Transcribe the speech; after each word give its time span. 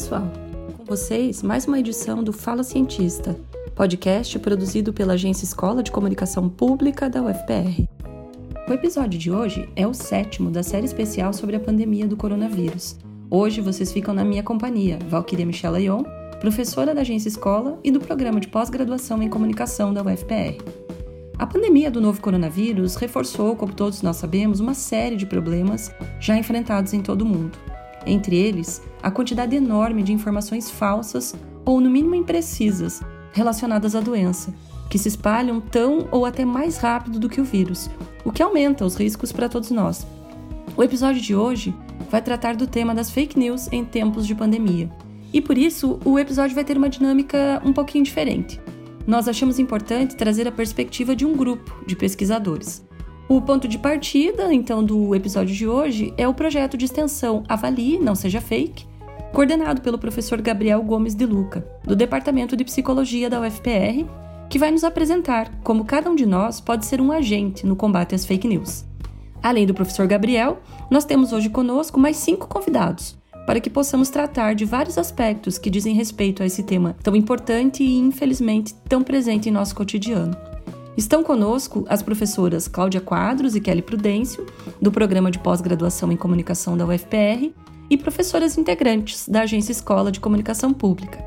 Pessoal. 0.00 0.32
Com 0.78 0.84
vocês, 0.86 1.42
mais 1.42 1.66
uma 1.66 1.78
edição 1.78 2.24
do 2.24 2.32
Fala 2.32 2.62
Cientista, 2.62 3.38
podcast 3.74 4.38
produzido 4.38 4.94
pela 4.94 5.12
Agência 5.12 5.44
Escola 5.44 5.82
de 5.82 5.90
Comunicação 5.90 6.48
Pública 6.48 7.10
da 7.10 7.22
UFPR. 7.22 7.86
O 8.66 8.72
episódio 8.72 9.18
de 9.18 9.30
hoje 9.30 9.68
é 9.76 9.86
o 9.86 9.92
sétimo 9.92 10.50
da 10.50 10.62
série 10.62 10.86
especial 10.86 11.34
sobre 11.34 11.54
a 11.54 11.60
pandemia 11.60 12.08
do 12.08 12.16
coronavírus. 12.16 12.96
Hoje 13.30 13.60
vocês 13.60 13.92
ficam 13.92 14.14
na 14.14 14.24
minha 14.24 14.42
companhia, 14.42 14.98
Valquíria 15.06 15.44
Michela 15.44 15.78
Ion, 15.78 16.02
professora 16.40 16.94
da 16.94 17.02
Agência 17.02 17.28
Escola 17.28 17.78
e 17.84 17.90
do 17.90 18.00
Programa 18.00 18.40
de 18.40 18.48
Pós-Graduação 18.48 19.22
em 19.22 19.28
Comunicação 19.28 19.92
da 19.92 20.02
UFPR. 20.02 20.64
A 21.38 21.46
pandemia 21.46 21.90
do 21.90 22.00
novo 22.00 22.22
coronavírus 22.22 22.94
reforçou, 22.94 23.54
como 23.54 23.74
todos 23.74 24.00
nós 24.00 24.16
sabemos, 24.16 24.60
uma 24.60 24.72
série 24.72 25.16
de 25.16 25.26
problemas 25.26 25.94
já 26.18 26.38
enfrentados 26.38 26.94
em 26.94 27.02
todo 27.02 27.20
o 27.20 27.26
mundo. 27.26 27.58
Entre 28.06 28.34
eles, 28.34 28.80
a 29.02 29.10
quantidade 29.10 29.56
enorme 29.56 30.02
de 30.02 30.12
informações 30.12 30.70
falsas 30.70 31.34
ou, 31.64 31.80
no 31.80 31.90
mínimo, 31.90 32.14
imprecisas 32.14 33.00
relacionadas 33.32 33.94
à 33.94 34.00
doença, 34.00 34.52
que 34.88 34.98
se 34.98 35.08
espalham 35.08 35.60
tão 35.60 36.08
ou 36.10 36.26
até 36.26 36.44
mais 36.44 36.78
rápido 36.78 37.18
do 37.18 37.28
que 37.28 37.40
o 37.40 37.44
vírus, 37.44 37.88
o 38.24 38.32
que 38.32 38.42
aumenta 38.42 38.84
os 38.84 38.96
riscos 38.96 39.32
para 39.32 39.48
todos 39.48 39.70
nós. 39.70 40.06
O 40.76 40.82
episódio 40.82 41.20
de 41.20 41.34
hoje 41.34 41.74
vai 42.10 42.20
tratar 42.20 42.56
do 42.56 42.66
tema 42.66 42.94
das 42.94 43.10
fake 43.10 43.38
news 43.38 43.68
em 43.72 43.84
tempos 43.84 44.26
de 44.26 44.34
pandemia. 44.34 44.90
E 45.32 45.40
por 45.40 45.56
isso, 45.56 46.00
o 46.04 46.18
episódio 46.18 46.54
vai 46.54 46.64
ter 46.64 46.76
uma 46.76 46.88
dinâmica 46.88 47.62
um 47.64 47.72
pouquinho 47.72 48.04
diferente. 48.04 48.60
Nós 49.06 49.28
achamos 49.28 49.58
importante 49.58 50.16
trazer 50.16 50.46
a 50.46 50.52
perspectiva 50.52 51.14
de 51.14 51.24
um 51.24 51.36
grupo 51.36 51.84
de 51.86 51.94
pesquisadores. 51.94 52.84
O 53.28 53.40
ponto 53.40 53.68
de 53.68 53.78
partida, 53.78 54.52
então, 54.52 54.82
do 54.82 55.14
episódio 55.14 55.54
de 55.54 55.66
hoje 55.66 56.12
é 56.16 56.26
o 56.26 56.34
projeto 56.34 56.76
de 56.76 56.84
extensão 56.84 57.44
Avalie, 57.48 57.98
Não 57.98 58.16
Seja 58.16 58.40
Fake, 58.40 58.86
coordenado 59.32 59.80
pelo 59.80 59.98
professor 59.98 60.40
Gabriel 60.40 60.82
Gomes 60.82 61.14
de 61.14 61.24
Luca, 61.24 61.64
do 61.84 61.94
Departamento 61.94 62.56
de 62.56 62.64
Psicologia 62.64 63.30
da 63.30 63.40
UFPR, 63.40 64.06
que 64.48 64.58
vai 64.58 64.70
nos 64.70 64.82
apresentar 64.82 65.50
como 65.62 65.84
cada 65.84 66.10
um 66.10 66.14
de 66.14 66.26
nós 66.26 66.60
pode 66.60 66.84
ser 66.84 67.00
um 67.00 67.12
agente 67.12 67.64
no 67.64 67.76
combate 67.76 68.14
às 68.14 68.24
fake 68.24 68.48
news. 68.48 68.84
Além 69.42 69.66
do 69.66 69.74
professor 69.74 70.06
Gabriel, 70.06 70.58
nós 70.90 71.04
temos 71.04 71.32
hoje 71.32 71.48
conosco 71.48 71.98
mais 71.98 72.16
cinco 72.16 72.48
convidados, 72.48 73.16
para 73.46 73.60
que 73.60 73.70
possamos 73.70 74.10
tratar 74.10 74.54
de 74.54 74.64
vários 74.64 74.98
aspectos 74.98 75.56
que 75.56 75.70
dizem 75.70 75.94
respeito 75.94 76.42
a 76.42 76.46
esse 76.46 76.62
tema 76.62 76.96
tão 77.02 77.14
importante 77.14 77.82
e, 77.82 77.96
infelizmente, 77.96 78.74
tão 78.88 79.02
presente 79.02 79.48
em 79.48 79.52
nosso 79.52 79.74
cotidiano. 79.74 80.36
Estão 80.96 81.22
conosco 81.22 81.86
as 81.88 82.02
professoras 82.02 82.68
Cláudia 82.68 83.00
Quadros 83.00 83.54
e 83.54 83.60
Kelly 83.60 83.80
Prudêncio, 83.80 84.44
do 84.82 84.92
Programa 84.92 85.30
de 85.30 85.38
Pós-Graduação 85.38 86.12
em 86.12 86.16
Comunicação 86.16 86.76
da 86.76 86.84
UFPR, 86.84 87.54
e 87.90 87.98
professoras 87.98 88.56
integrantes 88.56 89.28
da 89.28 89.42
Agência 89.42 89.72
Escola 89.72 90.12
de 90.12 90.20
Comunicação 90.20 90.72
Pública. 90.72 91.18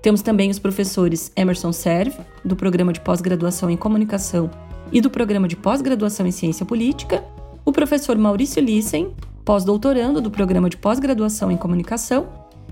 Temos 0.00 0.22
também 0.22 0.50
os 0.50 0.58
professores 0.58 1.30
Emerson 1.36 1.72
Serve, 1.72 2.18
do 2.44 2.56
Programa 2.56 2.92
de 2.92 3.00
Pós-Graduação 3.00 3.70
em 3.70 3.76
Comunicação 3.76 4.50
e 4.90 5.00
do 5.00 5.10
Programa 5.10 5.46
de 5.46 5.56
Pós-Graduação 5.56 6.26
em 6.26 6.30
Ciência 6.30 6.64
Política, 6.64 7.22
o 7.64 7.72
professor 7.72 8.16
Maurício 8.16 8.62
Lissen, 8.62 9.14
pós-doutorando 9.44 10.20
do 10.20 10.30
Programa 10.30 10.70
de 10.70 10.78
Pós-Graduação 10.78 11.50
em 11.50 11.56
Comunicação, 11.56 12.26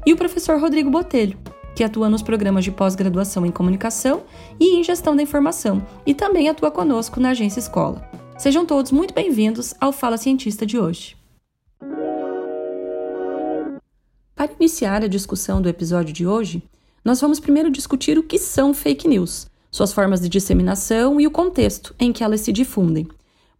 e 0.06 0.12
o 0.12 0.16
professor 0.16 0.58
Rodrigo 0.60 0.88
Botelho, 0.88 1.36
que 1.74 1.82
atua 1.84 2.08
nos 2.08 2.22
programas 2.22 2.64
de 2.64 2.70
pós-graduação 2.70 3.44
em 3.44 3.50
comunicação 3.50 4.22
e 4.58 4.78
em 4.78 4.84
gestão 4.84 5.16
da 5.16 5.22
informação, 5.22 5.84
e 6.06 6.14
também 6.14 6.48
atua 6.48 6.70
conosco 6.70 7.20
na 7.20 7.30
agência 7.30 7.58
escola. 7.58 8.08
Sejam 8.38 8.64
todos 8.64 8.92
muito 8.92 9.12
bem-vindos 9.12 9.74
ao 9.80 9.92
Fala 9.92 10.16
Cientista 10.16 10.64
de 10.64 10.78
hoje. 10.78 11.15
Para 14.46 14.54
iniciar 14.60 15.02
a 15.02 15.08
discussão 15.08 15.60
do 15.60 15.68
episódio 15.68 16.14
de 16.14 16.24
hoje, 16.24 16.62
nós 17.04 17.20
vamos 17.20 17.40
primeiro 17.40 17.68
discutir 17.68 18.16
o 18.16 18.22
que 18.22 18.38
são 18.38 18.72
fake 18.72 19.08
news, 19.08 19.50
suas 19.72 19.92
formas 19.92 20.20
de 20.20 20.28
disseminação 20.28 21.20
e 21.20 21.26
o 21.26 21.32
contexto 21.32 21.92
em 21.98 22.12
que 22.12 22.22
elas 22.22 22.42
se 22.42 22.52
difundem. 22.52 23.08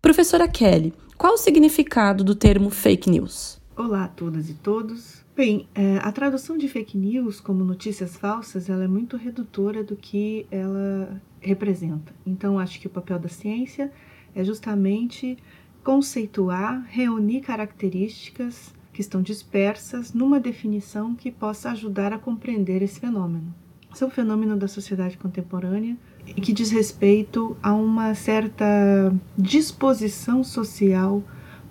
Professora 0.00 0.46
Kelly, 0.46 0.94
qual 1.18 1.34
o 1.34 1.38
significado 1.38 2.22
do 2.22 2.36
termo 2.36 2.70
fake 2.70 3.10
news? 3.10 3.60
Olá 3.76 4.04
a 4.04 4.08
todas 4.08 4.48
e 4.48 4.54
todos. 4.54 5.24
Bem, 5.34 5.68
é, 5.74 5.98
a 5.98 6.12
tradução 6.12 6.56
de 6.56 6.68
fake 6.68 6.96
news 6.96 7.40
como 7.40 7.64
notícias 7.64 8.14
falsas, 8.16 8.70
ela 8.70 8.84
é 8.84 8.88
muito 8.88 9.16
redutora 9.16 9.82
do 9.82 9.96
que 9.96 10.46
ela 10.52 11.20
representa. 11.40 12.14
Então, 12.24 12.60
acho 12.60 12.78
que 12.78 12.86
o 12.86 12.90
papel 12.90 13.18
da 13.18 13.28
ciência 13.28 13.90
é 14.36 14.44
justamente 14.44 15.36
conceituar, 15.82 16.86
reunir 16.88 17.40
características 17.40 18.75
que 18.96 19.02
estão 19.02 19.20
dispersas 19.20 20.14
numa 20.14 20.40
definição 20.40 21.14
que 21.14 21.30
possa 21.30 21.70
ajudar 21.72 22.14
a 22.14 22.18
compreender 22.18 22.80
esse 22.80 22.98
fenômeno. 22.98 23.54
Esse 23.92 24.02
é 24.02 24.06
um 24.06 24.10
fenômeno 24.10 24.56
da 24.56 24.66
sociedade 24.66 25.18
contemporânea 25.18 25.98
e 26.26 26.40
que 26.40 26.50
diz 26.50 26.70
respeito 26.70 27.54
a 27.62 27.74
uma 27.74 28.14
certa 28.14 29.14
disposição 29.36 30.42
social 30.42 31.22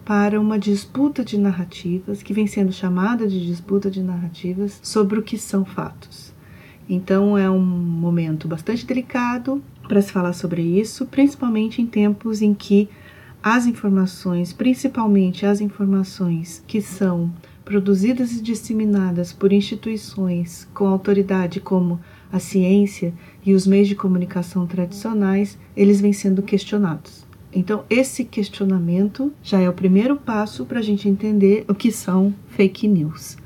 para 0.05 0.39
uma 0.39 0.59
disputa 0.59 1.25
de 1.25 1.39
narrativas, 1.39 2.21
que 2.21 2.31
vem 2.31 2.45
sendo 2.45 2.71
chamada 2.71 3.27
de 3.27 3.43
disputa 3.43 3.89
de 3.89 4.03
narrativas, 4.03 4.79
sobre 4.83 5.17
o 5.17 5.23
que 5.23 5.35
são 5.35 5.65
fatos. 5.65 6.31
Então 6.87 7.35
é 7.35 7.49
um 7.49 7.65
momento 7.65 8.47
bastante 8.47 8.85
delicado 8.85 9.63
para 9.87 9.99
se 9.99 10.11
falar 10.11 10.33
sobre 10.33 10.61
isso, 10.61 11.07
principalmente 11.07 11.81
em 11.81 11.87
tempos 11.87 12.43
em 12.43 12.53
que 12.53 12.87
as 13.47 13.67
informações, 13.67 14.51
principalmente 14.51 15.45
as 15.45 15.61
informações 15.61 16.63
que 16.65 16.81
são 16.81 17.31
produzidas 17.63 18.31
e 18.31 18.41
disseminadas 18.41 19.31
por 19.31 19.53
instituições 19.53 20.67
com 20.73 20.87
autoridade 20.87 21.59
como 21.59 21.99
a 22.31 22.39
ciência 22.39 23.13
e 23.45 23.53
os 23.53 23.67
meios 23.67 23.87
de 23.87 23.93
comunicação 23.93 24.65
tradicionais, 24.65 25.59
eles 25.77 26.01
vêm 26.01 26.11
sendo 26.11 26.41
questionados. 26.41 27.23
Então, 27.53 27.85
esse 27.87 28.25
questionamento 28.25 29.31
já 29.43 29.59
é 29.59 29.69
o 29.69 29.73
primeiro 29.73 30.15
passo 30.15 30.65
para 30.65 30.79
a 30.79 30.83
gente 30.83 31.07
entender 31.07 31.65
o 31.67 31.75
que 31.75 31.91
são 31.91 32.33
fake 32.47 32.87
news. 32.87 33.37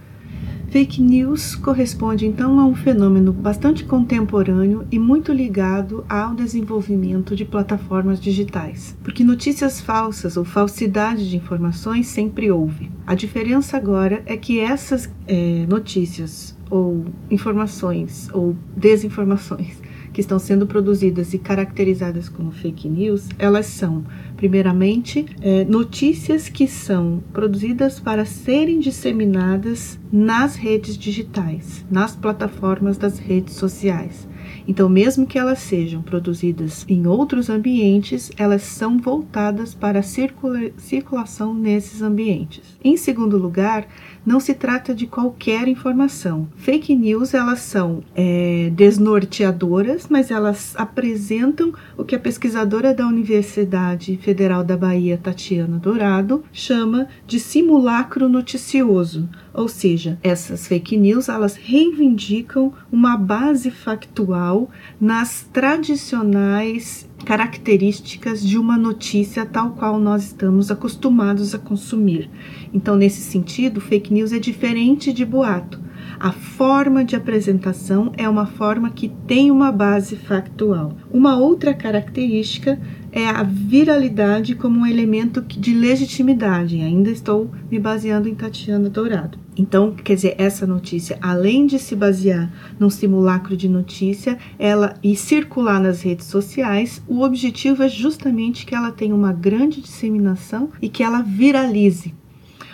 Fake 0.70 1.02
news 1.02 1.56
corresponde 1.56 2.28
então 2.28 2.60
a 2.60 2.66
um 2.66 2.76
fenômeno 2.76 3.34
bastante 3.34 3.84
contemporâneo 3.84 4.86
e 4.92 5.00
muito 5.00 5.34
ligado 5.34 6.06
ao 6.08 6.36
desenvolvimento 6.36 7.36
de 7.36 7.44
plataformas 7.44 8.20
digitais, 8.20 8.96
porque 9.04 9.24
notícias 9.24 9.82
falsas 9.82 10.38
ou 10.38 10.46
falsidade 10.46 11.28
de 11.28 11.38
informações 11.38 12.06
sempre 12.06 12.52
houve. 12.52 12.92
A 13.08 13.16
diferença 13.16 13.78
agora 13.78 14.22
é 14.28 14.38
que 14.38 14.60
essas 14.60 15.10
é, 15.28 15.66
notícias 15.68 16.56
ou 16.70 17.04
informações 17.32 18.30
ou 18.32 18.56
desinformações 18.78 19.82
que 20.14 20.22
estão 20.22 20.40
sendo 20.40 20.68
produzidas 20.68 21.34
e 21.34 21.40
caracterizadas 21.40 22.30
como 22.30 22.52
fake 22.52 22.88
news, 22.90 23.28
elas 23.38 23.66
são, 23.68 24.04
primeiramente, 24.40 25.26
é, 25.42 25.66
notícias 25.66 26.48
que 26.48 26.66
são 26.66 27.22
produzidas 27.34 28.00
para 28.00 28.24
serem 28.24 28.80
disseminadas 28.80 30.00
nas 30.10 30.56
redes 30.56 30.98
digitais, 30.98 31.86
nas 31.92 32.16
plataformas 32.16 32.98
das 32.98 33.20
redes 33.20 33.56
sociais. 33.56 34.29
Então, 34.68 34.90
mesmo 34.90 35.26
que 35.26 35.38
elas 35.38 35.60
sejam 35.60 36.02
produzidas 36.02 36.86
em 36.88 37.08
outros 37.08 37.50
ambientes, 37.50 38.32
elas 38.38 38.64
são 38.64 38.98
voltadas 38.98 39.74
para 39.74 40.00
a 40.00 40.04
circula 40.04 40.72
circulação 40.78 41.54
nesses 41.54 42.02
ambientes. 42.02 42.78
Em 42.84 42.98
segundo 42.98 43.38
lugar, 43.38 43.88
não 44.26 44.40
se 44.40 44.54
trata 44.54 44.94
de 44.94 45.08
qualquer 45.08 45.68
informação. 45.68 46.48
Fake 46.56 46.96
news 46.96 47.34
elas 47.34 47.60
são 47.60 48.04
é, 48.16 48.70
desnorteadoras, 48.76 50.08
mas 50.10 50.30
elas 50.30 50.76
apresentam 50.78 51.74
o 51.98 52.04
que 52.04 52.16
a 52.16 52.20
pesquisadora 52.20 52.94
da 52.94 53.08
Universidade 53.08 54.18
Federal 54.22 54.64
da 54.64 54.78
Bahia, 54.78 55.18
Tatiana 55.18 55.78
Dourado, 55.78 56.44
chama 56.52 57.08
de 57.26 57.40
simulacro 57.40 58.30
noticioso. 58.30 59.28
Ou 59.54 59.68
seja, 59.68 60.18
essas 60.22 60.68
fake 60.68 60.98
news 60.98 61.30
elas 61.30 61.56
reivindicam 61.56 62.72
uma 62.92 63.18
base 63.18 63.72
factual 63.72 64.70
nas 65.00 65.48
tradicionais 65.52 67.10
características 67.26 68.42
de 68.42 68.58
uma 68.58 68.78
notícia 68.78 69.46
tal 69.46 69.72
qual 69.72 70.00
nós 70.00 70.26
estamos 70.26 70.72
acostumados 70.72 71.54
a 71.54 71.60
consumir. 71.60 72.30
Então, 72.74 72.96
nesse 72.96 73.22
sentido, 73.22 73.82
fake 73.82 74.14
news 74.14 74.32
é 74.32 74.40
diferente 74.40 75.12
de 75.12 75.26
boato. 75.26 75.80
A 76.20 76.32
forma 76.32 77.04
de 77.04 77.16
apresentação 77.16 78.12
é 78.18 78.28
uma 78.28 78.46
forma 78.46 78.90
que 78.90 79.10
tem 79.28 79.52
uma 79.52 79.72
base 79.72 80.16
factual. 80.16 80.98
Uma 81.12 81.38
outra 81.38 81.74
característica 81.74 82.80
é 83.12 83.28
a 83.28 83.44
viralidade 83.44 84.56
como 84.56 84.82
um 84.82 84.86
elemento 84.86 85.42
de 85.42 85.74
legitimidade. 85.74 86.80
Ainda 86.82 87.10
estou 87.10 87.50
me 87.70 87.80
baseando 87.80 88.28
em 88.28 88.36
Tatiana 88.36 88.90
Dourado. 88.90 89.38
Então, 89.58 89.92
quer 89.92 90.16
dizer, 90.16 90.36
essa 90.38 90.66
notícia, 90.66 91.18
além 91.22 91.66
de 91.66 91.78
se 91.80 91.96
basear 91.96 92.50
num 92.80 92.90
simulacro 92.90 93.58
de 93.58 93.68
notícia, 93.68 94.38
ela 94.58 94.94
e 95.04 95.16
circular 95.16 95.82
nas 95.82 96.02
redes 96.02 96.28
sociais, 96.28 97.02
o 97.08 97.22
objetivo 97.24 97.84
é 97.84 97.90
justamente 97.90 98.66
que 98.66 98.74
ela 98.74 98.92
tenha 98.92 99.14
uma 99.14 99.34
grande 99.34 99.82
disseminação 99.82 100.70
e 100.82 100.88
que 100.88 101.04
ela 101.04 101.22
viralize. 101.22 102.14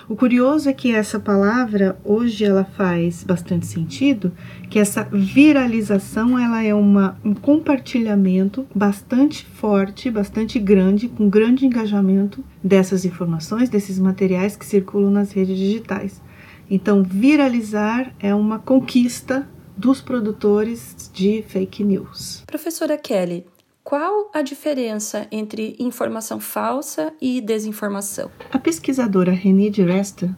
O 0.07 0.15
curioso 0.15 0.69
é 0.69 0.73
que 0.73 0.93
essa 0.93 1.19
palavra 1.19 1.97
hoje 2.03 2.45
ela 2.45 2.63
faz 2.63 3.23
bastante 3.23 3.65
sentido, 3.65 4.31
que 4.69 4.77
essa 4.77 5.03
viralização 5.03 6.37
ela 6.37 6.61
é 6.61 6.75
uma, 6.75 7.17
um 7.25 7.33
compartilhamento 7.33 8.67
bastante 8.73 9.43
forte, 9.43 10.11
bastante 10.11 10.59
grande, 10.59 11.07
com 11.07 11.27
grande 11.27 11.65
engajamento 11.65 12.45
dessas 12.63 13.03
informações, 13.03 13.67
desses 13.67 13.97
materiais 13.97 14.55
que 14.55 14.65
circulam 14.65 15.09
nas 15.09 15.31
redes 15.31 15.57
digitais. 15.57 16.21
Então, 16.69 17.01
viralizar 17.01 18.13
é 18.19 18.33
uma 18.33 18.59
conquista 18.59 19.47
dos 19.75 20.01
produtores 20.01 21.09
de 21.11 21.43
fake 21.47 21.83
news. 21.83 22.43
Professora 22.45 22.95
Kelly, 22.95 23.45
qual 23.85 24.31
a 24.33 24.41
diferença 24.41 25.27
entre 25.31 25.75
informação 25.77 26.39
falsa 26.39 27.13
e 27.21 27.39
desinformação? 27.39 28.31
A 28.51 28.57
pesquisadora 28.57 29.31
Renée 29.31 29.69
Resta, 29.69 30.35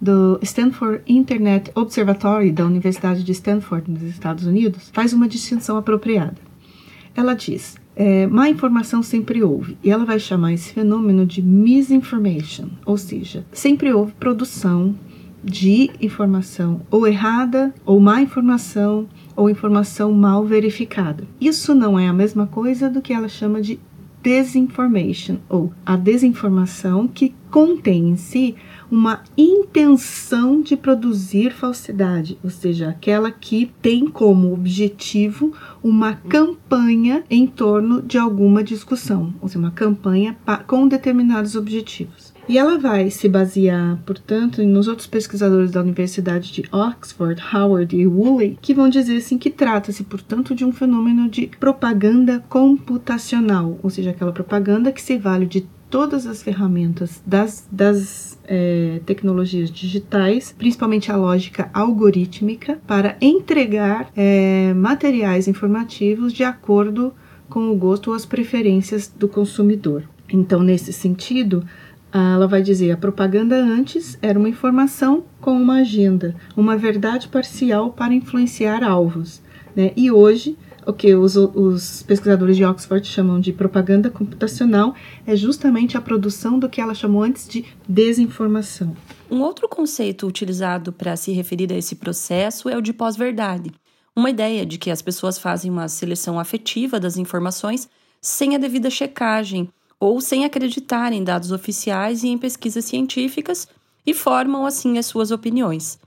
do 0.00 0.38
Stanford 0.42 1.02
Internet 1.06 1.70
Observatory 1.76 2.50
da 2.50 2.66
Universidade 2.66 3.22
de 3.22 3.30
Stanford, 3.30 3.88
nos 3.88 4.02
Estados 4.02 4.46
Unidos, 4.46 4.90
faz 4.92 5.12
uma 5.12 5.28
distinção 5.28 5.76
apropriada. 5.76 6.38
Ela 7.14 7.34
diz: 7.34 7.76
é, 7.94 8.26
má 8.26 8.50
informação 8.50 9.00
sempre 9.00 9.44
houve, 9.44 9.78
e 9.82 9.92
ela 9.92 10.04
vai 10.04 10.18
chamar 10.18 10.52
esse 10.52 10.72
fenômeno 10.72 11.24
de 11.24 11.40
misinformation, 11.40 12.68
ou 12.84 12.98
seja, 12.98 13.46
sempre 13.52 13.92
houve 13.92 14.12
produção 14.14 14.96
de 15.42 15.88
informação 16.00 16.80
ou 16.90 17.06
errada, 17.06 17.72
ou 17.86 18.00
má 18.00 18.20
informação, 18.20 19.08
ou 19.38 19.48
informação 19.48 20.10
mal 20.10 20.44
verificada. 20.44 21.22
Isso 21.40 21.72
não 21.72 21.96
é 21.96 22.08
a 22.08 22.12
mesma 22.12 22.48
coisa 22.48 22.90
do 22.90 23.00
que 23.00 23.12
ela 23.12 23.28
chama 23.28 23.60
de 23.60 23.78
desinformation, 24.20 25.36
ou 25.48 25.72
a 25.86 25.96
desinformação 25.96 27.06
que 27.06 27.32
contém 27.48 28.08
em 28.08 28.16
si 28.16 28.56
uma 28.90 29.22
intenção 29.36 30.60
de 30.60 30.76
produzir 30.76 31.52
falsidade, 31.52 32.36
ou 32.42 32.50
seja, 32.50 32.88
aquela 32.88 33.30
que 33.30 33.70
tem 33.80 34.08
como 34.08 34.52
objetivo 34.52 35.52
uma 35.82 36.14
campanha 36.14 37.22
em 37.30 37.46
torno 37.46 38.02
de 38.02 38.18
alguma 38.18 38.64
discussão, 38.64 39.32
ou 39.40 39.46
seja, 39.46 39.60
uma 39.60 39.70
campanha 39.70 40.36
com 40.66 40.88
determinados 40.88 41.54
objetivos. 41.54 42.27
E 42.48 42.56
ela 42.56 42.78
vai 42.78 43.10
se 43.10 43.28
basear, 43.28 43.98
portanto, 44.06 44.62
nos 44.62 44.88
outros 44.88 45.06
pesquisadores 45.06 45.70
da 45.70 45.82
Universidade 45.82 46.50
de 46.50 46.64
Oxford, 46.72 47.42
Howard 47.54 47.94
e 47.94 48.06
Woolley, 48.06 48.58
que 48.62 48.72
vão 48.72 48.88
dizer 48.88 49.18
assim 49.18 49.36
que 49.36 49.50
trata-se, 49.50 50.02
portanto, 50.02 50.54
de 50.54 50.64
um 50.64 50.72
fenômeno 50.72 51.28
de 51.28 51.48
propaganda 51.60 52.42
computacional, 52.48 53.78
ou 53.82 53.90
seja, 53.90 54.10
aquela 54.10 54.32
propaganda 54.32 54.90
que 54.90 55.02
se 55.02 55.18
vale 55.18 55.44
de 55.44 55.66
todas 55.90 56.26
as 56.26 56.42
ferramentas 56.42 57.22
das, 57.26 57.66
das 57.70 58.38
é, 58.44 59.00
tecnologias 59.04 59.70
digitais, 59.70 60.54
principalmente 60.56 61.12
a 61.12 61.16
lógica 61.16 61.68
algorítmica, 61.74 62.78
para 62.86 63.16
entregar 63.20 64.10
é, 64.16 64.72
materiais 64.74 65.48
informativos 65.48 66.32
de 66.32 66.44
acordo 66.44 67.12
com 67.48 67.70
o 67.70 67.76
gosto 67.76 68.08
ou 68.08 68.16
as 68.16 68.24
preferências 68.24 69.06
do 69.08 69.28
consumidor. 69.28 70.04
Então, 70.30 70.62
nesse 70.62 70.92
sentido, 70.92 71.64
ela 72.12 72.46
vai 72.46 72.62
dizer: 72.62 72.92
a 72.92 72.96
propaganda 72.96 73.56
antes 73.56 74.18
era 74.22 74.38
uma 74.38 74.48
informação 74.48 75.24
com 75.40 75.52
uma 75.52 75.80
agenda, 75.80 76.34
uma 76.56 76.76
verdade 76.76 77.28
parcial 77.28 77.92
para 77.92 78.14
influenciar 78.14 78.82
alvos. 78.82 79.42
Né? 79.76 79.92
E 79.96 80.10
hoje, 80.10 80.56
o 80.86 80.92
que 80.92 81.14
os, 81.14 81.36
os, 81.36 82.02
pesquisadores 82.02 82.56
de 82.56 82.64
Oxford 82.64 83.06
chamam 83.06 83.38
de 83.38 83.52
propaganda 83.52 84.08
computacional 84.08 84.94
é 85.26 85.36
justamente 85.36 85.98
a 85.98 86.00
produção 86.00 86.58
do 86.58 86.68
que 86.68 86.80
ela 86.80 86.94
chamou 86.94 87.22
antes 87.22 87.46
de 87.46 87.66
desinformação. 87.86 88.96
Um 89.30 89.42
outro 89.42 89.68
conceito 89.68 90.26
utilizado 90.26 90.90
para 90.90 91.14
se 91.14 91.30
referir 91.32 91.70
a 91.72 91.76
esse 91.76 91.94
processo 91.94 92.70
é 92.70 92.76
o 92.76 92.80
de 92.80 92.94
pós-verdade. 92.94 93.70
Uma 94.16 94.30
ideia 94.30 94.64
de 94.64 94.78
que 94.78 94.90
as 94.90 95.02
pessoas 95.02 95.38
fazem 95.38 95.70
uma 95.70 95.88
seleção 95.88 96.40
afetiva 96.40 96.98
das 96.98 97.18
informações 97.18 97.88
sem 98.20 98.56
a 98.56 98.58
devida 98.58 98.88
checagem 98.88 99.68
ou 100.00 100.20
sem 100.20 100.44
acreditar 100.44 101.12
em 101.12 101.24
dados 101.24 101.50
oficiais 101.50 102.22
e 102.22 102.28
em 102.28 102.38
pesquisas 102.38 102.84
científicas 102.84 103.68
e 104.06 104.14
formam 104.14 104.64
assim 104.64 104.96
as 104.96 105.06
suas 105.06 105.30
opiniões. 105.30 105.98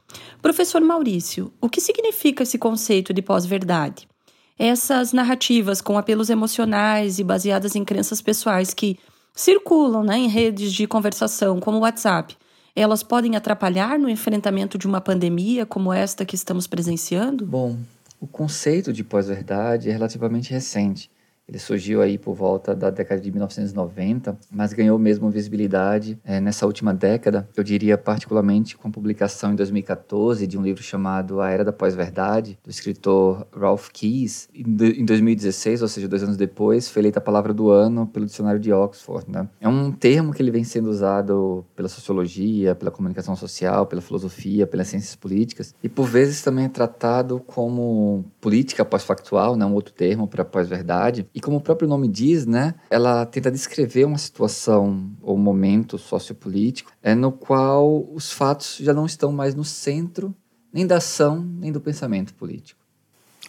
Professor 0.42 0.82
Maurício, 0.82 1.54
o 1.62 1.70
que 1.70 1.82
significa 1.82 2.44
esse 2.44 2.58
conceito 2.58 3.14
de 3.14 3.22
pós-verdade? 3.22 4.08
Essas 4.58 5.14
narrativas 5.14 5.82
com 5.82 5.98
apelos 5.98 6.30
emocionais 6.30 7.20
e 7.20 7.24
baseadas 7.24 7.76
em 7.76 7.84
crenças 7.84 8.22
pessoais 8.22 8.74
que 8.74 8.98
circulam 9.34 10.04
né, 10.04 10.18
em 10.18 10.28
redes 10.28 10.74
de 10.74 10.88
conversação 10.88 11.60
como 11.60 11.78
o 11.78 11.82
WhatsApp, 11.82 12.36
elas 12.76 13.04
podem 13.04 13.36
atrapalhar 13.36 14.00
no 14.00 14.10
enfrentamento 14.10 14.78
de 14.78 14.88
uma 14.88 15.02
pandemia 15.02 15.66
como 15.66 15.92
esta 15.92 16.26
que 16.26 16.36
estamos 16.36 16.68
presenciando? 16.68 17.46
Bom, 17.46 17.78
o 18.20 18.28
conceito 18.28 18.94
de 18.94 19.04
pós-verdade 19.04 19.90
é 19.90 19.92
relativamente 19.92 20.52
recente 20.52 21.11
ele 21.52 21.60
surgiu 21.60 22.02
aí 22.02 22.18
por 22.18 22.34
volta 22.34 22.74
da 22.74 22.90
década 22.90 23.20
de 23.20 23.30
1990, 23.30 24.38
mas 24.50 24.72
ganhou 24.72 24.98
mesmo 24.98 25.30
visibilidade 25.30 26.18
é, 26.24 26.40
nessa 26.40 26.66
última 26.66 26.94
década. 26.94 27.48
Eu 27.58 27.64
diria 27.64 27.98
particularmente 27.98 28.78
com 28.78 28.88
a 28.88 28.92
publicação 28.92 29.52
em 29.52 29.56
2014 29.56 30.48
de 30.48 30.58
um 30.58 30.62
livro 30.62 30.82
chamado 30.82 31.42
A 31.42 31.50
Era 31.50 31.66
da 31.66 31.74
Pós-Verdade, 31.74 32.58
do 32.64 32.70
escritor 32.70 33.46
Ralph 33.54 33.90
Keyes. 33.90 34.48
Em 34.56 35.04
2016, 35.04 35.82
ou 35.82 35.90
seja, 35.90 36.08
dois 36.08 36.24
anos 36.24 36.38
depois, 36.38 36.90
foi 36.90 37.02
eleita 37.02 37.20
a 37.20 37.22
palavra 37.22 37.54
do 37.54 37.70
ano 37.70 38.08
pelo 38.08 38.26
dicionário 38.26 38.60
de 38.60 38.72
Oxford. 38.72 39.30
Né? 39.30 39.50
É 39.60 39.68
um 39.68 39.92
termo 39.92 40.34
que 40.34 40.42
ele 40.42 40.52
vem 40.52 40.64
sendo 40.64 40.90
usado 40.90 41.66
pela 41.76 41.90
sociologia, 41.90 42.74
pela 42.76 42.92
comunicação 42.92 43.36
social, 43.36 43.86
pela 43.86 44.02
filosofia, 44.02 44.66
pelas 44.66 44.88
ciências 44.88 45.18
políticas 45.18 45.76
e 45.84 45.90
por 45.90 46.06
vezes 46.06 46.42
também 46.42 46.66
é 46.66 46.70
tratado 46.70 47.42
como 47.46 48.24
política 48.40 48.86
pós-factual, 48.86 49.58
né? 49.58 49.66
um 49.66 49.74
outro 49.74 49.94
termo 49.94 50.28
para 50.30 50.46
pós-verdade. 50.46 51.28
E 51.42 51.44
como 51.44 51.58
o 51.58 51.62
próprio 51.62 51.90
nome 51.90 52.08
diz, 52.08 52.46
né, 52.46 52.76
ela 52.88 53.26
tenta 53.26 53.50
descrever 53.50 54.06
uma 54.06 54.20
situação 54.20 55.10
ou 55.24 55.36
momento 55.36 55.98
sociopolítico 55.98 56.92
é 57.02 57.16
no 57.16 57.32
qual 57.32 58.08
os 58.14 58.32
fatos 58.32 58.78
já 58.80 58.94
não 58.94 59.08
estão 59.08 59.32
mais 59.32 59.56
no 59.56 59.66
centro 59.66 60.36
nem 60.72 60.86
da 60.86 60.98
ação 60.98 61.44
nem 61.44 61.72
do 61.72 61.82
pensamento 61.82 62.32
político. 62.36 62.80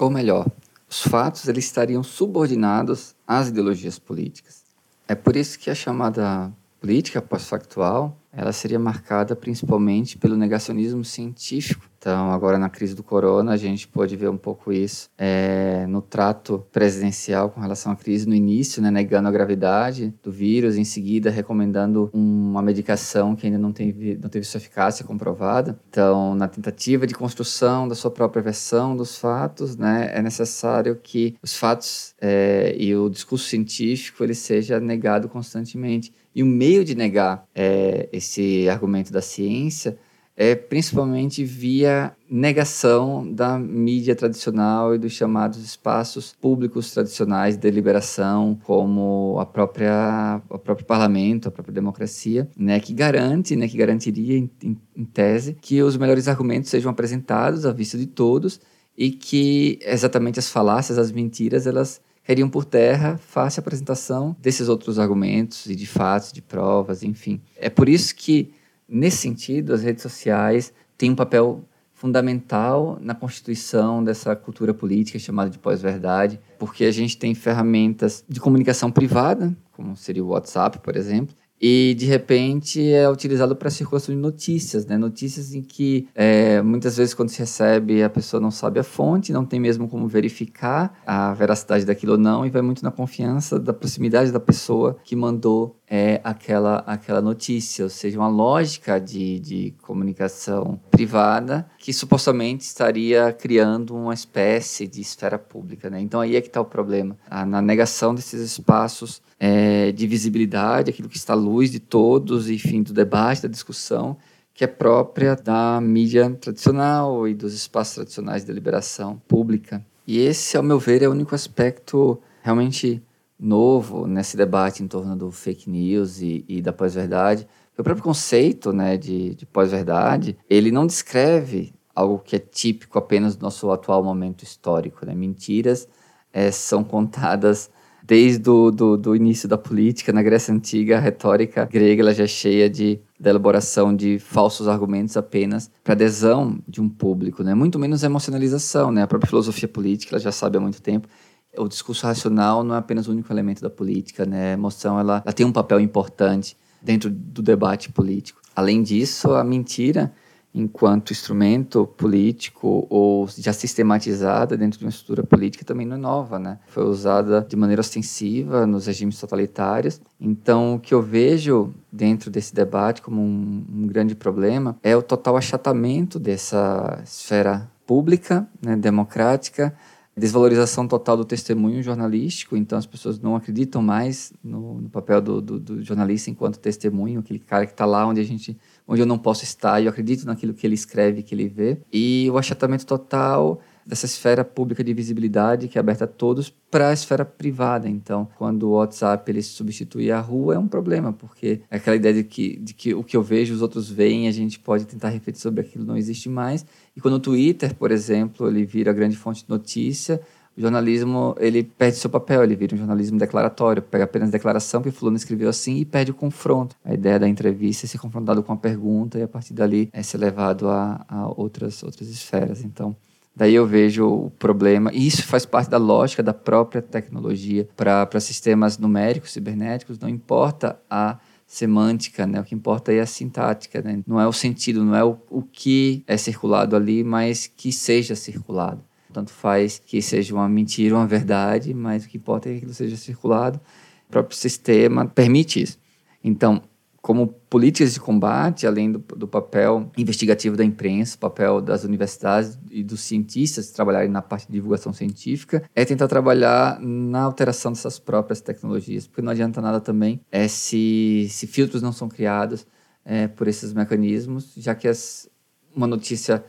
Ou 0.00 0.08
melhor, 0.08 0.50
os 0.88 1.02
fatos 1.02 1.46
eles 1.48 1.66
estariam 1.66 2.02
subordinados 2.02 3.14
às 3.26 3.48
ideologias 3.48 3.98
políticas. 3.98 4.62
É 5.06 5.14
por 5.14 5.36
isso 5.36 5.58
que 5.58 5.68
a 5.68 5.74
chamada 5.74 6.50
política 6.80 7.20
pós-factual 7.20 8.16
ela 8.32 8.54
seria 8.54 8.78
marcada 8.78 9.36
principalmente 9.36 10.16
pelo 10.16 10.34
negacionismo 10.34 11.04
científico 11.04 11.91
então, 12.02 12.32
agora 12.32 12.58
na 12.58 12.68
crise 12.68 12.96
do 12.96 13.02
corona, 13.04 13.52
a 13.52 13.56
gente 13.56 13.86
pode 13.86 14.16
ver 14.16 14.28
um 14.28 14.36
pouco 14.36 14.72
isso 14.72 15.08
é, 15.16 15.86
no 15.88 16.02
trato 16.02 16.66
presidencial 16.72 17.48
com 17.48 17.60
relação 17.60 17.92
à 17.92 17.96
crise 17.96 18.28
no 18.28 18.34
início, 18.34 18.82
né, 18.82 18.90
negando 18.90 19.28
a 19.28 19.30
gravidade 19.30 20.12
do 20.20 20.32
vírus, 20.32 20.76
em 20.76 20.82
seguida 20.82 21.30
recomendando 21.30 22.10
uma 22.12 22.60
medicação 22.60 23.36
que 23.36 23.46
ainda 23.46 23.56
não 23.56 23.72
teve, 23.72 24.18
não 24.20 24.28
teve 24.28 24.44
sua 24.44 24.58
eficácia 24.58 25.04
comprovada. 25.04 25.78
Então, 25.88 26.34
na 26.34 26.48
tentativa 26.48 27.06
de 27.06 27.14
construção 27.14 27.86
da 27.86 27.94
sua 27.94 28.10
própria 28.10 28.42
versão 28.42 28.96
dos 28.96 29.16
fatos, 29.16 29.76
né, 29.76 30.10
é 30.12 30.20
necessário 30.20 30.98
que 31.00 31.36
os 31.40 31.56
fatos 31.56 32.16
é, 32.20 32.74
e 32.76 32.96
o 32.96 33.08
discurso 33.08 33.48
científico 33.48 34.24
ele 34.24 34.34
seja 34.34 34.80
negado 34.80 35.28
constantemente. 35.28 36.12
E 36.34 36.42
o 36.42 36.46
meio 36.46 36.84
de 36.84 36.96
negar 36.96 37.44
é, 37.54 38.08
esse 38.12 38.68
argumento 38.68 39.12
da 39.12 39.22
ciência 39.22 39.96
é 40.36 40.54
principalmente 40.54 41.44
via 41.44 42.16
negação 42.28 43.30
da 43.30 43.58
mídia 43.58 44.16
tradicional 44.16 44.94
e 44.94 44.98
dos 44.98 45.12
chamados 45.12 45.62
espaços 45.62 46.34
públicos 46.40 46.90
tradicionais 46.90 47.54
de 47.54 47.60
deliberação, 47.60 48.58
como 48.64 49.36
a 49.38 49.44
própria 49.44 50.40
o 50.48 50.58
próprio 50.58 50.86
parlamento, 50.86 51.48
a 51.48 51.50
própria 51.50 51.74
democracia, 51.74 52.48
né, 52.56 52.80
que 52.80 52.94
garante, 52.94 53.54
né, 53.54 53.68
que 53.68 53.76
garantiria 53.76 54.38
em, 54.38 54.50
em, 54.96 55.04
tese 55.04 55.56
que 55.60 55.82
os 55.82 55.96
melhores 55.96 56.28
argumentos 56.28 56.70
sejam 56.70 56.90
apresentados 56.90 57.66
à 57.66 57.72
vista 57.72 57.98
de 57.98 58.06
todos 58.06 58.60
e 58.96 59.10
que 59.10 59.78
exatamente 59.82 60.38
as 60.38 60.48
falácias, 60.48 60.98
as 60.98 61.12
mentiras, 61.12 61.66
elas 61.66 62.00
cairiam 62.24 62.48
por 62.48 62.64
terra 62.64 63.18
face 63.18 63.58
à 63.58 63.60
apresentação 63.60 64.34
desses 64.40 64.68
outros 64.68 64.98
argumentos 64.98 65.66
e 65.66 65.74
de 65.74 65.86
fatos, 65.86 66.32
de 66.32 66.40
provas, 66.40 67.02
enfim. 67.02 67.40
É 67.56 67.68
por 67.68 67.88
isso 67.88 68.14
que 68.14 68.52
Nesse 68.88 69.18
sentido, 69.18 69.72
as 69.72 69.82
redes 69.82 70.02
sociais 70.02 70.72
têm 70.96 71.10
um 71.10 71.16
papel 71.16 71.64
fundamental 71.94 72.98
na 73.00 73.14
constituição 73.14 74.02
dessa 74.02 74.34
cultura 74.34 74.74
política 74.74 75.18
chamada 75.20 75.48
de 75.48 75.58
pós-verdade, 75.58 76.40
porque 76.58 76.84
a 76.84 76.90
gente 76.90 77.16
tem 77.16 77.32
ferramentas 77.32 78.24
de 78.28 78.40
comunicação 78.40 78.90
privada, 78.90 79.56
como 79.70 79.96
seria 79.96 80.24
o 80.24 80.28
WhatsApp, 80.28 80.80
por 80.80 80.96
exemplo, 80.96 81.34
e 81.62 81.94
de 81.96 82.06
repente 82.06 82.92
é 82.92 83.08
utilizado 83.08 83.54
para 83.54 83.70
circulação 83.70 84.12
de 84.12 84.20
notícias, 84.20 84.84
né? 84.84 84.98
Notícias 84.98 85.54
em 85.54 85.62
que 85.62 86.08
é, 86.12 86.60
muitas 86.60 86.96
vezes 86.96 87.14
quando 87.14 87.28
se 87.28 87.38
recebe 87.38 88.02
a 88.02 88.10
pessoa 88.10 88.40
não 88.40 88.50
sabe 88.50 88.80
a 88.80 88.82
fonte, 88.82 89.32
não 89.32 89.46
tem 89.46 89.60
mesmo 89.60 89.88
como 89.88 90.08
verificar 90.08 91.00
a 91.06 91.32
veracidade 91.34 91.84
daquilo 91.84 92.12
ou 92.12 92.18
não 92.18 92.44
e 92.44 92.50
vai 92.50 92.62
muito 92.62 92.82
na 92.82 92.90
confiança 92.90 93.60
da 93.60 93.72
proximidade 93.72 94.32
da 94.32 94.40
pessoa 94.40 94.98
que 95.04 95.14
mandou 95.14 95.76
é 95.94 96.22
aquela, 96.24 96.78
aquela 96.86 97.20
notícia, 97.20 97.84
ou 97.84 97.90
seja, 97.90 98.18
uma 98.18 98.26
lógica 98.26 98.98
de, 98.98 99.38
de 99.38 99.74
comunicação 99.82 100.80
privada 100.90 101.68
que 101.78 101.92
supostamente 101.92 102.64
estaria 102.64 103.30
criando 103.30 103.94
uma 103.94 104.14
espécie 104.14 104.88
de 104.88 105.02
esfera 105.02 105.38
pública. 105.38 105.90
Né? 105.90 106.00
Então 106.00 106.18
aí 106.18 106.34
é 106.34 106.40
que 106.40 106.46
está 106.46 106.62
o 106.62 106.64
problema, 106.64 107.14
na 107.46 107.60
negação 107.60 108.14
desses 108.14 108.40
espaços 108.40 109.20
é, 109.38 109.92
de 109.92 110.06
visibilidade, 110.06 110.88
aquilo 110.88 111.10
que 111.10 111.18
está 111.18 111.34
à 111.34 111.36
luz 111.36 111.70
de 111.70 111.78
todos, 111.78 112.48
enfim, 112.48 112.82
do 112.82 112.94
debate, 112.94 113.42
da 113.42 113.48
discussão, 113.48 114.16
que 114.54 114.64
é 114.64 114.66
própria 114.66 115.36
da 115.36 115.78
mídia 115.78 116.30
tradicional 116.40 117.28
e 117.28 117.34
dos 117.34 117.52
espaços 117.52 117.96
tradicionais 117.96 118.40
de 118.40 118.46
deliberação 118.46 119.20
pública. 119.28 119.84
E 120.06 120.20
esse, 120.20 120.56
ao 120.56 120.62
meu 120.62 120.78
ver, 120.78 121.02
é 121.02 121.08
o 121.08 121.10
único 121.10 121.34
aspecto 121.34 122.18
realmente 122.42 123.02
novo 123.42 124.06
nesse 124.06 124.36
debate 124.36 124.82
em 124.82 124.86
torno 124.86 125.16
do 125.16 125.30
fake 125.32 125.68
news 125.68 126.22
e, 126.22 126.44
e 126.48 126.62
da 126.62 126.72
pós-verdade. 126.72 127.46
O 127.76 127.82
próprio 127.82 128.04
conceito 128.04 128.72
né, 128.72 128.96
de, 128.96 129.34
de 129.34 129.44
pós-verdade, 129.44 130.36
ele 130.48 130.70
não 130.70 130.86
descreve 130.86 131.74
algo 131.94 132.18
que 132.18 132.36
é 132.36 132.38
típico 132.38 132.98
apenas 132.98 133.34
do 133.34 133.42
nosso 133.42 133.70
atual 133.72 134.04
momento 134.04 134.44
histórico. 134.44 135.04
Né? 135.04 135.14
Mentiras 135.14 135.88
é, 136.32 136.50
são 136.50 136.84
contadas 136.84 137.68
desde 138.04 138.48
o 138.50 138.70
do, 138.70 138.96
do 138.96 139.16
início 139.16 139.48
da 139.48 139.56
política. 139.56 140.12
Na 140.12 140.22
Grécia 140.22 140.52
Antiga, 140.52 140.98
a 140.98 141.00
retórica 141.00 141.64
grega 141.70 142.02
ela 142.02 142.14
já 142.14 142.24
é 142.24 142.28
cheia 142.28 142.68
de, 142.68 143.00
da 143.18 143.30
elaboração 143.30 143.94
de 143.94 144.18
falsos 144.18 144.68
argumentos 144.68 145.16
apenas 145.16 145.70
para 145.82 145.94
adesão 145.94 146.58
de 146.68 146.80
um 146.80 146.88
público. 146.88 147.42
Né? 147.42 147.54
Muito 147.54 147.78
menos 147.78 148.02
emocionalização. 148.02 148.90
Né? 148.90 149.02
A 149.02 149.06
própria 149.06 149.28
filosofia 149.28 149.68
política 149.68 150.14
ela 150.14 150.20
já 150.20 150.32
sabe 150.32 150.58
há 150.58 150.60
muito 150.60 150.80
tempo 150.82 151.08
o 151.56 151.68
discurso 151.68 152.06
racional 152.06 152.64
não 152.64 152.74
é 152.74 152.78
apenas 152.78 153.08
o 153.08 153.12
único 153.12 153.32
elemento 153.32 153.60
da 153.60 153.70
política, 153.70 154.24
né? 154.24 154.50
A 154.50 154.54
emoção 154.54 154.98
ela, 154.98 155.22
ela 155.24 155.32
tem 155.32 155.44
um 155.44 155.52
papel 155.52 155.80
importante 155.80 156.56
dentro 156.80 157.10
do 157.10 157.42
debate 157.42 157.90
político. 157.90 158.40
Além 158.54 158.82
disso, 158.82 159.32
a 159.32 159.44
mentira, 159.44 160.12
enquanto 160.54 161.12
instrumento 161.12 161.86
político 161.86 162.86
ou 162.90 163.26
já 163.28 163.52
sistematizada 163.52 164.56
dentro 164.56 164.78
de 164.78 164.84
uma 164.84 164.90
estrutura 164.90 165.22
política, 165.22 165.64
também 165.64 165.86
não 165.86 165.96
é 165.96 165.98
nova, 165.98 166.38
né? 166.38 166.58
Foi 166.66 166.84
usada 166.84 167.46
de 167.48 167.56
maneira 167.56 167.80
ostensiva 167.80 168.66
nos 168.66 168.86
regimes 168.86 169.18
totalitários. 169.18 170.00
Então, 170.20 170.74
o 170.74 170.80
que 170.80 170.92
eu 170.92 171.00
vejo 171.00 171.72
dentro 171.90 172.30
desse 172.30 172.54
debate 172.54 173.00
como 173.00 173.22
um, 173.22 173.64
um 173.72 173.86
grande 173.86 174.14
problema 174.14 174.76
é 174.82 174.96
o 174.96 175.02
total 175.02 175.36
achatamento 175.36 176.18
dessa 176.18 177.00
esfera 177.04 177.70
pública, 177.86 178.46
né, 178.60 178.76
democrática, 178.76 179.74
desvalorização 180.16 180.86
total 180.86 181.16
do 181.16 181.24
testemunho 181.24 181.82
jornalístico, 181.82 182.56
então 182.56 182.78
as 182.78 182.84
pessoas 182.84 183.18
não 183.18 183.34
acreditam 183.34 183.80
mais 183.80 184.32
no, 184.44 184.80
no 184.80 184.90
papel 184.90 185.22
do, 185.22 185.40
do, 185.40 185.58
do, 185.58 185.82
jornalista 185.82 186.30
enquanto 186.30 186.58
testemunho, 186.58 187.20
aquele 187.20 187.38
cara 187.38 187.64
que 187.64 187.72
está 187.72 187.86
lá 187.86 188.06
onde 188.06 188.20
a 188.20 188.24
gente, 188.24 188.56
onde 188.86 189.00
eu 189.00 189.06
não 189.06 189.18
posso 189.18 189.42
estar, 189.42 189.82
eu 189.82 189.88
acredito 189.88 190.26
naquilo 190.26 190.52
que 190.52 190.66
ele 190.66 190.74
escreve, 190.74 191.22
que 191.22 191.34
ele 191.34 191.48
vê, 191.48 191.78
e 191.90 192.28
o 192.30 192.36
achatamento 192.36 192.84
total 192.84 193.60
dessa 193.86 194.06
esfera 194.06 194.44
pública 194.44 194.82
de 194.82 194.94
visibilidade 194.94 195.68
que 195.68 195.78
é 195.78 195.80
aberta 195.80 196.04
a 196.04 196.08
todos 196.08 196.50
para 196.70 196.88
a 196.88 196.92
esfera 196.92 197.24
privada. 197.24 197.88
Então, 197.88 198.28
quando 198.38 198.64
o 198.64 198.72
WhatsApp 198.72 199.30
ele 199.30 199.42
substitui 199.42 200.10
a 200.10 200.20
rua, 200.20 200.54
é 200.54 200.58
um 200.58 200.68
problema, 200.68 201.12
porque 201.12 201.60
é 201.70 201.76
aquela 201.76 201.96
ideia 201.96 202.14
de 202.14 202.24
que, 202.24 202.56
de 202.56 202.74
que 202.74 202.94
o 202.94 203.02
que 203.02 203.16
eu 203.16 203.22
vejo, 203.22 203.54
os 203.54 203.62
outros 203.62 203.90
veem, 203.90 204.28
a 204.28 204.32
gente 204.32 204.58
pode 204.58 204.86
tentar 204.86 205.10
refletir 205.10 205.40
sobre 205.40 205.60
aquilo, 205.60 205.84
não 205.84 205.96
existe 205.96 206.28
mais. 206.28 206.64
E 206.96 207.00
quando 207.00 207.14
o 207.14 207.20
Twitter, 207.20 207.74
por 207.74 207.90
exemplo, 207.90 208.48
ele 208.48 208.64
vira 208.64 208.92
grande 208.92 209.16
fonte 209.16 209.44
de 209.44 209.50
notícia, 209.50 210.20
o 210.56 210.60
jornalismo 210.60 211.34
ele 211.38 211.62
perde 211.62 211.96
seu 211.96 212.10
papel, 212.10 212.42
ele 212.44 212.54
vira 212.54 212.74
um 212.74 212.78
jornalismo 212.78 213.18
declaratório, 213.18 213.82
pega 213.82 214.04
apenas 214.04 214.28
a 214.28 214.32
declaração 214.32 214.82
que 214.82 214.90
o 214.90 214.92
fulano 214.92 215.16
escreveu 215.16 215.48
assim 215.48 215.76
e 215.76 215.84
perde 215.84 216.10
o 216.10 216.14
confronto. 216.14 216.76
A 216.84 216.92
ideia 216.92 217.18
da 217.18 217.28
entrevista 217.28 217.86
é 217.86 217.88
ser 217.88 217.98
confrontado 217.98 218.42
com 218.42 218.52
a 218.52 218.56
pergunta 218.56 219.18
e 219.18 219.22
a 219.22 219.28
partir 219.28 219.54
dali 219.54 219.88
é 219.92 220.02
ser 220.02 220.18
levado 220.18 220.68
a, 220.68 221.04
a 221.08 221.26
outras, 221.28 221.82
outras 221.82 222.08
esferas. 222.08 222.62
Então, 222.62 222.94
Daí 223.34 223.54
eu 223.54 223.66
vejo 223.66 224.06
o 224.06 224.30
problema, 224.30 224.90
e 224.92 225.06
isso 225.06 225.26
faz 225.26 225.46
parte 225.46 225.70
da 225.70 225.78
lógica 225.78 226.22
da 226.22 226.34
própria 226.34 226.82
tecnologia 226.82 227.66
para 227.74 228.20
sistemas 228.20 228.76
numéricos, 228.76 229.32
cibernéticos, 229.32 229.98
não 229.98 230.08
importa 230.08 230.78
a 230.88 231.18
semântica, 231.46 232.26
né? 232.26 232.40
O 232.40 232.44
que 232.44 232.54
importa 232.54 232.92
é 232.92 233.00
a 233.00 233.06
sintática, 233.06 233.80
né? 233.80 234.02
Não 234.06 234.20
é 234.20 234.26
o 234.26 234.32
sentido, 234.32 234.84
não 234.84 234.94
é 234.94 235.04
o, 235.04 235.18
o 235.30 235.42
que 235.42 236.02
é 236.06 236.16
circulado 236.16 236.76
ali, 236.76 237.02
mas 237.02 237.46
que 237.46 237.72
seja 237.72 238.14
circulado. 238.14 238.82
Tanto 239.12 239.30
faz 239.30 239.78
que 239.78 240.00
seja 240.00 240.34
uma 240.34 240.48
mentira 240.48 240.94
uma 240.94 241.06
verdade, 241.06 241.74
mas 241.74 242.04
o 242.04 242.08
que 242.08 242.16
importa 242.16 242.48
é 242.48 242.52
que 242.52 242.58
aquilo 242.58 242.74
seja 242.74 242.96
circulado. 242.96 243.60
O 244.08 244.12
próprio 244.12 244.36
sistema 244.36 245.06
permite 245.06 245.62
isso. 245.62 245.78
Então, 246.24 246.62
como 247.02 247.26
políticas 247.26 247.94
de 247.94 248.00
combate, 248.00 248.64
além 248.64 248.92
do, 248.92 249.00
do, 249.00 249.26
papel 249.26 249.90
investigativo 249.98 250.56
da 250.56 250.64
imprensa, 250.64 251.18
papel 251.18 251.60
das 251.60 251.82
universidades 251.82 252.56
e 252.70 252.84
dos 252.84 253.00
cientistas 253.00 253.72
trabalharem 253.72 254.08
na 254.08 254.22
parte 254.22 254.46
de 254.46 254.52
divulgação 254.52 254.92
científica, 254.92 255.64
é 255.74 255.84
tentar 255.84 256.06
trabalhar 256.06 256.78
na 256.80 257.22
alteração 257.22 257.72
dessas 257.72 257.98
próprias 257.98 258.40
tecnologias, 258.40 259.08
porque 259.08 259.20
não 259.20 259.32
adianta 259.32 259.60
nada 259.60 259.80
também 259.80 260.20
é, 260.30 260.46
se, 260.46 261.26
se 261.28 261.48
filtros 261.48 261.82
não 261.82 261.90
são 261.90 262.08
criados 262.08 262.64
é, 263.04 263.26
por 263.26 263.48
esses 263.48 263.72
mecanismos, 263.72 264.54
já 264.56 264.72
que 264.72 264.86
as, 264.86 265.28
uma 265.74 265.88
notícia 265.88 266.44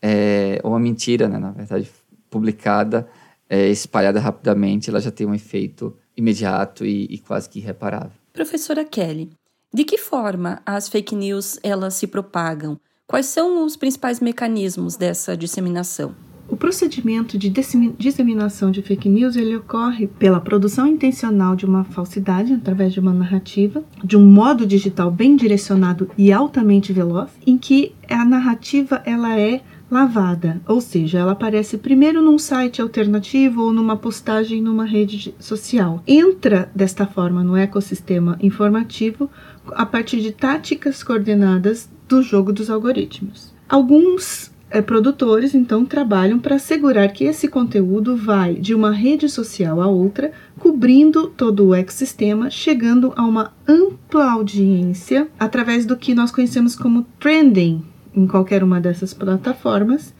é, 0.00 0.60
ou 0.62 0.70
uma 0.70 0.78
mentira, 0.78 1.26
né, 1.28 1.36
na 1.36 1.50
verdade, 1.50 1.90
publicada, 2.30 3.08
é, 3.50 3.68
espalhada 3.70 4.20
rapidamente, 4.20 4.88
ela 4.88 5.00
já 5.00 5.10
tem 5.10 5.26
um 5.26 5.34
efeito 5.34 5.96
imediato 6.16 6.86
e, 6.86 7.06
e 7.06 7.18
quase 7.18 7.50
que 7.50 7.58
irreparável. 7.58 8.12
Professora 8.32 8.84
Kelly, 8.84 9.30
de 9.76 9.84
que 9.84 9.98
forma 9.98 10.62
as 10.64 10.88
fake 10.88 11.14
news 11.14 11.60
elas 11.62 11.92
se 11.92 12.06
propagam? 12.06 12.80
Quais 13.06 13.26
são 13.26 13.62
os 13.62 13.76
principais 13.76 14.20
mecanismos 14.20 14.96
dessa 14.96 15.36
disseminação? 15.36 16.14
O 16.48 16.56
procedimento 16.56 17.36
de 17.36 17.52
disseminação 17.98 18.70
de 18.70 18.80
fake 18.80 19.06
news 19.06 19.36
ele 19.36 19.54
ocorre 19.54 20.06
pela 20.06 20.40
produção 20.40 20.86
intencional 20.86 21.54
de 21.54 21.66
uma 21.66 21.84
falsidade 21.84 22.54
através 22.54 22.94
de 22.94 23.00
uma 23.00 23.12
narrativa, 23.12 23.84
de 24.02 24.16
um 24.16 24.24
modo 24.24 24.66
digital 24.66 25.10
bem 25.10 25.36
direcionado 25.36 26.10
e 26.16 26.32
altamente 26.32 26.90
veloz, 26.90 27.28
em 27.46 27.58
que 27.58 27.92
a 28.08 28.24
narrativa 28.24 29.02
ela 29.04 29.38
é 29.38 29.60
lavada, 29.90 30.60
ou 30.66 30.80
seja, 30.80 31.18
ela 31.18 31.32
aparece 31.32 31.78
primeiro 31.78 32.20
num 32.20 32.38
site 32.38 32.82
alternativo 32.82 33.62
ou 33.62 33.72
numa 33.72 33.96
postagem 33.96 34.60
numa 34.60 34.84
rede 34.84 35.34
social. 35.38 36.02
Entra 36.06 36.70
desta 36.74 37.06
forma 37.06 37.44
no 37.44 37.56
ecossistema 37.56 38.36
informativo 38.42 39.30
a 39.74 39.86
partir 39.86 40.20
de 40.20 40.32
táticas 40.32 41.02
coordenadas 41.02 41.88
do 42.08 42.22
jogo 42.22 42.52
dos 42.52 42.70
algoritmos. 42.70 43.54
Alguns 43.68 44.52
é, 44.70 44.82
produtores 44.82 45.54
então 45.54 45.84
trabalham 45.84 46.38
para 46.38 46.56
assegurar 46.56 47.12
que 47.12 47.24
esse 47.24 47.48
conteúdo 47.48 48.16
vai 48.16 48.54
de 48.54 48.74
uma 48.74 48.90
rede 48.90 49.28
social 49.28 49.80
a 49.80 49.86
outra, 49.86 50.32
cobrindo 50.58 51.28
todo 51.28 51.66
o 51.66 51.74
ecossistema, 51.74 52.50
chegando 52.50 53.12
a 53.16 53.24
uma 53.24 53.52
ampla 53.66 54.32
audiência 54.32 55.28
através 55.38 55.86
do 55.86 55.96
que 55.96 56.14
nós 56.14 56.30
conhecemos 56.30 56.74
como 56.74 57.06
trending 57.18 57.84
em 58.14 58.26
qualquer 58.26 58.64
uma 58.64 58.80
dessas 58.80 59.12
plataformas, 59.12 60.14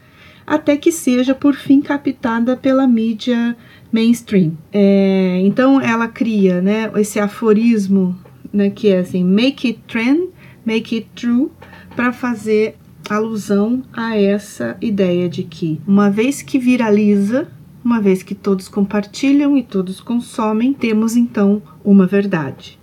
até 0.45 0.77
que 0.77 0.91
seja 0.91 1.33
por 1.35 1.55
fim 1.55 1.81
captada 1.81 2.55
pela 2.55 2.87
mídia 2.87 3.57
mainstream. 3.91 4.57
É, 4.71 5.41
então 5.43 5.81
ela 5.81 6.07
cria 6.07 6.61
né, 6.61 6.91
esse 6.95 7.19
aforismo 7.19 8.17
né, 8.51 8.69
que 8.69 8.89
é 8.89 8.99
assim, 8.99 9.23
make 9.23 9.67
it 9.67 9.79
trend, 9.87 10.29
make 10.65 10.95
it 10.95 11.07
true, 11.15 11.49
para 11.95 12.11
fazer 12.11 12.77
alusão 13.09 13.83
a 13.93 14.17
essa 14.17 14.77
ideia 14.81 15.29
de 15.29 15.43
que 15.43 15.79
uma 15.87 16.09
vez 16.09 16.41
que 16.41 16.59
viraliza, 16.59 17.47
uma 17.83 18.01
vez 18.01 18.21
que 18.21 18.35
todos 18.35 18.67
compartilham 18.67 19.55
e 19.57 19.63
todos 19.63 20.01
consomem, 20.01 20.73
temos 20.73 21.15
então 21.15 21.61
uma 21.83 22.05
verdade. 22.05 22.77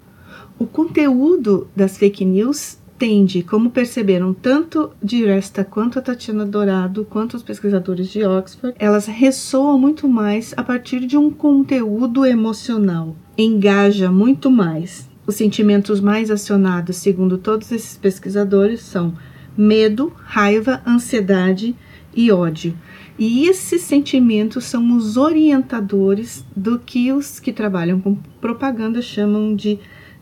O 0.58 0.66
conteúdo 0.66 1.68
das 1.76 1.98
fake 1.98 2.24
news 2.24 2.78
tende, 2.98 3.42
como 3.42 3.70
perceberam 3.70 4.32
tanto 4.32 4.90
Diresta 5.02 5.64
quanto 5.64 5.98
a 5.98 6.02
Tatiana 6.02 6.46
Dourado, 6.46 7.04
quanto 7.04 7.34
os 7.36 7.42
pesquisadores 7.42 8.08
de 8.08 8.24
Oxford, 8.24 8.74
elas 8.78 9.06
ressoam 9.06 9.78
muito 9.78 10.08
mais 10.08 10.54
a 10.56 10.62
partir 10.62 11.00
de 11.00 11.16
um 11.16 11.30
conteúdo 11.30 12.24
emocional, 12.24 13.16
engaja 13.36 14.10
muito 14.10 14.50
mais. 14.50 15.08
Os 15.26 15.36
sentimentos 15.36 16.00
mais 16.00 16.30
acionados, 16.30 16.96
segundo 16.96 17.38
todos 17.38 17.72
esses 17.72 17.96
pesquisadores, 17.96 18.80
são 18.80 19.14
medo, 19.56 20.12
raiva, 20.16 20.82
ansiedade 20.86 21.74
e 22.14 22.30
ódio. 22.30 22.76
E 23.18 23.46
esses 23.48 23.82
sentimentos 23.82 24.64
são 24.64 24.96
os 24.96 25.16
orientadores 25.16 26.44
do 26.54 26.78
que 26.78 27.12
os 27.12 27.38
que 27.38 27.52
trabalham 27.52 28.00
com 28.00 28.16
propaganda 28.40 29.00
chamam 29.00 29.54
de 29.54 29.78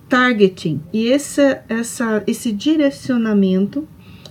targeting. 0.08 0.80
E 0.92 1.10
essa, 1.10 1.64
essa, 1.68 2.22
esse 2.26 2.52
direcionamento 2.52 3.88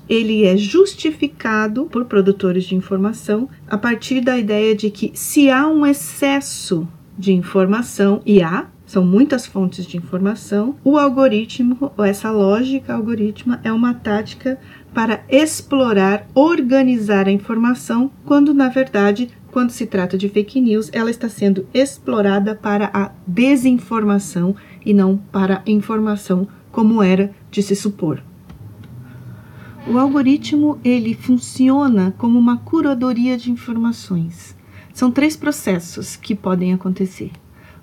ele 0.07 0.43
é 0.43 0.57
justificado 0.57 1.85
por 1.85 2.05
produtores 2.05 2.65
de 2.65 2.75
informação 2.75 3.49
a 3.67 3.77
partir 3.77 4.21
da 4.21 4.37
ideia 4.37 4.75
de 4.75 4.91
que 4.91 5.11
se 5.13 5.49
há 5.49 5.67
um 5.67 5.85
excesso 5.85 6.87
de 7.17 7.31
informação, 7.31 8.21
e 8.25 8.41
há, 8.41 8.67
são 8.91 9.05
muitas 9.05 9.45
fontes 9.45 9.85
de 9.87 9.95
informação, 9.95 10.75
o 10.83 10.97
algoritmo, 10.97 11.93
ou 11.95 12.03
essa 12.03 12.29
lógica 12.29 12.93
algorítmica, 12.93 13.61
é 13.63 13.71
uma 13.71 13.93
tática 13.93 14.59
para 14.93 15.23
explorar, 15.29 16.27
organizar 16.35 17.25
a 17.25 17.31
informação, 17.31 18.11
quando 18.25 18.53
na 18.53 18.67
verdade, 18.67 19.29
quando 19.49 19.69
se 19.69 19.85
trata 19.85 20.17
de 20.17 20.27
fake 20.27 20.59
news, 20.59 20.89
ela 20.91 21.09
está 21.09 21.29
sendo 21.29 21.65
explorada 21.73 22.53
para 22.53 22.91
a 22.93 23.11
desinformação 23.25 24.57
e 24.85 24.93
não 24.93 25.15
para 25.15 25.63
a 25.65 25.71
informação, 25.71 26.45
como 26.69 27.01
era 27.01 27.33
de 27.49 27.63
se 27.63 27.77
supor. 27.77 28.21
O 29.87 29.97
algoritmo 29.97 30.77
ele 30.83 31.13
funciona 31.13 32.13
como 32.17 32.37
uma 32.37 32.57
curadoria 32.57 33.37
de 33.37 33.51
informações. 33.51 34.53
São 34.93 35.09
três 35.09 35.37
processos 35.37 36.17
que 36.17 36.35
podem 36.35 36.73
acontecer. 36.73 37.31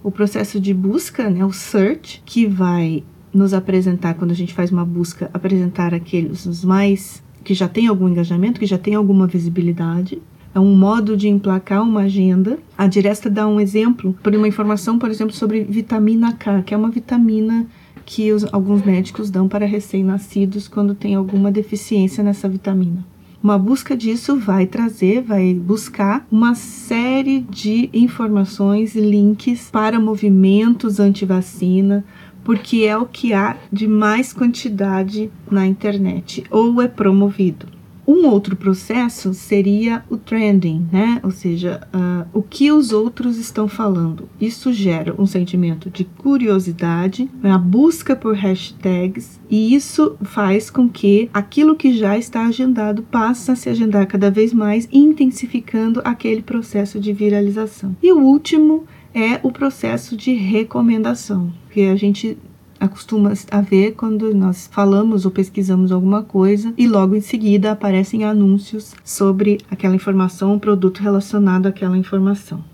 O 0.09 0.11
processo 0.11 0.59
de 0.59 0.73
busca, 0.73 1.29
né, 1.29 1.45
o 1.45 1.53
search, 1.53 2.23
que 2.25 2.47
vai 2.47 3.05
nos 3.31 3.53
apresentar 3.53 4.15
quando 4.15 4.31
a 4.31 4.35
gente 4.35 4.55
faz 4.55 4.73
uma 4.73 4.83
busca, 4.83 5.31
apresentar 5.35 5.93
aqueles 5.93 6.47
os 6.47 6.65
mais 6.65 7.23
que 7.45 7.53
já 7.53 7.69
tem 7.69 7.89
algum 7.89 8.09
engajamento, 8.09 8.59
que 8.59 8.65
já 8.65 8.79
tem 8.79 8.95
alguma 8.95 9.27
visibilidade. 9.27 10.19
É 10.55 10.59
um 10.59 10.75
modo 10.75 11.15
de 11.15 11.29
emplacar 11.29 11.83
uma 11.83 12.05
agenda. 12.05 12.59
A 12.79 12.87
Diresta 12.87 13.29
dá 13.29 13.47
um 13.47 13.61
exemplo 13.61 14.17
por 14.23 14.35
uma 14.35 14.49
informação, 14.49 14.99
por 14.99 15.11
exemplo, 15.11 15.35
sobre 15.35 15.65
vitamina 15.65 16.33
K, 16.33 16.63
que 16.63 16.73
é 16.73 16.77
uma 16.79 16.89
vitamina 16.89 17.67
que 18.07 18.33
os, 18.33 18.47
alguns 18.51 18.83
médicos 18.83 19.29
dão 19.29 19.47
para 19.47 19.67
recém-nascidos 19.67 20.69
quando 20.69 20.95
tem 20.95 21.17
alguma 21.17 21.53
deficiência 21.53 22.25
nessa 22.25 22.49
vitamina. 22.49 23.05
Uma 23.41 23.57
busca 23.57 23.97
disso 23.97 24.37
vai 24.37 24.67
trazer, 24.67 25.23
vai 25.23 25.55
buscar 25.55 26.27
uma 26.31 26.57
série 26.57 27.41
de 27.41 27.89
informações, 27.93 28.97
links 28.97 29.71
para 29.71 30.01
movimentos 30.01 30.99
anti-vacina, 30.99 32.05
porque 32.43 32.79
é 32.79 32.97
o 32.97 33.07
que 33.07 33.33
há 33.33 33.57
de 33.73 33.87
mais 33.87 34.33
quantidade 34.33 35.31
na 35.49 35.67
internet 35.67 36.43
ou 36.51 36.83
é 36.83 36.89
promovido. 36.89 37.78
Um 38.09 38.27
outro 38.27 38.57
processo 38.57 39.35
seria 39.35 40.03
o 40.09 40.17
trending, 40.17 40.87
né? 40.91 41.21
Ou 41.23 41.31
seja, 41.31 41.87
uh, 41.93 42.27
o 42.33 42.43
que 42.43 42.73
os 42.73 42.91
outros 42.91 43.37
estão 43.37 43.69
falando. 43.69 44.31
Isso 44.41 44.73
gera 44.73 45.15
um 45.21 45.27
sentimento 45.27 45.91
de 45.91 46.05
curiosidade, 46.05 47.29
a 47.43 47.59
busca 47.59 48.17
por 48.17 48.35
hashtags, 48.35 49.39
e 49.51 49.75
isso 49.75 50.17
faz 50.23 50.71
com 50.71 50.89
que 50.89 51.29
aquilo 51.35 51.77
que 51.77 51.93
já 51.93 52.17
está 52.17 52.47
agendado 52.47 53.03
passe 53.03 53.51
a 53.51 53.57
se 53.57 53.69
agendar 53.69 54.07
cada 54.07 54.31
vez 54.31 54.55
mais, 54.55 54.89
intensificando 54.91 56.01
aquele 56.03 56.41
processo 56.41 56.99
de 56.99 57.13
viralização. 57.13 57.95
E 58.03 58.11
o 58.11 58.21
último 58.21 58.87
é 59.15 59.39
o 59.43 59.53
processo 59.53 60.17
de 60.17 60.33
recomendação, 60.33 61.53
que 61.71 61.87
a 61.89 61.97
gente 61.97 62.39
acostuma 62.79 63.33
a 63.51 63.61
ver 63.61 63.93
quando 63.93 64.35
nós 64.35 64.69
falamos 64.71 65.25
ou 65.25 65.31
pesquisamos 65.31 65.91
alguma 65.93 66.23
coisa 66.23 66.73
e 66.77 66.87
logo 66.87 67.15
em 67.15 67.21
seguida 67.21 67.73
aparecem 67.73 68.25
anúncios 68.25 68.95
sobre 69.05 69.59
aquela 69.71 69.95
informação 69.95 70.53
ou 70.53 70.61
produto 70.61 70.99
relacionado 70.99 71.67
àquela 71.67 71.97
informação. 71.97 72.65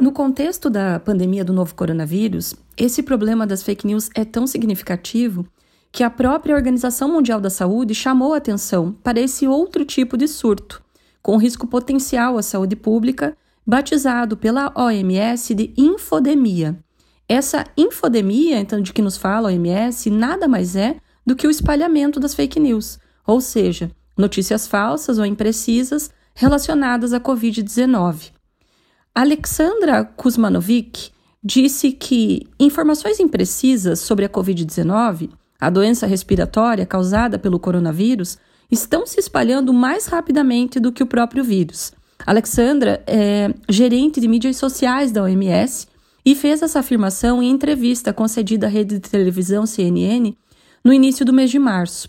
No 0.00 0.12
contexto 0.12 0.70
da 0.70 0.98
pandemia 0.98 1.44
do 1.44 1.52
novo 1.52 1.74
coronavírus, 1.74 2.54
esse 2.76 3.02
problema 3.02 3.46
das 3.46 3.62
fake 3.62 3.86
news 3.86 4.08
é 4.14 4.24
tão 4.24 4.46
significativo 4.46 5.46
que 5.92 6.02
a 6.02 6.08
própria 6.08 6.54
Organização 6.54 7.12
Mundial 7.12 7.40
da 7.40 7.50
Saúde 7.50 7.94
chamou 7.94 8.32
atenção 8.32 8.94
para 9.02 9.20
esse 9.20 9.46
outro 9.46 9.84
tipo 9.84 10.16
de 10.16 10.26
surto, 10.26 10.82
com 11.20 11.36
risco 11.36 11.66
potencial 11.66 12.38
à 12.38 12.42
saúde 12.42 12.76
pública 12.76 13.36
batizado 13.66 14.36
pela 14.36 14.72
OMS 14.74 15.54
de 15.54 15.72
infodemia. 15.76 16.78
Essa 17.30 17.64
infodemia, 17.76 18.58
então, 18.58 18.80
de 18.80 18.92
que 18.92 19.00
nos 19.00 19.16
fala 19.16 19.50
a 19.50 19.52
OMS, 19.52 20.10
nada 20.10 20.48
mais 20.48 20.74
é 20.74 20.96
do 21.24 21.36
que 21.36 21.46
o 21.46 21.50
espalhamento 21.50 22.18
das 22.18 22.34
fake 22.34 22.58
news, 22.58 22.98
ou 23.24 23.40
seja, 23.40 23.88
notícias 24.18 24.66
falsas 24.66 25.16
ou 25.16 25.24
imprecisas 25.24 26.10
relacionadas 26.34 27.12
à 27.12 27.20
Covid-19. 27.20 28.32
Alexandra 29.14 30.04
Kuzmanovic 30.04 31.12
disse 31.40 31.92
que 31.92 32.48
informações 32.58 33.20
imprecisas 33.20 34.00
sobre 34.00 34.24
a 34.24 34.28
Covid-19, 34.28 35.30
a 35.60 35.70
doença 35.70 36.08
respiratória 36.08 36.84
causada 36.84 37.38
pelo 37.38 37.60
coronavírus, 37.60 38.38
estão 38.68 39.06
se 39.06 39.20
espalhando 39.20 39.72
mais 39.72 40.06
rapidamente 40.06 40.80
do 40.80 40.90
que 40.90 41.04
o 41.04 41.06
próprio 41.06 41.44
vírus. 41.44 41.92
Alexandra 42.26 43.00
é 43.06 43.54
gerente 43.68 44.20
de 44.20 44.26
mídias 44.26 44.56
sociais 44.56 45.12
da 45.12 45.22
OMS 45.22 45.89
e 46.24 46.34
fez 46.34 46.62
essa 46.62 46.80
afirmação 46.80 47.42
em 47.42 47.50
entrevista 47.50 48.12
concedida 48.12 48.66
à 48.66 48.70
rede 48.70 48.98
de 48.98 49.08
televisão 49.08 49.66
CNN 49.66 50.34
no 50.84 50.92
início 50.92 51.24
do 51.24 51.32
mês 51.32 51.50
de 51.50 51.58
março. 51.58 52.08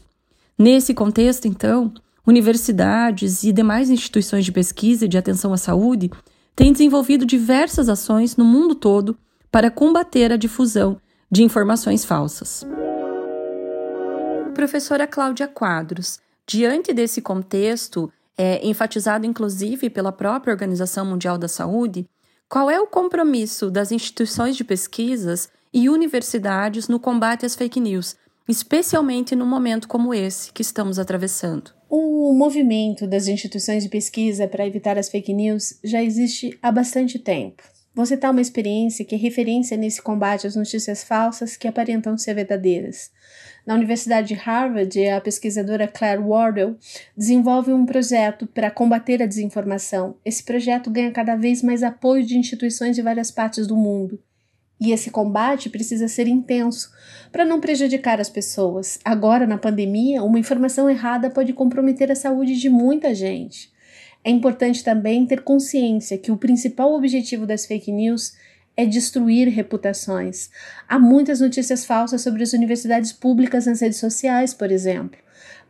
Nesse 0.58 0.93
contexto, 0.93 1.47
então, 1.47 1.93
universidades 2.26 3.43
e 3.43 3.52
demais 3.52 3.89
instituições 3.89 4.45
de 4.45 4.52
pesquisa 4.52 5.06
e 5.06 5.08
de 5.08 5.17
atenção 5.17 5.54
à 5.54 5.58
saúde 5.58 6.12
têm 6.56 6.71
desenvolvido 6.71 7.26
diversas 7.26 7.89
ações 7.89 8.36
no 8.36 8.45
mundo 8.45 8.76
todo 8.76 9.17
para 9.52 9.71
combater 9.71 10.32
a 10.32 10.38
difusão 10.38 10.97
de 11.30 11.43
informações 11.43 12.06
falsas. 12.06 12.65
Professora 14.54 15.08
Cláudia 15.08 15.47
Quadros, 15.47 16.19
diante 16.45 16.93
desse 16.93 17.21
contexto 17.21 18.12
é, 18.38 18.65
enfatizado 18.65 19.26
inclusive 19.26 19.89
pela 19.89 20.12
própria 20.12 20.52
Organização 20.52 21.06
Mundial 21.06 21.38
da 21.38 21.47
Saúde, 21.47 22.08
qual 22.52 22.70
é 22.70 22.78
o 22.82 22.86
compromisso 22.86 23.72
das 23.72 23.94
instituições 23.94 24.58
de 24.58 24.66
pesquisas 24.66 25.48
e 25.74 25.88
universidades 25.88 26.90
no 26.90 27.00
combate 27.00 27.46
às 27.46 27.56
fake 27.56 27.80
news, 27.80 28.18
especialmente 28.46 29.38
num 29.38 29.46
momento 29.46 29.88
como 29.88 30.14
esse 30.14 30.52
que 30.52 30.62
estamos 30.62 31.00
atravessando? 31.00 31.72
O 31.90 32.34
movimento 32.34 33.08
das 33.08 33.30
instituições 33.30 33.84
de 33.84 33.90
pesquisa 33.90 34.50
para 34.50 34.68
evitar 34.68 34.98
as 34.98 35.08
fake 35.08 35.34
news 35.34 35.80
já 35.82 36.04
existe 36.04 36.60
há 36.62 36.70
bastante 36.74 37.18
tempo. 37.18 37.64
Vou 37.96 38.06
citar 38.06 38.32
uma 38.32 38.42
experiência 38.42 39.06
que 39.06 39.16
é 39.16 39.18
referência 39.18 39.78
nesse 39.78 40.02
combate 40.02 40.46
às 40.46 40.58
notícias 40.58 41.06
falsas 41.06 41.56
que 41.56 41.70
aparentam 41.70 42.18
ser 42.18 42.34
verdadeiras. 42.34 43.12
Na 43.65 43.76
Universidade 43.76 44.30
de 44.30 44.34
Harvard, 44.34 45.08
a 45.08 45.21
pesquisadora 45.21 45.88
Claire 45.88 46.21
Wardle 46.21 46.76
desenvolve 47.15 47.71
um 47.71 47.86
projeto 47.86 48.47
para 48.47 48.71
combater 48.71 49.21
a 49.21 49.28
desinformação. 49.28 50.15
Esse 50.26 50.43
projeto 50.43 50.89
ganha 50.89 51.12
cada 51.12 51.36
vez 51.36 51.62
mais 51.62 51.84
apoio 51.84 52.26
de 52.26 52.38
instituições 52.38 52.95
de 52.95 53.02
várias 53.02 53.30
partes 53.30 53.67
do 53.67 53.78
mundo. 53.78 54.19
E 54.80 54.91
esse 54.91 55.12
combate 55.12 55.69
precisa 55.69 56.08
ser 56.08 56.28
intenso 56.28 56.91
para 57.32 57.45
não 57.45 57.62
prejudicar 57.62 58.19
as 58.19 58.30
pessoas. 58.30 59.00
Agora, 59.06 59.45
na 59.45 59.60
pandemia, 59.60 60.24
uma 60.24 60.39
informação 60.39 60.89
errada 60.89 61.30
pode 61.30 61.54
comprometer 61.54 62.12
a 62.12 62.15
saúde 62.15 62.60
de 62.60 62.67
muita 62.67 63.13
gente. 63.13 63.71
É 64.24 64.32
importante 64.32 64.84
também 64.84 65.24
ter 65.28 65.43
consciência 65.43 66.17
que 66.17 66.32
o 66.32 66.38
principal 66.38 66.93
objetivo 66.93 67.45
das 67.45 67.67
fake 67.67 67.91
news 67.91 68.34
é 68.82 68.86
destruir 68.86 69.48
reputações. 69.48 70.50
Há 70.89 70.98
muitas 70.98 71.39
notícias 71.39 71.86
falsas 71.86 72.22
sobre 72.24 72.41
as 72.41 72.52
universidades 72.52 73.13
públicas 73.13 73.67
nas 73.67 73.80
redes 73.80 74.00
sociais, 74.00 74.56
por 74.56 74.72
exemplo. 74.72 75.20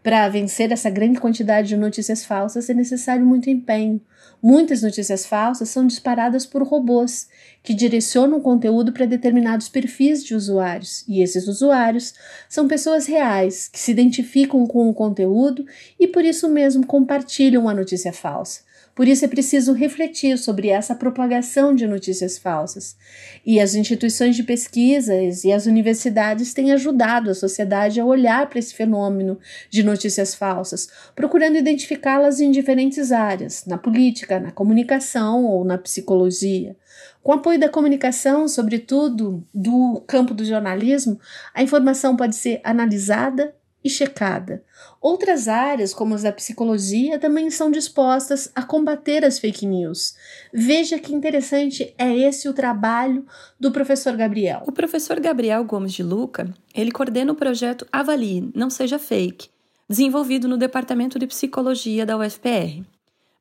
Para 0.02 0.30
vencer 0.30 0.71
essa 0.71 0.89
grande 0.89 1.19
quantidade 1.19 1.67
de 1.67 1.78
notícias 1.78 2.24
falsas 2.24 2.69
é 2.69 2.74
necessário 2.74 3.26
muito 3.26 3.50
empenho. 3.50 4.00
Muitas 4.41 4.82
notícias 4.82 5.26
falsas 5.26 5.67
são 5.67 5.86
disparadas 5.86 6.45
por 6.45 6.63
robôs, 6.63 7.28
que 7.62 7.74
direcionam 7.74 8.38
o 8.38 8.41
conteúdo 8.41 8.93
para 8.93 9.06
determinados 9.06 9.67
perfis 9.67 10.24
de 10.24 10.34
usuários, 10.34 11.04
e 11.06 11.21
esses 11.21 11.47
usuários 11.47 12.13
são 12.47 12.65
pessoas 12.65 13.06
reais 13.06 13.67
que 13.67 13.78
se 13.78 13.91
identificam 13.91 14.65
com 14.65 14.89
o 14.89 14.93
conteúdo 14.93 15.65
e 16.00 16.08
por 16.08 16.24
isso 16.24 16.50
mesmo 16.50 16.88
compartilham 16.88 17.67
a 17.67 17.74
notícia 17.74 18.13
falsa. 18.13 18.70
Por 18.93 19.08
isso 19.08 19.23
é 19.23 19.27
preciso 19.27 19.73
refletir 19.73 20.38
sobre 20.38 20.67
essa 20.69 20.93
propagação 20.93 21.73
de 21.73 21.88
notícias 21.88 22.38
falsas. 22.38 22.97
E 23.45 23.60
as 23.60 23.73
instituições 23.73 24.36
de 24.36 24.43
pesquisas 24.43 25.43
e 25.43 25.51
as 25.51 25.65
universidades 25.65 26.54
têm 26.54 26.71
ajudado 26.71 27.30
a 27.30 27.36
sociedade 27.36 27.99
a 27.99 28.06
olhar 28.06 28.49
para 28.49 28.60
esse 28.60 28.73
fenômeno 28.73 29.39
de 29.69 29.82
notícias 29.84 30.36
falsas, 30.36 30.89
procurando 31.15 31.58
identificá-las 31.58 32.39
em 32.39 32.51
diferentes 32.51 33.12
áreas, 33.12 33.65
na 33.65 33.77
política, 33.77 34.39
na 34.39 34.51
comunicação 34.51 35.45
ou 35.45 35.63
na 35.63 35.77
psicologia. 35.77 36.75
Com 37.23 37.34
apoio 37.34 37.60
da 37.60 37.69
comunicação, 37.69 38.47
sobretudo 38.47 39.43
do 39.54 40.04
campo 40.08 40.34
do 40.34 40.43
jornalismo, 40.43 41.19
a 41.54 41.63
informação 41.63 42.15
pode 42.15 42.36
ser 42.36 42.60
analisada 42.63 43.54
e 43.84 43.89
checada. 43.89 44.63
Outras 45.00 45.48
áreas, 45.48 45.94
como 45.94 46.13
as 46.13 46.24
da 46.24 46.32
psicologia, 46.32 47.20
também 47.20 47.50
são 47.50 47.72
dispostas 47.72 48.52
a 48.54 48.63
combater 48.63 49.26
as 49.26 49.39
fake 49.39 49.65
news. 49.65 50.15
Veja 50.54 51.00
que 51.00 51.13
interessante 51.13 51.94
é 51.98 52.15
esse 52.15 52.48
o 52.48 52.54
trabalho 52.54 53.26
do 53.60 53.72
professor 53.72 54.15
Gabriel. 54.15 54.63
O 54.67 54.72
professor 54.72 55.20
Gabriel 55.20 55.63
Gomes 55.63 55.94
de 55.94 56.04
Luca, 56.04 56.54
ele 56.74 56.91
coordena 56.91 57.32
o 57.32 57.36
projeto 57.36 57.88
Avalie, 57.91 58.52
Não 58.56 58.70
Seja 58.70 59.00
Fake, 59.00 59.50
desenvolvido 59.89 60.48
no 60.48 60.58
Departamento 60.58 61.17
de 61.17 61.28
Psicologia 61.28 62.06
da 62.06 62.17
UFPR. 62.17 62.84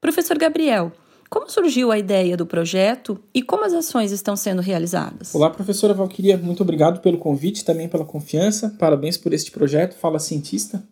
Professor 0.00 0.38
Gabriel, 0.38 0.92
Como 1.30 1.48
surgiu 1.48 1.92
a 1.92 1.98
ideia 1.98 2.36
do 2.36 2.44
projeto 2.44 3.20
e 3.32 3.40
como 3.40 3.64
as 3.64 3.72
ações 3.72 4.10
estão 4.10 4.34
sendo 4.34 4.60
realizadas? 4.60 5.32
Olá, 5.32 5.48
professora 5.48 5.94
Valquíria, 5.94 6.36
muito 6.36 6.64
obrigado 6.64 7.00
pelo 7.00 7.18
convite, 7.18 7.64
também 7.64 7.88
pela 7.88 8.04
confiança. 8.04 8.74
Parabéns 8.76 9.16
por 9.16 9.32
este 9.32 9.52
projeto, 9.52 9.94
Fala 9.94 10.18
Cientista. 10.18 10.82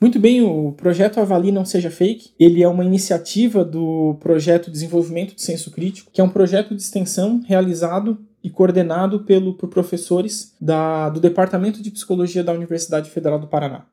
Muito 0.00 0.18
bem, 0.18 0.40
o 0.40 0.72
projeto 0.72 1.20
Avalie 1.20 1.52
Não 1.52 1.66
Seja 1.66 1.90
Fake, 1.90 2.30
ele 2.40 2.62
é 2.62 2.68
uma 2.68 2.86
iniciativa 2.86 3.62
do 3.62 4.16
projeto 4.18 4.70
Desenvolvimento 4.70 5.34
do 5.34 5.42
Senso 5.42 5.70
Crítico, 5.70 6.10
que 6.10 6.22
é 6.22 6.24
um 6.24 6.30
projeto 6.30 6.74
de 6.74 6.80
extensão 6.80 7.42
realizado 7.46 8.16
e 8.42 8.48
coordenado 8.48 9.24
pelo, 9.24 9.52
por 9.52 9.68
professores 9.68 10.54
da, 10.58 11.10
do 11.10 11.20
Departamento 11.20 11.82
de 11.82 11.90
Psicologia 11.90 12.42
da 12.42 12.54
Universidade 12.54 13.10
Federal 13.10 13.38
do 13.38 13.46
Paraná. 13.46 13.84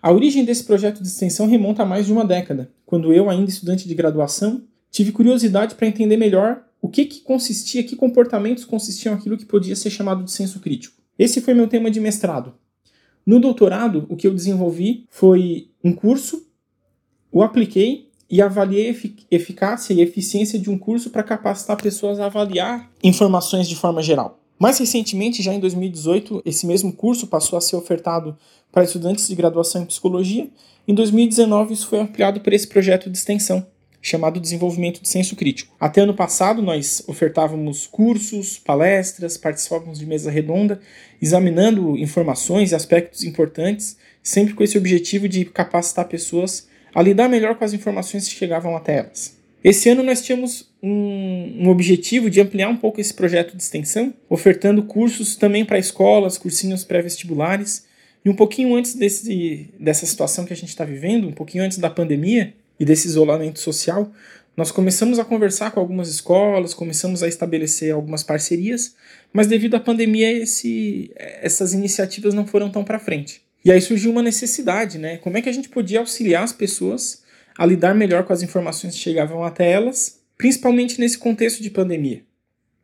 A 0.00 0.12
origem 0.12 0.44
desse 0.44 0.62
projeto 0.62 1.02
de 1.02 1.08
extensão 1.08 1.48
remonta 1.48 1.82
a 1.82 1.86
mais 1.86 2.06
de 2.06 2.12
uma 2.12 2.24
década, 2.24 2.70
quando 2.86 3.12
eu, 3.12 3.28
ainda 3.28 3.50
estudante 3.50 3.88
de 3.88 3.94
graduação, 3.96 4.62
tive 4.94 5.12
curiosidade 5.12 5.74
para 5.74 5.88
entender 5.88 6.16
melhor 6.16 6.62
o 6.80 6.88
que, 6.88 7.04
que 7.04 7.20
consistia, 7.20 7.82
que 7.82 7.96
comportamentos 7.96 8.64
consistiam 8.64 9.14
aquilo 9.14 9.36
que 9.36 9.44
podia 9.44 9.74
ser 9.74 9.90
chamado 9.90 10.22
de 10.22 10.30
senso 10.30 10.60
crítico. 10.60 11.02
Esse 11.18 11.40
foi 11.40 11.52
meu 11.52 11.66
tema 11.66 11.90
de 11.90 12.00
mestrado, 12.00 12.54
no 13.26 13.40
doutorado, 13.40 14.06
o 14.10 14.16
que 14.16 14.26
eu 14.26 14.34
desenvolvi 14.34 15.06
foi 15.08 15.70
um 15.82 15.94
curso, 15.94 16.46
o 17.32 17.42
apliquei 17.42 18.10
e 18.28 18.42
avaliei 18.42 18.90
a 18.90 19.34
eficácia 19.34 19.94
e 19.94 20.02
eficiência 20.02 20.58
de 20.58 20.68
um 20.68 20.76
curso 20.76 21.08
para 21.08 21.22
capacitar 21.22 21.80
pessoas 21.80 22.20
a 22.20 22.26
avaliar 22.26 22.90
informações 23.02 23.66
de 23.66 23.76
forma 23.76 24.02
geral. 24.02 24.40
Mais 24.58 24.78
recentemente, 24.78 25.42
já 25.42 25.54
em 25.54 25.60
2018, 25.60 26.42
esse 26.44 26.66
mesmo 26.66 26.92
curso 26.92 27.26
passou 27.26 27.56
a 27.56 27.62
ser 27.62 27.76
ofertado 27.76 28.36
para 28.70 28.84
estudantes 28.84 29.26
de 29.26 29.34
graduação 29.34 29.82
em 29.82 29.86
psicologia. 29.86 30.48
Em 30.86 30.94
2019, 30.94 31.72
isso 31.72 31.86
foi 31.86 32.00
ampliado 32.00 32.40
por 32.40 32.52
esse 32.52 32.66
projeto 32.66 33.10
de 33.10 33.16
extensão 33.16 33.66
chamado 34.04 34.38
Desenvolvimento 34.38 35.00
de 35.00 35.08
Senso 35.08 35.34
Crítico. 35.34 35.74
Até 35.80 36.02
ano 36.02 36.12
passado, 36.12 36.60
nós 36.60 37.02
ofertávamos 37.08 37.86
cursos, 37.86 38.58
palestras, 38.58 39.38
participávamos 39.38 39.98
de 39.98 40.04
mesa 40.04 40.30
redonda, 40.30 40.78
examinando 41.22 41.96
informações 41.96 42.70
e 42.70 42.74
aspectos 42.74 43.24
importantes, 43.24 43.96
sempre 44.22 44.52
com 44.52 44.62
esse 44.62 44.76
objetivo 44.76 45.26
de 45.26 45.46
capacitar 45.46 46.06
pessoas 46.06 46.68
a 46.94 47.00
lidar 47.00 47.30
melhor 47.30 47.54
com 47.54 47.64
as 47.64 47.72
informações 47.72 48.28
que 48.28 48.34
chegavam 48.34 48.76
até 48.76 48.98
elas. 48.98 49.38
Esse 49.64 49.88
ano 49.88 50.02
nós 50.02 50.20
tínhamos 50.20 50.68
um, 50.82 51.62
um, 51.62 51.68
objetivo 51.70 52.28
de 52.28 52.42
ampliar 52.42 52.68
um 52.68 52.76
pouco 52.76 53.00
esse 53.00 53.14
projeto 53.14 53.56
de 53.56 53.62
extensão, 53.62 54.12
ofertando 54.28 54.82
cursos 54.82 55.34
também 55.34 55.64
para 55.64 55.78
escolas, 55.78 56.36
cursinhos 56.36 56.84
pré-vestibulares. 56.84 57.86
E 58.22 58.28
um 58.28 58.34
pouquinho 58.34 58.76
antes 58.76 58.94
desse, 58.94 59.70
dessa 59.80 60.04
situação 60.04 60.44
que 60.44 60.52
a 60.52 60.56
gente 60.56 60.68
está 60.68 60.84
vivendo, 60.84 61.26
um 61.26 61.32
pouquinho 61.32 61.64
antes 61.64 61.78
da 61.78 61.88
pandemia, 61.88 62.52
e 62.78 62.84
desse 62.84 63.06
isolamento 63.06 63.60
social, 63.60 64.12
nós 64.56 64.70
começamos 64.70 65.18
a 65.18 65.24
conversar 65.24 65.72
com 65.72 65.80
algumas 65.80 66.08
escolas, 66.08 66.74
começamos 66.74 67.22
a 67.22 67.28
estabelecer 67.28 67.92
algumas 67.92 68.22
parcerias, 68.22 68.94
mas 69.32 69.46
devido 69.46 69.74
à 69.74 69.80
pandemia 69.80 70.30
esse, 70.30 71.10
essas 71.16 71.72
iniciativas 71.72 72.34
não 72.34 72.46
foram 72.46 72.70
tão 72.70 72.84
para 72.84 73.00
frente. 73.00 73.42
E 73.64 73.72
aí 73.72 73.80
surgiu 73.80 74.10
uma 74.12 74.22
necessidade, 74.22 74.98
né? 74.98 75.16
Como 75.16 75.36
é 75.36 75.42
que 75.42 75.48
a 75.48 75.52
gente 75.52 75.68
podia 75.68 75.98
auxiliar 75.98 76.44
as 76.44 76.52
pessoas 76.52 77.22
a 77.56 77.66
lidar 77.66 77.94
melhor 77.94 78.24
com 78.24 78.32
as 78.32 78.42
informações 78.42 78.94
que 78.94 79.00
chegavam 79.00 79.42
até 79.42 79.70
elas, 79.70 80.20
principalmente 80.36 81.00
nesse 81.00 81.18
contexto 81.18 81.62
de 81.62 81.70
pandemia? 81.70 82.22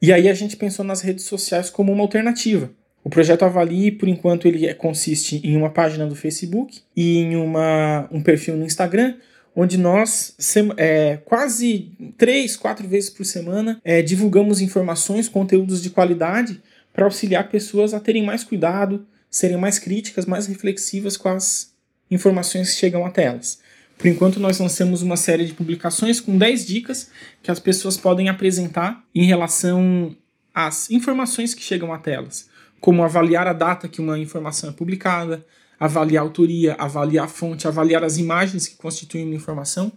E 0.02 0.12
aí 0.12 0.28
a 0.28 0.34
gente 0.34 0.56
pensou 0.56 0.84
nas 0.84 1.02
redes 1.02 1.24
sociais 1.26 1.68
como 1.68 1.92
uma 1.92 2.02
alternativa. 2.02 2.70
O 3.04 3.10
projeto 3.10 3.44
Avalie, 3.44 3.92
por 3.92 4.08
enquanto, 4.08 4.48
ele 4.48 4.66
é, 4.66 4.74
consiste 4.74 5.40
em 5.44 5.56
uma 5.56 5.70
página 5.70 6.06
do 6.06 6.16
Facebook 6.16 6.80
e 6.96 7.18
em 7.18 7.36
uma, 7.36 8.08
um 8.10 8.22
perfil 8.22 8.56
no 8.56 8.64
Instagram, 8.64 9.16
onde 9.54 9.76
nós 9.76 10.34
é, 10.76 11.18
quase 11.24 11.92
três, 12.16 12.56
quatro 12.56 12.86
vezes 12.86 13.10
por 13.10 13.24
semana 13.24 13.80
é, 13.84 14.02
divulgamos 14.02 14.60
informações, 14.60 15.28
conteúdos 15.28 15.82
de 15.82 15.90
qualidade 15.90 16.60
para 16.92 17.04
auxiliar 17.04 17.48
pessoas 17.48 17.94
a 17.94 18.00
terem 18.00 18.24
mais 18.24 18.44
cuidado, 18.44 19.06
serem 19.30 19.56
mais 19.56 19.78
críticas, 19.78 20.26
mais 20.26 20.46
reflexivas 20.46 21.16
com 21.16 21.28
as 21.28 21.72
informações 22.10 22.70
que 22.70 22.76
chegam 22.76 23.06
até 23.06 23.24
elas. 23.24 23.60
Por 23.96 24.06
enquanto, 24.06 24.40
nós 24.40 24.58
lançamos 24.58 25.02
uma 25.02 25.16
série 25.16 25.44
de 25.44 25.52
publicações 25.52 26.20
com 26.20 26.36
10 26.36 26.66
dicas 26.66 27.10
que 27.42 27.50
as 27.50 27.60
pessoas 27.60 27.98
podem 27.98 28.28
apresentar 28.30 29.04
em 29.14 29.24
relação 29.24 30.16
às 30.54 30.90
informações 30.90 31.54
que 31.54 31.62
chegam 31.62 31.92
até 31.92 32.14
elas, 32.14 32.48
como 32.80 33.04
avaliar 33.04 33.46
a 33.46 33.52
data 33.52 33.88
que 33.88 34.00
uma 34.00 34.18
informação 34.18 34.70
é 34.70 34.72
publicada, 34.72 35.44
avaliar 35.80 36.22
a 36.22 36.26
autoria, 36.26 36.74
avaliar 36.78 37.24
a 37.24 37.28
fonte, 37.28 37.66
avaliar 37.66 38.04
as 38.04 38.18
imagens 38.18 38.68
que 38.68 38.76
constituem 38.76 39.24
uma 39.24 39.34
informação, 39.34 39.90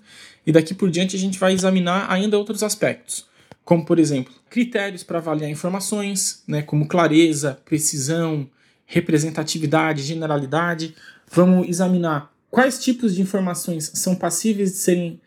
e 0.47 0.51
daqui 0.51 0.73
por 0.73 0.89
diante 0.89 1.17
a 1.17 1.19
gente 1.19 1.37
vai 1.37 1.51
examinar 1.51 2.09
ainda 2.09 2.37
outros 2.37 2.63
aspectos, 2.63 3.27
como 3.65 3.85
por 3.85 3.99
exemplo, 3.99 4.33
critérios 4.49 5.03
para 5.03 5.17
avaliar 5.17 5.51
informações, 5.51 6.41
né, 6.47 6.61
como 6.61 6.87
clareza, 6.87 7.59
precisão, 7.65 8.49
representatividade, 8.85 10.03
generalidade. 10.03 10.95
Vamos 11.29 11.67
examinar 11.67 12.31
quais 12.49 12.79
tipos 12.79 13.15
de 13.15 13.21
informações 13.21 13.91
são 13.95 14.15
passíveis 14.15 14.71
de 14.71 14.77
serem 14.77 15.21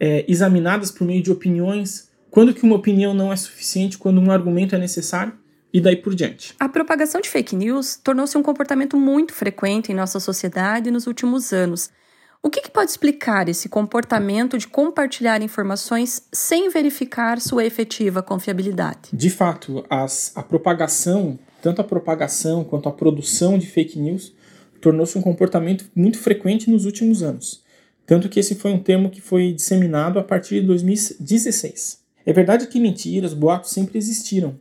é, 0.00 0.24
examinadas 0.26 0.90
por 0.90 1.06
meio 1.06 1.22
de 1.22 1.30
opiniões, 1.30 2.08
quando 2.30 2.54
que 2.54 2.62
uma 2.62 2.76
opinião 2.76 3.12
não 3.12 3.32
é 3.32 3.36
suficiente, 3.36 3.98
quando 3.98 4.20
um 4.20 4.30
argumento 4.30 4.74
é 4.74 4.78
necessário 4.78 5.32
e 5.72 5.80
daí 5.80 5.96
por 5.96 6.14
diante. 6.14 6.54
A 6.58 6.68
propagação 6.68 7.20
de 7.20 7.28
fake 7.28 7.54
news 7.54 7.96
tornou-se 7.96 8.36
um 8.36 8.42
comportamento 8.42 8.96
muito 8.96 9.32
frequente 9.32 9.92
em 9.92 9.94
nossa 9.94 10.18
sociedade 10.20 10.90
nos 10.90 11.06
últimos 11.06 11.52
anos. 11.52 11.90
O 12.42 12.50
que, 12.50 12.60
que, 12.60 12.70
pode 12.70 12.90
explicar 12.90 13.48
esse 13.48 13.68
comportamento 13.68 14.56
de 14.56 14.68
compartilhar 14.68 15.42
informações 15.42 16.22
sem 16.32 16.70
verificar 16.70 17.40
sua 17.40 17.64
efetiva 17.64 18.22
confiabilidade? 18.22 19.10
De 19.12 19.28
fato, 19.28 19.84
as, 19.90 20.32
a 20.36 20.42
propagação, 20.42 21.38
tanto 21.60 21.80
a 21.80 21.84
propagação 21.84 22.62
quanto 22.62 22.88
a 22.88 22.92
produção 22.92 23.58
de 23.58 23.66
fake 23.66 23.98
news, 23.98 24.32
tornou-se 24.80 25.18
um 25.18 25.22
comportamento 25.22 25.90
muito 25.94 26.18
frequente 26.18 26.70
nos 26.70 26.84
últimos 26.84 27.22
anos. 27.24 27.64
Tanto 28.06 28.28
que 28.28 28.38
esse 28.38 28.54
foi 28.54 28.70
um 28.70 28.78
termo 28.78 29.10
que 29.10 29.20
foi 29.20 29.52
disseminado 29.52 30.18
a 30.18 30.22
partir 30.22 30.60
de 30.60 30.66
2016. 30.68 31.98
É 32.24 32.32
verdade 32.32 32.68
que 32.68 32.78
mentiras, 32.78 33.34
boatos 33.34 33.70
sempre 33.70 33.98
existiram, 33.98 34.58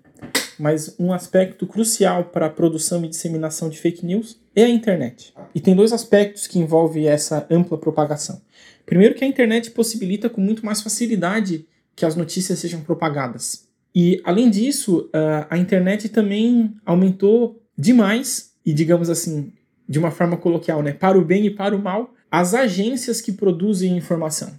mas 0.60 0.96
um 1.00 1.14
aspecto 1.14 1.66
crucial 1.68 2.26
para 2.26 2.48
a 2.48 2.50
produção 2.50 3.04
e 3.04 3.10
disseminação 3.10 3.70
de 3.70 3.80
fake 3.80 4.06
news 4.06 4.40
é 4.56 4.64
a 4.64 4.70
internet. 4.70 5.34
E 5.54 5.60
tem 5.60 5.76
dois 5.76 5.94
aspectos 5.94 6.48
que 6.48 6.60
envolvem 6.60 7.08
essa 7.08 7.46
ampla 7.50 7.78
propagação. 7.78 8.42
Primeiro, 8.86 9.16
que 9.16 9.24
a 9.24 9.28
internet 9.28 9.72
possibilita 9.72 10.30
com 10.30 10.42
muito 10.42 10.66
mais 10.66 10.82
facilidade 10.82 11.68
que 11.96 12.06
as 12.06 12.16
notícias 12.16 12.60
sejam 12.60 12.82
propagadas. 12.82 13.68
E, 13.94 14.22
além 14.24 14.50
disso, 14.50 15.10
a 15.50 15.58
internet 15.58 16.10
também 16.10 16.76
aumentou 16.86 17.62
demais, 17.78 18.52
e 18.66 18.74
digamos 18.74 19.10
assim, 19.10 19.52
de 19.88 19.98
uma 19.98 20.12
forma 20.12 20.38
coloquial, 20.38 20.84
né, 20.84 20.92
para 20.92 21.18
o 21.18 21.26
bem 21.26 21.46
e 21.46 21.50
para 21.50 21.76
o 21.76 21.82
mal, 21.82 22.14
as 22.30 22.54
agências 22.54 23.22
que 23.22 23.32
produzem 23.32 23.98
informação. 23.98 24.54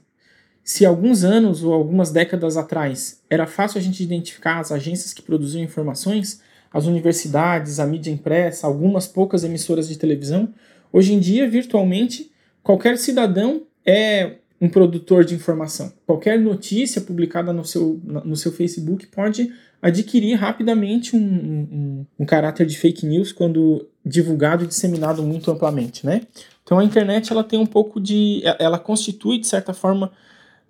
Se 0.68 0.84
alguns 0.84 1.24
anos 1.24 1.64
ou 1.64 1.72
algumas 1.72 2.10
décadas 2.10 2.58
atrás 2.58 3.22
era 3.30 3.46
fácil 3.46 3.78
a 3.78 3.82
gente 3.82 4.02
identificar 4.02 4.60
as 4.60 4.70
agências 4.70 5.14
que 5.14 5.22
produziam 5.22 5.64
informações, 5.64 6.42
as 6.70 6.84
universidades, 6.84 7.80
a 7.80 7.86
mídia 7.86 8.10
impressa, 8.10 8.66
algumas 8.66 9.06
poucas 9.06 9.44
emissoras 9.44 9.88
de 9.88 9.96
televisão, 9.96 10.52
hoje 10.92 11.14
em 11.14 11.18
dia, 11.18 11.48
virtualmente, 11.48 12.30
qualquer 12.62 12.98
cidadão 12.98 13.62
é 13.82 14.32
um 14.60 14.68
produtor 14.68 15.24
de 15.24 15.34
informação. 15.34 15.90
Qualquer 16.06 16.38
notícia 16.38 17.00
publicada 17.00 17.50
no 17.50 17.64
seu, 17.64 17.98
no 18.04 18.36
seu 18.36 18.52
Facebook 18.52 19.06
pode 19.06 19.50
adquirir 19.80 20.34
rapidamente 20.34 21.16
um, 21.16 21.18
um, 21.18 22.06
um 22.18 22.26
caráter 22.26 22.66
de 22.66 22.76
fake 22.76 23.06
news 23.06 23.32
quando 23.32 23.88
divulgado 24.04 24.64
e 24.64 24.66
disseminado 24.66 25.22
muito 25.22 25.50
amplamente, 25.50 26.04
né? 26.04 26.26
Então 26.62 26.78
a 26.78 26.84
internet 26.84 27.32
ela 27.32 27.42
tem 27.42 27.58
um 27.58 27.64
pouco 27.64 27.98
de, 27.98 28.42
ela 28.58 28.78
constitui 28.78 29.38
de 29.38 29.46
certa 29.46 29.72
forma 29.72 30.12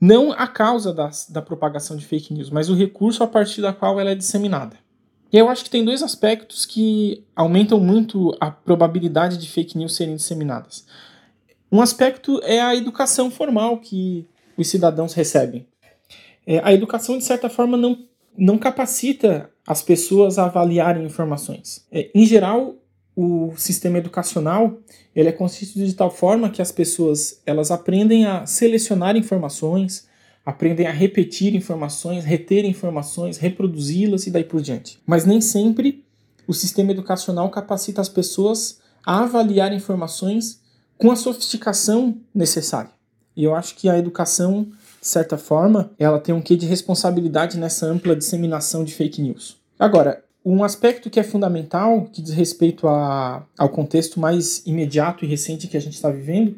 não 0.01 0.33
a 0.33 0.47
causa 0.47 0.93
da, 0.93 1.11
da 1.29 1.43
propagação 1.43 1.97
de 1.97 2.07
fake 2.07 2.33
news, 2.33 2.51
mas 2.51 2.69
o 2.69 2.75
recurso 2.75 3.23
a 3.23 3.27
partir 3.27 3.61
da 3.61 3.73
qual 3.73 3.99
ela 3.99 4.11
é 4.11 4.15
disseminada. 4.15 4.77
E 5.33 5.37
eu 5.37 5.49
acho 5.49 5.65
que 5.65 5.71
tem 5.71 5.85
dois 5.85 6.03
aspectos 6.03 6.65
que 6.65 7.23
aumentam 7.37 7.79
muito 7.79 8.35
a 8.41 8.51
probabilidade 8.51 9.37
de 9.37 9.51
fake 9.51 9.77
news 9.77 9.95
serem 9.95 10.17
disseminadas. 10.17 10.87
Um 11.71 11.83
aspecto 11.83 12.41
é 12.45 12.61
a 12.61 12.75
educação 12.75 13.31
formal 13.31 13.79
que 13.79 14.27
os 14.57 14.69
cidadãos 14.69 15.13
recebem. 15.13 15.67
É, 16.47 16.61
a 16.65 16.73
educação, 16.73 17.19
de 17.19 17.25
certa 17.25 17.51
forma, 17.51 17.77
não, 17.77 17.99
não 18.37 18.57
capacita 18.57 19.51
as 19.67 19.83
pessoas 19.83 20.39
a 20.39 20.47
avaliarem 20.47 21.05
informações. 21.05 21.87
É, 21.93 22.11
em 22.15 22.25
geral, 22.25 22.75
o 23.21 23.53
sistema 23.57 23.99
educacional 23.99 24.79
ele 25.13 25.29
é 25.29 25.33
constituído 25.33 25.89
de 25.89 25.95
tal 25.97 26.09
forma 26.09 26.51
que 26.51 26.63
as 26.63 26.71
pessoas 26.71 27.41
elas 27.45 27.73
aprendem 27.73 28.25
a 28.25 28.47
selecionar 28.47 29.17
informações, 29.17 30.07
aprendem 30.47 30.87
a 30.87 30.93
repetir 30.93 31.53
informações, 31.57 32.25
reter 32.25 32.65
informações, 32.65 33.37
reproduzi-las 33.37 34.29
e 34.29 34.31
daí 34.31 34.45
por 34.45 34.61
diante. 34.61 35.01
Mas 35.05 35.25
nem 35.25 35.41
sempre 35.41 36.05
o 36.47 36.55
sistema 36.55 36.93
educacional 36.93 37.51
capacita 37.51 38.01
as 38.01 38.09
pessoas 38.09 38.79
a 39.05 39.25
avaliar 39.25 39.73
informações 39.73 40.61
com 40.97 41.11
a 41.11 41.17
sofisticação 41.17 42.19
necessária. 42.33 42.93
E 43.37 43.43
eu 43.43 43.53
acho 43.57 43.75
que 43.75 43.89
a 43.89 43.99
educação 43.99 44.71
de 45.01 45.09
certa 45.09 45.37
forma, 45.37 45.91
ela 45.99 46.21
tem 46.21 46.33
um 46.33 46.41
quê 46.41 46.55
de 46.55 46.67
responsabilidade 46.67 47.59
nessa 47.59 47.85
ampla 47.87 48.15
disseminação 48.15 48.85
de 48.85 48.95
fake 48.95 49.21
news. 49.21 49.57
Agora, 49.77 50.23
um 50.51 50.65
aspecto 50.65 51.11
que 51.11 51.21
é 51.21 51.23
fundamental, 51.23 52.09
que 52.11 52.23
diz 52.23 52.33
respeito 52.33 52.89
a, 52.89 53.47
ao 53.57 53.69
contexto 53.69 54.19
mais 54.19 54.63
imediato 54.65 55.23
e 55.23 55.29
recente 55.29 55.67
que 55.67 55.77
a 55.77 55.81
gente 55.81 55.95
está 55.95 56.11
vivendo, 56.11 56.57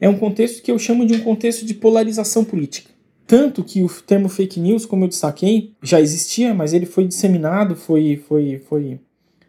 é 0.00 0.08
um 0.08 0.16
contexto 0.16 0.62
que 0.62 0.70
eu 0.70 0.78
chamo 0.78 1.04
de 1.04 1.14
um 1.14 1.20
contexto 1.20 1.66
de 1.66 1.74
polarização 1.74 2.44
política. 2.44 2.90
Tanto 3.26 3.64
que 3.64 3.82
o 3.82 3.88
termo 3.88 4.28
fake 4.28 4.60
news, 4.60 4.86
como 4.86 5.04
eu 5.04 5.08
destaquei, 5.08 5.72
já 5.82 6.00
existia, 6.00 6.54
mas 6.54 6.72
ele 6.72 6.86
foi 6.86 7.04
disseminado, 7.04 7.74
foi, 7.74 8.22
foi, 8.28 8.62
foi, 8.68 9.00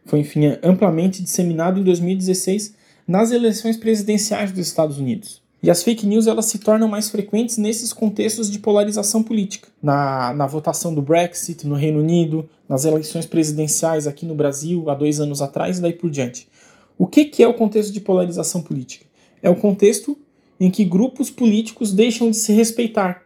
foi 0.05 0.19
enfim, 0.19 0.57
amplamente 0.63 1.21
disseminado 1.21 1.79
em 1.79 1.83
2016 1.83 2.73
nas 3.07 3.31
eleições 3.31 3.77
presidenciais 3.77 4.51
dos 4.51 4.65
Estados 4.65 4.97
Unidos. 4.97 5.42
E 5.63 5.71
as 5.71 5.81
fake 5.81 6.05
news 6.05 6.27
elas 6.27 6.47
se 6.47 6.59
tornam 6.59 6.89
mais 6.89 7.09
frequentes 7.09 7.57
nesses 7.57 7.93
contextos 7.93 8.51
de 8.51 8.59
polarização 8.59 9.23
política. 9.23 9.69
Na, 9.81 10.33
na 10.33 10.45
votação 10.45 10.93
do 10.93 11.01
Brexit 11.01 11.65
no 11.65 11.73
Reino 11.73 12.01
Unido, 12.01 12.49
nas 12.67 12.83
eleições 12.83 13.25
presidenciais 13.25 14.05
aqui 14.05 14.25
no 14.25 14.35
Brasil 14.35 14.89
há 14.89 14.93
dois 14.93 15.21
anos 15.21 15.41
atrás 15.41 15.77
e 15.77 15.81
daí 15.81 15.93
por 15.93 16.09
diante. 16.09 16.49
O 16.97 17.07
que, 17.07 17.23
que 17.23 17.41
é 17.41 17.47
o 17.47 17.53
contexto 17.53 17.93
de 17.93 18.01
polarização 18.01 18.61
política? 18.61 19.05
É 19.41 19.49
o 19.49 19.55
contexto 19.55 20.17
em 20.59 20.69
que 20.69 20.83
grupos 20.83 21.31
políticos 21.31 21.93
deixam 21.93 22.29
de 22.29 22.35
se 22.35 22.51
respeitar. 22.51 23.23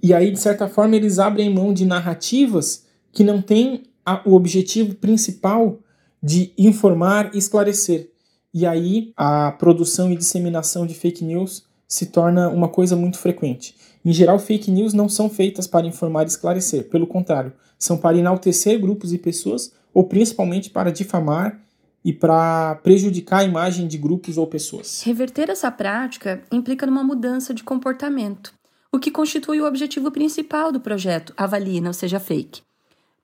E 0.00 0.14
aí, 0.14 0.30
de 0.30 0.38
certa 0.38 0.68
forma, 0.68 0.94
eles 0.94 1.18
abrem 1.18 1.52
mão 1.52 1.74
de 1.74 1.84
narrativas 1.84 2.84
que 3.10 3.24
não 3.24 3.42
têm 3.42 3.82
a, 4.04 4.22
o 4.24 4.34
objetivo 4.34 4.94
principal 4.94 5.80
de 6.22 6.52
informar 6.56 7.34
e 7.34 7.38
esclarecer 7.38 8.10
e 8.56 8.64
aí 8.64 9.12
a 9.14 9.52
produção 9.52 10.10
e 10.10 10.16
disseminação 10.16 10.86
de 10.86 10.94
fake 10.94 11.22
news 11.22 11.66
se 11.86 12.06
torna 12.06 12.48
uma 12.48 12.68
coisa 12.68 12.96
muito 12.96 13.18
frequente. 13.18 13.76
Em 14.02 14.14
geral, 14.14 14.38
fake 14.38 14.70
news 14.70 14.94
não 14.94 15.10
são 15.10 15.28
feitas 15.28 15.66
para 15.66 15.86
informar 15.86 16.22
e 16.22 16.28
esclarecer, 16.28 16.88
pelo 16.88 17.06
contrário, 17.06 17.52
são 17.78 17.98
para 17.98 18.16
enaltecer 18.16 18.80
grupos 18.80 19.12
e 19.12 19.18
pessoas 19.18 19.74
ou 19.92 20.04
principalmente 20.04 20.70
para 20.70 20.90
difamar 20.90 21.60
e 22.02 22.14
para 22.14 22.76
prejudicar 22.76 23.40
a 23.40 23.44
imagem 23.44 23.86
de 23.86 23.98
grupos 23.98 24.38
ou 24.38 24.46
pessoas. 24.46 25.02
Reverter 25.02 25.50
essa 25.50 25.70
prática 25.70 26.42
implica 26.50 26.86
numa 26.86 27.04
mudança 27.04 27.52
de 27.52 27.62
comportamento, 27.62 28.54
o 28.90 28.98
que 28.98 29.10
constitui 29.10 29.60
o 29.60 29.66
objetivo 29.66 30.10
principal 30.10 30.72
do 30.72 30.80
projeto 30.80 31.34
Avalie 31.36 31.82
Não 31.82 31.92
Seja 31.92 32.18
Fake. 32.18 32.62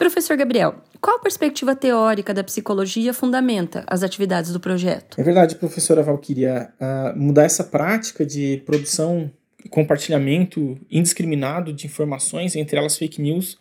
Professor 0.03 0.37
Gabriel, 0.37 0.75
qual 1.01 1.21
perspectiva 1.21 1.77
teórica 1.77 2.35
da 2.35 2.43
psicologia 2.43 3.15
fundamenta 3.15 3.85
as 3.87 4.03
atividades 4.03 4.53
do 4.53 4.59
projeto? 4.59 5.21
É 5.21 5.23
verdade, 5.23 5.55
professora 5.55 6.03
Valquíria. 6.03 6.73
Uh, 6.81 7.17
mudar 7.17 7.45
essa 7.45 7.63
prática 7.63 8.27
de 8.27 8.61
produção 8.67 9.31
e 9.65 9.69
compartilhamento 9.69 10.77
indiscriminado 10.91 11.73
de 11.73 11.87
informações, 11.87 12.57
entre 12.57 12.77
elas 12.77 12.99
fake 12.99 13.23
news, 13.23 13.57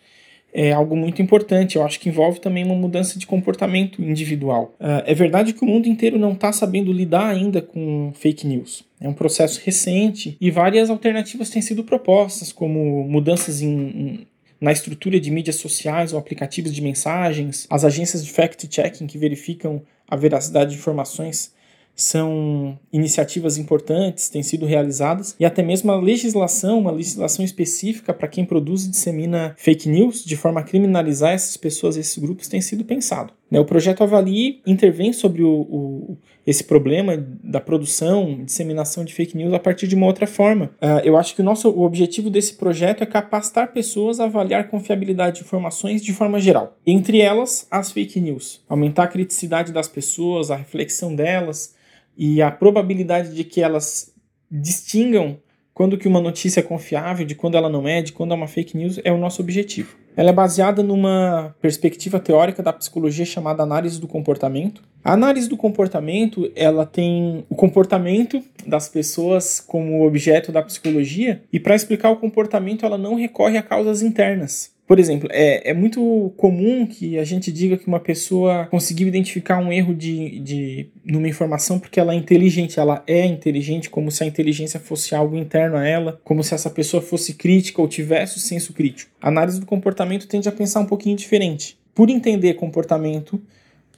é 0.52 0.72
algo 0.72 0.96
muito 0.96 1.22
importante. 1.22 1.76
Eu 1.76 1.86
acho 1.86 2.00
que 2.00 2.10
envolve 2.10 2.40
também 2.40 2.64
uma 2.64 2.74
mudança 2.74 3.20
de 3.20 3.28
comportamento 3.28 4.02
individual. 4.02 4.74
Uh, 4.80 5.06
é 5.06 5.14
verdade 5.14 5.54
que 5.54 5.64
o 5.64 5.68
mundo 5.68 5.88
inteiro 5.88 6.18
não 6.18 6.32
está 6.32 6.52
sabendo 6.52 6.92
lidar 6.92 7.28
ainda 7.28 7.62
com 7.62 8.12
fake 8.16 8.48
news. 8.48 8.84
É 9.00 9.08
um 9.08 9.14
processo 9.14 9.62
recente 9.64 10.38
e 10.42 10.50
várias 10.50 10.90
alternativas 10.90 11.52
têm 11.52 11.62
sido 11.62 11.84
propostas, 11.84 12.52
como 12.52 13.04
mudanças 13.04 13.62
em 13.62 14.26
na 14.62 14.72
estrutura 14.72 15.20
de 15.20 15.32
mídias 15.32 15.56
sociais 15.56 16.14
ou 16.14 16.20
aplicativos 16.20 16.72
de 16.72 16.82
mensagens, 16.82 17.66
as 17.68 17.84
agências 17.84 18.24
de 18.24 18.32
fact-checking 18.32 19.08
que 19.08 19.18
verificam 19.18 19.82
a 20.08 20.16
veracidade 20.16 20.72
de 20.72 20.78
informações 20.78 21.52
são 21.96 22.80
iniciativas 22.94 23.58
importantes, 23.58 24.30
têm 24.30 24.44
sido 24.44 24.66
realizadas, 24.66 25.36
e 25.40 25.46
até 25.46 25.62
mesmo 25.62 25.92
a 25.92 26.00
legislação, 26.00 26.80
uma 26.80 26.92
legislação 26.92 27.44
específica 27.44 28.14
para 28.14 28.28
quem 28.28 28.46
produz 28.46 28.86
e 28.86 28.92
dissemina 28.92 29.56
fake 29.58 29.90
news, 29.90 30.24
de 30.24 30.38
forma 30.38 30.62
a 30.62 30.64
criminalizar 30.64 31.34
essas 31.34 31.58
pessoas, 31.58 31.98
esses 31.98 32.18
grupos, 32.18 32.48
tem 32.48 32.62
sido 32.62 32.86
pensado. 32.86 33.34
Né, 33.52 33.60
o 33.60 33.66
projeto 33.66 34.02
Avalie 34.02 34.62
intervém 34.66 35.12
sobre 35.12 35.44
o, 35.44 35.50
o, 35.50 36.18
esse 36.48 36.64
problema 36.64 37.18
da 37.44 37.60
produção, 37.60 38.46
disseminação 38.46 39.04
de 39.04 39.14
fake 39.14 39.36
news 39.36 39.54
a 39.54 39.60
partir 39.60 39.88
de 39.88 39.96
uma 39.96 40.06
outra 40.06 40.26
forma. 40.26 40.68
Uh, 40.82 41.04
eu 41.04 41.18
acho 41.18 41.36
que 41.36 41.42
o 41.42 41.44
nosso 41.44 41.70
o 41.70 41.82
objetivo 41.82 42.30
desse 42.30 42.54
projeto 42.54 43.04
é 43.04 43.06
capacitar 43.06 43.74
pessoas 43.74 44.22
a 44.22 44.24
avaliar 44.24 44.70
confiabilidade 44.70 45.40
de 45.40 45.42
informações 45.44 46.02
de 46.02 46.14
forma 46.14 46.40
geral, 46.40 46.78
entre 46.88 47.20
elas 47.20 47.68
as 47.70 47.92
fake 47.92 48.22
news, 48.22 48.64
aumentar 48.70 49.04
a 49.04 49.08
criticidade 49.08 49.74
das 49.74 49.90
pessoas, 49.90 50.50
a 50.50 50.56
reflexão 50.56 51.14
delas 51.14 51.76
e 52.18 52.42
a 52.42 52.50
probabilidade 52.50 53.36
de 53.36 53.44
que 53.44 53.62
elas 53.62 54.14
distingam 54.50 55.38
quando 55.74 55.98
que 55.98 56.08
uma 56.08 56.22
notícia 56.22 56.60
é 56.60 56.64
confiável, 56.64 57.26
de 57.26 57.36
quando 57.36 57.56
ela 57.56 57.70
não 57.70 57.88
é, 57.88 58.02
de 58.02 58.12
quando 58.12 58.32
é 58.32 58.36
uma 58.36 58.48
fake 58.48 58.78
news, 58.78 59.00
é 59.04 59.12
o 59.12 59.18
nosso 59.18 59.42
objetivo. 59.42 59.96
Ela 60.16 60.30
é 60.30 60.34
baseada 60.34 60.84
numa 60.84 61.56
perspectiva 61.62 62.20
teórica 62.20 62.62
da 62.62 62.74
psicologia 62.74 63.26
chamada 63.26 63.64
análise 63.64 64.00
do 64.00 64.08
comportamento. 64.08 64.82
A 65.04 65.14
análise 65.14 65.48
do 65.48 65.58
comportamento, 65.58 66.52
ela 66.56 66.86
tem 66.86 67.46
o 67.50 67.56
comportamento 67.56 68.44
das 68.68 68.90
pessoas 68.90 69.60
como 69.60 70.06
objeto 70.06 70.52
da 70.52 70.62
psicologia, 70.62 71.42
e 71.52 71.60
para 71.60 71.76
explicar 71.76 72.12
o 72.12 72.18
comportamento, 72.18 72.86
ela 72.86 72.98
não 72.98 73.16
recorre 73.16 73.58
a 73.58 73.64
causas 73.64 74.02
internas. 74.02 74.71
Por 74.92 75.00
exemplo, 75.00 75.30
é, 75.32 75.70
é 75.70 75.74
muito 75.74 76.34
comum 76.36 76.86
que 76.86 77.18
a 77.18 77.24
gente 77.24 77.50
diga 77.50 77.78
que 77.78 77.88
uma 77.88 77.98
pessoa 78.02 78.66
conseguiu 78.66 79.08
identificar 79.08 79.58
um 79.58 79.72
erro 79.72 79.96
de, 79.96 80.42
de 80.42 80.90
numa 81.06 81.30
informação 81.30 81.80
porque 81.80 81.98
ela 81.98 82.12
é 82.12 82.18
inteligente, 82.18 82.78
ela 82.78 83.02
é 83.08 83.26
inteligente, 83.26 83.90
como 83.90 84.12
se 84.12 84.22
a 84.22 84.28
inteligência 84.28 84.82
fosse 84.82 85.16
algo 85.16 85.38
interno 85.38 85.78
a 85.78 85.88
ela, 85.88 86.20
como 86.26 86.44
se 86.44 86.54
essa 86.54 86.70
pessoa 86.70 87.02
fosse 87.02 87.36
crítica 87.36 87.82
ou 87.82 87.88
tivesse 87.88 88.36
o 88.36 88.42
senso 88.42 88.74
crítico. 88.74 89.10
A 89.22 89.30
análise 89.30 89.62
do 89.62 89.66
comportamento 89.66 90.28
tende 90.28 90.50
a 90.50 90.52
pensar 90.52 90.82
um 90.82 90.86
pouquinho 90.86 91.16
diferente. 91.16 91.78
Por 91.96 92.10
entender 92.10 92.56
comportamento, 92.56 93.42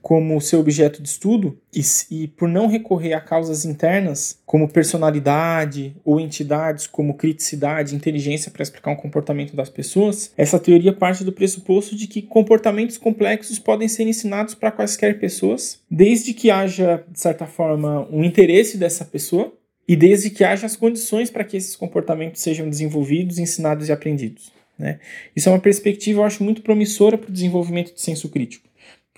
como 0.03 0.41
seu 0.41 0.59
objeto 0.59 1.01
de 1.01 1.07
estudo 1.07 1.57
e, 1.73 1.81
e, 2.11 2.27
por 2.27 2.49
não 2.49 2.67
recorrer 2.67 3.13
a 3.13 3.21
causas 3.21 3.63
internas, 3.63 4.37
como 4.45 4.67
personalidade 4.67 5.95
ou 6.03 6.19
entidades 6.19 6.85
como 6.85 7.13
criticidade, 7.13 7.95
inteligência 7.95 8.51
para 8.51 8.63
explicar 8.63 8.91
o 8.91 8.97
comportamento 8.97 9.55
das 9.55 9.69
pessoas, 9.69 10.33
essa 10.37 10.59
teoria 10.59 10.91
parte 10.91 11.23
do 11.23 11.31
pressuposto 11.31 11.95
de 11.95 12.05
que 12.05 12.21
comportamentos 12.21 12.97
complexos 12.97 13.57
podem 13.57 13.87
ser 13.87 14.03
ensinados 14.05 14.53
para 14.53 14.71
quaisquer 14.71 15.17
pessoas, 15.21 15.79
desde 15.89 16.33
que 16.33 16.51
haja, 16.51 17.05
de 17.09 17.21
certa 17.21 17.47
forma, 17.47 18.05
um 18.11 18.25
interesse 18.25 18.77
dessa 18.77 19.05
pessoa 19.05 19.53
e 19.87 19.95
desde 19.95 20.29
que 20.29 20.43
haja 20.43 20.65
as 20.65 20.75
condições 20.75 21.31
para 21.31 21.45
que 21.45 21.55
esses 21.55 21.77
comportamentos 21.77 22.41
sejam 22.41 22.69
desenvolvidos, 22.69 23.39
ensinados 23.39 23.87
e 23.87 23.93
aprendidos. 23.93 24.51
Né? 24.77 24.99
Isso 25.33 25.47
é 25.47 25.51
uma 25.53 25.59
perspectiva, 25.59 26.19
eu 26.19 26.25
acho, 26.25 26.43
muito 26.43 26.61
promissora 26.61 27.17
para 27.17 27.29
o 27.29 27.33
desenvolvimento 27.33 27.93
de 27.93 28.01
senso 28.01 28.27
crítico. 28.27 28.67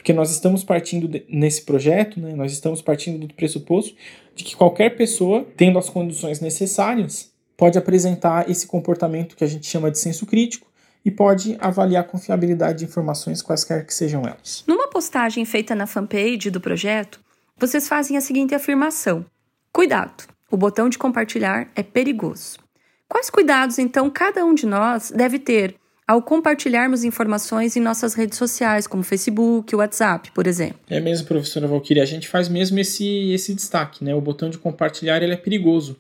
Porque 0.06 0.14
nós 0.14 0.30
estamos 0.30 0.64
partindo 0.64 1.08
de, 1.08 1.26
nesse 1.28 1.64
projeto, 1.64 2.20
né, 2.20 2.36
nós 2.36 2.52
estamos 2.52 2.80
partindo 2.80 3.26
do 3.26 3.34
pressuposto 3.34 3.96
de 4.36 4.44
que 4.44 4.56
qualquer 4.56 4.96
pessoa, 4.96 5.48
tendo 5.58 5.80
as 5.80 5.90
condições 5.90 6.40
necessárias, 6.40 7.32
pode 7.58 7.76
apresentar 7.76 8.48
esse 8.48 8.68
comportamento 8.68 9.36
que 9.36 9.44
a 9.44 9.48
gente 9.48 9.66
chama 9.66 9.90
de 9.90 9.98
senso 9.98 10.28
crítico 10.28 10.68
e 11.04 11.10
pode 11.10 11.58
avaliar 11.60 12.04
a 12.04 12.08
confiabilidade 12.08 12.78
de 12.78 12.86
informações 12.86 13.42
quaisquer 13.42 13.84
que 13.84 13.96
sejam 13.96 14.22
elas. 14.22 14.64
Numa 14.68 14.88
postagem 14.90 15.44
feita 15.44 15.74
na 15.74 15.88
fanpage 15.88 16.52
do 16.52 16.62
projeto, 16.62 17.20
vocês 17.58 17.88
fazem 17.88 18.16
a 18.16 18.22
seguinte 18.22 18.54
afirmação: 18.54 19.26
Cuidado, 19.74 20.26
o 20.52 20.56
botão 20.56 20.88
de 20.88 21.00
compartilhar 21.00 21.72
é 21.76 21.82
perigoso. 21.82 22.60
Quais 23.10 23.32
cuidados, 23.32 23.80
então, 23.80 24.08
cada 24.12 24.46
um 24.46 24.54
de 24.54 24.68
nós 24.68 25.10
deve 25.10 25.40
ter 25.40 25.76
ao 26.08 26.22
compartilharmos 26.22 27.04
informações 27.04 27.76
em 27.76 27.80
nossas 27.80 28.14
redes 28.14 28.38
sociais, 28.38 28.86
como 28.86 29.04
Facebook, 29.04 29.76
WhatsApp, 29.76 30.32
por 30.32 30.46
exemplo. 30.46 30.80
É 30.90 31.00
mesmo, 31.00 31.28
professora 31.28 31.68
Valkyria, 31.68 32.04
a 32.04 32.06
gente 32.06 32.28
faz 32.28 32.48
mesmo 32.48 32.80
esse, 32.80 33.32
esse 33.32 33.54
destaque, 33.54 34.04
né? 34.04 34.14
O 34.14 34.22
botão 34.22 34.50
de 34.50 34.58
compartilhar 34.58 35.22
ele 35.24 35.34
é 35.34 35.38
perigoso, 35.38 35.98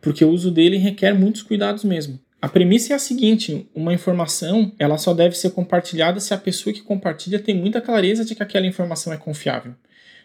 porque 0.00 0.24
o 0.24 0.30
uso 0.30 0.50
dele 0.50 0.76
requer 0.76 1.14
muitos 1.14 1.42
cuidados 1.42 1.84
mesmo. 1.84 2.20
A 2.40 2.48
premissa 2.48 2.92
é 2.92 2.96
a 2.96 2.98
seguinte: 2.98 3.66
uma 3.74 3.94
informação 3.94 4.72
ela 4.78 4.98
só 4.98 5.14
deve 5.14 5.36
ser 5.36 5.50
compartilhada 5.50 6.20
se 6.20 6.34
a 6.34 6.38
pessoa 6.38 6.72
que 6.72 6.82
compartilha 6.82 7.38
tem 7.38 7.56
muita 7.56 7.80
clareza 7.80 8.24
de 8.24 8.34
que 8.34 8.42
aquela 8.42 8.66
informação 8.66 9.12
é 9.12 9.16
confiável. 9.16 9.72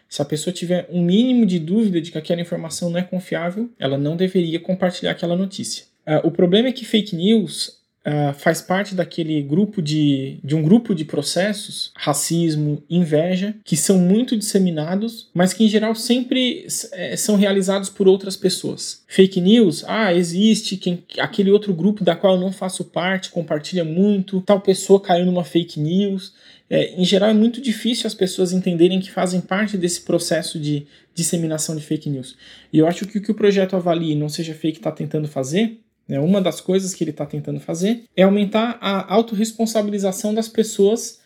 Se 0.08 0.20
a 0.20 0.26
pessoa 0.26 0.52
tiver 0.52 0.86
um 0.90 1.02
mínimo 1.02 1.46
de 1.46 1.58
dúvida 1.58 1.98
de 1.98 2.12
que 2.12 2.18
aquela 2.18 2.42
informação 2.42 2.90
não 2.90 2.98
é 2.98 3.02
confiável, 3.02 3.70
ela 3.78 3.96
não 3.96 4.14
deveria 4.14 4.60
compartilhar 4.60 5.12
aquela 5.12 5.34
notícia. 5.34 5.86
Uh, 6.06 6.26
o 6.26 6.30
problema 6.30 6.68
é 6.68 6.72
que 6.72 6.84
fake 6.84 7.16
news 7.16 7.81
uh, 8.06 8.34
faz 8.34 8.60
parte 8.60 8.94
daquele 8.94 9.42
grupo 9.42 9.80
de, 9.80 10.38
de 10.42 10.54
um 10.54 10.62
grupo 10.62 10.94
de 10.94 11.04
processos, 11.04 11.92
racismo, 11.96 12.82
inveja, 12.88 13.54
que 13.64 13.76
são 13.76 13.98
muito 13.98 14.36
disseminados, 14.36 15.28
mas 15.32 15.52
que 15.52 15.64
em 15.64 15.68
geral 15.68 15.94
sempre 15.94 16.66
é, 16.92 17.16
são 17.16 17.36
realizados 17.36 17.88
por 17.88 18.08
outras 18.08 18.36
pessoas. 18.36 19.02
Fake 19.06 19.40
news, 19.40 19.84
ah, 19.86 20.12
existe 20.14 20.76
quem, 20.76 21.02
aquele 21.18 21.50
outro 21.50 21.72
grupo 21.72 22.04
da 22.04 22.16
qual 22.16 22.34
eu 22.34 22.40
não 22.40 22.52
faço 22.52 22.84
parte, 22.84 23.30
compartilha 23.30 23.84
muito, 23.84 24.40
tal 24.40 24.60
pessoa 24.60 25.00
caiu 25.00 25.26
numa 25.26 25.44
fake 25.44 25.80
news. 25.80 26.32
É, 26.68 26.94
em 26.98 27.04
geral, 27.04 27.28
é 27.28 27.34
muito 27.34 27.60
difícil 27.60 28.06
as 28.06 28.14
pessoas 28.14 28.52
entenderem 28.52 28.98
que 28.98 29.10
fazem 29.10 29.40
parte 29.40 29.76
desse 29.76 30.00
processo 30.00 30.58
de 30.58 30.86
disseminação 31.14 31.76
de 31.76 31.82
fake 31.82 32.08
news. 32.08 32.34
E 32.72 32.78
eu 32.78 32.86
acho 32.86 33.04
que 33.06 33.18
o 33.18 33.22
que 33.22 33.30
o 33.30 33.34
projeto 33.34 33.76
Avalie 33.76 34.14
Não 34.14 34.28
Seja 34.28 34.54
Fake 34.54 34.78
está 34.78 34.90
tentando 34.90 35.28
fazer 35.28 35.78
Né? 36.12 36.20
Uma 36.20 36.42
das 36.42 36.60
coisas 36.60 36.92
que 36.92 37.02
ele 37.02 37.10
está 37.10 37.24
tentando 37.24 37.58
fazer 37.58 38.04
é 38.14 38.22
aumentar 38.22 38.76
a 38.82 39.14
autorresponsabilização 39.14 40.34
das 40.34 40.46
pessoas 40.46 41.20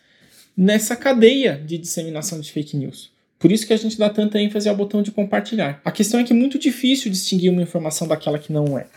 nessa 0.55 0.95
cadeia 0.95 1.61
de 1.61 1.77
disseminação 1.77 2.39
de 2.39 2.49
fake 2.49 2.77
news. 2.77 3.11
Por 3.37 3.51
isso 3.51 3.67
que 3.67 3.73
a 3.73 3.77
gente 3.77 3.97
dá 3.97 4.09
tanta 4.09 4.39
ênfase 4.39 4.69
ao 4.69 4.77
botão 4.77 5.01
de 5.01 5.11
compartilhar. 5.11 5.81
A 5.83 5.91
questão 5.91 6.21
é 6.21 6.23
que 6.23 6.31
é 6.31 6.35
muito 6.35 6.57
difícil 6.57 7.11
distinguir 7.11 7.51
uma 7.51 7.61
informação 7.61 8.07
daquela 8.07 8.39
que 8.39 8.53
não 8.53 8.77
é. 8.77 8.87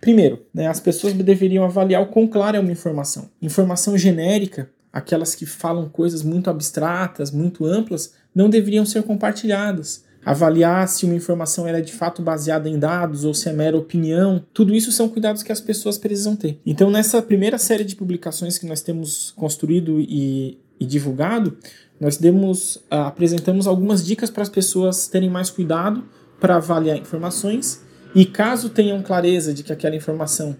Primeiro, 0.00 0.44
né, 0.52 0.66
as 0.66 0.80
pessoas 0.80 1.12
deveriam 1.14 1.64
avaliar 1.64 2.02
o 2.02 2.06
quão 2.06 2.26
clara 2.26 2.56
é 2.56 2.60
uma 2.60 2.72
informação. 2.72 3.30
Informação 3.40 3.96
genérica, 3.96 4.68
aquelas 4.92 5.36
que 5.36 5.46
falam 5.46 5.88
coisas 5.88 6.24
muito 6.24 6.50
abstratas, 6.50 7.30
muito 7.30 7.64
amplas, 7.64 8.12
não 8.34 8.50
deveriam 8.50 8.84
ser 8.84 9.04
compartilhadas. 9.04 10.04
Avaliar 10.28 10.86
se 10.86 11.06
uma 11.06 11.14
informação 11.14 11.66
é 11.66 11.80
de 11.80 11.90
fato 11.90 12.20
baseada 12.20 12.68
em 12.68 12.78
dados 12.78 13.24
ou 13.24 13.32
se 13.32 13.48
é 13.48 13.52
mera 13.54 13.78
opinião, 13.78 14.44
tudo 14.52 14.74
isso 14.74 14.92
são 14.92 15.08
cuidados 15.08 15.42
que 15.42 15.50
as 15.50 15.58
pessoas 15.58 15.96
precisam 15.96 16.36
ter. 16.36 16.60
Então, 16.66 16.90
nessa 16.90 17.22
primeira 17.22 17.56
série 17.56 17.82
de 17.82 17.96
publicações 17.96 18.58
que 18.58 18.66
nós 18.66 18.82
temos 18.82 19.30
construído 19.30 19.98
e, 19.98 20.58
e 20.78 20.84
divulgado, 20.84 21.56
nós 21.98 22.18
demos, 22.18 22.76
uh, 22.76 23.06
apresentamos 23.06 23.66
algumas 23.66 24.04
dicas 24.04 24.28
para 24.28 24.42
as 24.42 24.50
pessoas 24.50 25.08
terem 25.08 25.30
mais 25.30 25.48
cuidado 25.48 26.04
para 26.38 26.56
avaliar 26.56 26.98
informações 26.98 27.82
e 28.14 28.26
caso 28.26 28.68
tenham 28.68 29.00
clareza 29.00 29.54
de 29.54 29.62
que 29.62 29.72
aquela 29.72 29.96
informação 29.96 30.54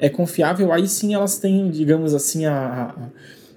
é 0.00 0.08
confiável, 0.08 0.72
aí 0.72 0.88
sim 0.88 1.14
elas 1.14 1.38
têm, 1.38 1.70
digamos 1.70 2.14
assim, 2.14 2.46
a, 2.46 2.96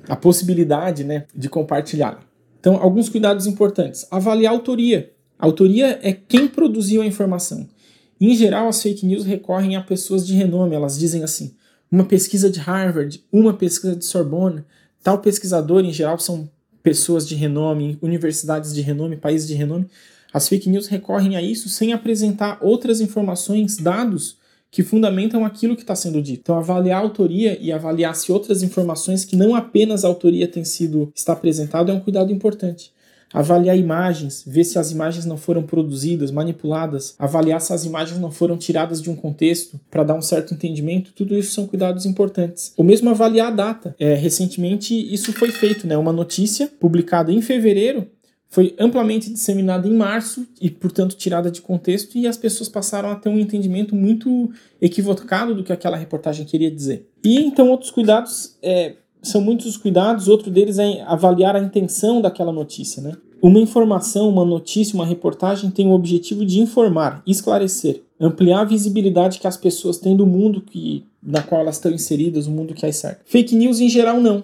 a, 0.08 0.14
a 0.14 0.16
possibilidade 0.16 1.04
né, 1.04 1.26
de 1.36 1.50
compartilhar. 1.50 2.20
Então, 2.60 2.76
alguns 2.76 3.10
cuidados 3.10 3.48
importantes. 3.48 4.06
Avaliar 4.12 4.54
a 4.54 4.56
autoria. 4.56 5.17
A 5.40 5.46
autoria 5.46 6.00
é 6.02 6.12
quem 6.12 6.48
produziu 6.48 7.02
a 7.02 7.06
informação. 7.06 7.68
Em 8.20 8.36
geral, 8.36 8.68
as 8.68 8.82
fake 8.82 9.06
news 9.06 9.26
recorrem 9.26 9.76
a 9.76 9.82
pessoas 9.82 10.26
de 10.26 10.34
renome. 10.34 10.76
Elas 10.76 10.98
dizem 10.98 11.24
assim: 11.24 11.54
uma 11.92 12.04
pesquisa 12.04 12.50
de 12.50 12.60
Harvard, 12.60 13.24
uma 13.32 13.54
pesquisa 13.54 13.96
de 13.96 14.06
Sorbonne, 14.06 14.64
tal 15.04 15.20
pesquisador, 15.20 15.86
em 15.86 15.94
geral, 15.94 16.18
são 16.20 16.50
pessoas 16.82 17.28
de 17.28 17.36
renome, 17.36 17.98
universidades 18.02 18.74
de 18.74 18.82
renome, 18.82 19.18
países 19.18 19.48
de 19.48 19.54
renome, 19.54 19.88
as 20.34 20.48
fake 20.48 20.70
news 20.70 20.88
recorrem 20.88 21.36
a 21.36 21.42
isso 21.42 21.70
sem 21.70 21.94
apresentar 21.94 22.60
outras 22.62 23.02
informações, 23.02 23.78
dados 23.78 24.38
que 24.70 24.84
fundamentam 24.84 25.46
aquilo 25.46 25.76
que 25.76 25.82
está 25.82 25.96
sendo 25.96 26.22
dito. 26.22 26.42
Então, 26.42 26.58
avaliar 26.58 27.00
a 27.00 27.04
autoria 27.04 27.58
e 27.60 27.72
avaliar 27.72 28.16
se 28.16 28.32
outras 28.32 28.64
informações 28.64 29.24
que 29.24 29.36
não 29.36 29.56
apenas 29.56 30.04
a 30.04 30.08
autoria 30.08 30.48
tem 30.48 30.64
sido 30.64 31.12
está 31.16 31.34
apresentado 31.34 31.92
é 31.92 31.94
um 31.94 32.00
cuidado 32.00 32.32
importante 32.32 32.92
avaliar 33.34 33.78
imagens, 33.78 34.44
ver 34.46 34.64
se 34.64 34.80
as 34.80 34.92
imagens 34.92 35.26
não 35.26 35.38
foram 35.38 35.64
produzidas, 35.64 36.32
manipuladas, 36.32 37.16
avaliar 37.20 37.62
se 37.62 37.74
as 37.74 37.86
imagens 37.86 38.20
não 38.20 38.32
foram 38.32 38.58
tiradas 38.58 39.02
de 39.02 39.10
um 39.10 39.16
contexto 39.16 39.80
para 39.92 40.04
dar 40.04 40.16
um 40.16 40.22
certo 40.22 40.54
entendimento, 40.54 41.12
tudo 41.14 41.38
isso 41.38 41.54
são 41.54 41.68
cuidados 41.68 42.06
importantes. 42.06 42.74
O 42.78 42.84
mesmo 42.84 43.10
avaliar 43.10 43.48
a 43.48 43.56
data. 43.56 43.96
É, 44.00 44.14
recentemente 44.14 44.94
isso 45.14 45.34
foi 45.34 45.52
feito, 45.52 45.86
né? 45.88 45.98
Uma 45.98 46.14
notícia 46.14 46.68
publicada 46.80 47.32
em 47.32 47.42
fevereiro 47.42 48.08
foi 48.50 48.74
amplamente 48.80 49.32
disseminada 49.32 49.88
em 49.88 49.94
março 49.94 50.48
e, 50.62 50.70
portanto, 50.70 51.16
tirada 51.16 51.52
de 51.52 51.62
contexto, 51.62 52.18
e 52.18 52.26
as 52.26 52.38
pessoas 52.38 52.70
passaram 52.70 53.10
a 53.12 53.16
ter 53.16 53.30
um 53.30 53.38
entendimento 53.38 53.94
muito 53.94 54.50
equivocado 54.82 55.54
do 55.54 55.64
que 55.64 55.74
aquela 55.74 55.98
reportagem 55.98 56.46
queria 56.46 56.72
dizer. 56.72 57.10
E 57.24 57.40
então 57.40 57.70
outros 57.70 57.92
cuidados 57.92 58.58
é, 58.62 58.96
são 59.28 59.42
muitos 59.42 59.66
os 59.66 59.78
cuidados, 59.78 60.28
outro 60.28 60.50
deles 60.50 60.80
é 60.80 61.02
avaliar 61.02 61.56
a 61.56 61.60
intenção 61.60 62.22
daquela 62.22 62.52
notícia. 62.52 63.02
Né? 63.02 63.14
Uma 63.42 63.60
informação, 63.60 64.30
uma 64.30 64.44
notícia, 64.44 64.96
uma 64.96 65.06
reportagem 65.06 65.70
tem 65.70 65.88
o 65.88 65.94
objetivo 65.94 66.46
de 66.46 66.60
informar, 66.60 67.22
esclarecer, 67.26 68.04
ampliar 68.20 68.62
a 68.62 68.66
visibilidade 68.66 69.40
que 69.40 69.48
as 69.48 69.58
pessoas 69.58 69.98
têm 69.98 70.16
do 70.16 70.26
mundo 70.26 70.62
que, 70.62 71.06
na 71.22 71.44
qual 71.44 71.62
elas 71.62 71.76
estão 71.76 71.92
inseridas, 71.92 72.48
o 72.48 72.52
mundo 72.52 72.74
que 72.74 72.86
as 72.86 72.96
cerca. 72.96 73.22
Fake 73.26 73.56
news 73.56 73.80
em 73.80 73.90
geral 73.90 74.20
não. 74.20 74.44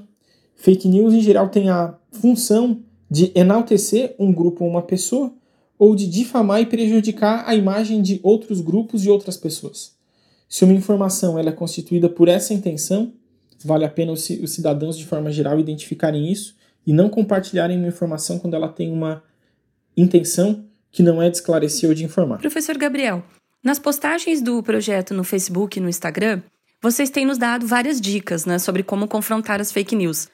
Fake 0.55 0.87
news 0.87 1.13
em 1.13 1.21
geral 1.21 1.49
tem 1.49 1.69
a 1.69 1.95
função 2.11 2.79
de 3.09 3.31
enaltecer 3.35 4.15
um 4.19 4.31
grupo 4.31 4.63
ou 4.63 4.69
uma 4.69 4.81
pessoa 4.81 5.33
ou 5.77 5.95
de 5.95 6.07
difamar 6.07 6.61
e 6.61 6.65
prejudicar 6.65 7.43
a 7.47 7.55
imagem 7.55 8.01
de 8.01 8.19
outros 8.23 8.61
grupos 8.61 9.03
e 9.05 9.09
outras 9.09 9.35
pessoas. 9.35 9.93
Se 10.47 10.63
uma 10.63 10.73
informação 10.73 11.37
ela 11.37 11.49
é 11.49 11.51
constituída 11.51 12.07
por 12.07 12.27
essa 12.27 12.53
intenção, 12.53 13.11
vale 13.65 13.85
a 13.85 13.89
pena 13.89 14.11
os, 14.11 14.23
cidadãos, 14.23 14.97
de 14.97 15.05
forma 15.05 15.31
geral, 15.31 15.59
identificarem 15.59 16.31
isso 16.31 16.55
e 16.85 16.93
não 16.93 17.09
compartilharem 17.09 17.77
uma 17.77 17.87
informação 17.87 18.39
quando 18.39 18.55
ela 18.55 18.67
tem 18.67 18.91
uma 18.91 19.23
intenção 19.95 20.65
que 20.91 21.01
não 21.01 21.21
é 21.21 21.29
de 21.29 21.37
esclarecer 21.37 21.89
ou 21.89 21.95
de 21.95 22.03
informar. 22.03 22.39
Professor 22.39 22.77
Gabriel, 22.77 23.23
nas 23.63 23.79
postagens 23.79 24.41
do 24.41 24.61
projeto 24.61 25.13
no 25.13 25.23
Facebook 25.23 25.77
e 25.77 25.81
no 25.81 25.89
Instagram, 25.89 26.41
vocês 26.81 27.09
têm 27.09 27.25
nos 27.25 27.37
dado 27.37 27.65
várias 27.65 28.01
dicas 28.01 28.45
né, 28.45 28.59
sobre 28.59 28.83
como 28.83 29.07
confrontar 29.07 29.61
as 29.61 29.71
fake 29.71 29.95
news. 29.95 30.27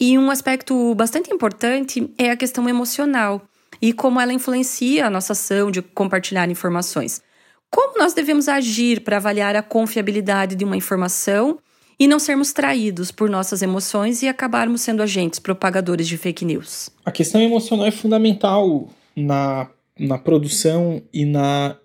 E 0.00 0.18
um 0.18 0.30
aspecto 0.30 0.94
bastante 0.94 1.32
importante 1.32 2.12
é 2.18 2.30
a 2.30 2.36
questão 2.36 2.68
emocional 2.68 3.40
e 3.80 3.92
como 3.92 4.20
ela 4.20 4.32
influencia 4.32 5.06
a 5.06 5.10
nossa 5.10 5.32
ação 5.32 5.70
de 5.70 5.80
compartilhar 5.80 6.50
informações. 6.50 7.22
Como 7.70 7.98
nós 7.98 8.12
devemos 8.12 8.48
agir 8.48 9.00
para 9.00 9.16
avaliar 9.16 9.56
a 9.56 9.62
confiabilidade 9.62 10.56
de 10.56 10.64
uma 10.64 10.76
informação 10.76 11.58
e 11.98 12.06
não 12.06 12.18
sermos 12.18 12.52
traídos 12.52 13.10
por 13.10 13.30
nossas 13.30 13.62
emoções 13.62 14.22
e 14.22 14.28
acabarmos 14.28 14.80
sendo 14.80 15.02
agentes 15.02 15.38
propagadores 15.38 16.08
de 16.08 16.16
fake 16.16 16.44
news. 16.44 16.90
A 17.04 17.12
questão 17.12 17.40
emocional 17.40 17.86
é 17.86 17.90
fundamental 17.90 18.88
na, 19.14 19.70
na 19.98 20.18
produção 20.18 21.02
e 21.12 21.24
na 21.24 21.76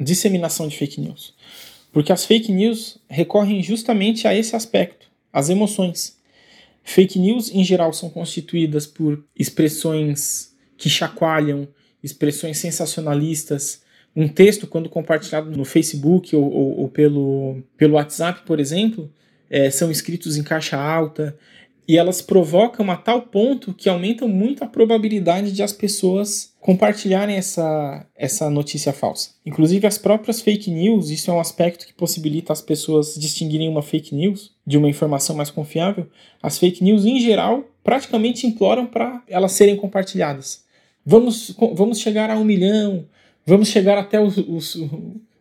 disseminação 0.00 0.68
de 0.68 0.76
fake 0.76 1.00
news. 1.00 1.34
Porque 1.92 2.12
as 2.12 2.24
fake 2.24 2.52
news 2.52 2.98
recorrem 3.08 3.62
justamente 3.62 4.28
a 4.28 4.34
esse 4.34 4.54
aspecto, 4.54 5.08
as 5.32 5.48
emoções. 5.48 6.16
Fake 6.84 7.18
news, 7.18 7.50
em 7.50 7.64
geral, 7.64 7.92
são 7.92 8.08
constituídas 8.08 8.86
por 8.86 9.24
expressões 9.36 10.54
que 10.76 10.88
chacoalham, 10.88 11.68
expressões 12.02 12.58
sensacionalistas. 12.58 13.82
Um 14.16 14.28
texto, 14.28 14.66
quando 14.66 14.88
compartilhado 14.88 15.50
no 15.50 15.64
Facebook 15.64 16.34
ou, 16.34 16.44
ou, 16.44 16.78
ou 16.80 16.88
pelo, 16.88 17.62
pelo 17.76 17.94
WhatsApp, 17.94 18.42
por 18.44 18.58
exemplo, 18.58 19.10
é, 19.48 19.70
são 19.70 19.90
escritos 19.90 20.36
em 20.36 20.42
caixa 20.42 20.76
alta, 20.76 21.36
e 21.88 21.96
elas 21.96 22.20
provocam 22.20 22.90
a 22.90 22.96
tal 22.96 23.22
ponto 23.22 23.72
que 23.72 23.88
aumentam 23.88 24.28
muito 24.28 24.62
a 24.62 24.66
probabilidade 24.66 25.50
de 25.52 25.62
as 25.62 25.72
pessoas 25.72 26.52
compartilharem 26.60 27.36
essa, 27.36 28.06
essa 28.14 28.50
notícia 28.50 28.92
falsa. 28.92 29.30
Inclusive 29.46 29.86
as 29.86 29.96
próprias 29.96 30.42
fake 30.42 30.70
news, 30.70 31.08
isso 31.08 31.30
é 31.30 31.34
um 31.34 31.40
aspecto 31.40 31.86
que 31.86 31.94
possibilita 31.94 32.52
as 32.52 32.60
pessoas 32.60 33.14
distinguirem 33.14 33.70
uma 33.70 33.80
fake 33.80 34.14
news 34.14 34.54
de 34.66 34.76
uma 34.76 34.90
informação 34.90 35.34
mais 35.34 35.50
confiável. 35.50 36.06
As 36.42 36.58
fake 36.58 36.84
news, 36.84 37.06
em 37.06 37.18
geral, 37.20 37.64
praticamente 37.82 38.46
imploram 38.46 38.84
para 38.84 39.22
elas 39.26 39.52
serem 39.52 39.74
compartilhadas. 39.74 40.64
Vamos, 41.06 41.56
vamos 41.72 42.00
chegar 42.00 42.28
a 42.28 42.36
um 42.36 42.44
milhão, 42.44 43.06
vamos 43.48 43.68
chegar 43.68 43.98
até 43.98 44.20
o, 44.20 44.28
o, 44.28 44.58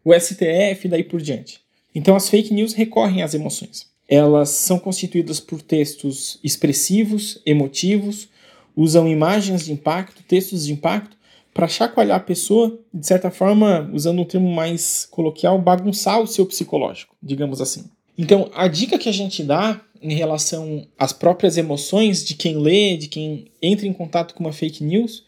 o 0.03 0.13
STF, 0.13 0.87
daí 0.87 1.03
por 1.03 1.21
diante. 1.21 1.59
Então 1.93 2.15
as 2.15 2.29
fake 2.29 2.53
news 2.53 2.73
recorrem 2.73 3.21
às 3.21 3.33
emoções 3.33 3.87
elas 4.07 4.49
são 4.49 4.79
constituídas 4.79 5.39
por 5.39 5.61
textos 5.61 6.39
expressivos, 6.43 7.41
emotivos, 7.45 8.29
usam 8.75 9.07
imagens 9.07 9.65
de 9.65 9.73
impacto, 9.73 10.23
textos 10.23 10.65
de 10.65 10.73
impacto, 10.73 11.17
para 11.53 11.67
chacoalhar 11.67 12.17
a 12.17 12.23
pessoa, 12.23 12.79
de 12.93 13.05
certa 13.05 13.31
forma, 13.31 13.89
usando 13.91 14.21
um 14.21 14.25
termo 14.25 14.49
mais 14.49 15.07
coloquial, 15.09 15.59
bagunçar 15.59 16.21
o 16.21 16.27
seu 16.27 16.45
psicológico, 16.45 17.15
digamos 17.21 17.59
assim. 17.59 17.85
Então, 18.15 18.49
a 18.53 18.67
dica 18.67 18.97
que 18.97 19.09
a 19.09 19.13
gente 19.13 19.43
dá 19.43 19.81
em 19.99 20.13
relação 20.13 20.87
às 20.97 21.11
próprias 21.11 21.57
emoções 21.57 22.23
de 22.23 22.35
quem 22.35 22.57
lê, 22.57 22.95
de 22.95 23.07
quem 23.07 23.47
entra 23.59 23.87
em 23.87 23.93
contato 23.93 24.35
com 24.35 24.43
uma 24.43 24.53
fake 24.53 24.83
news, 24.83 25.25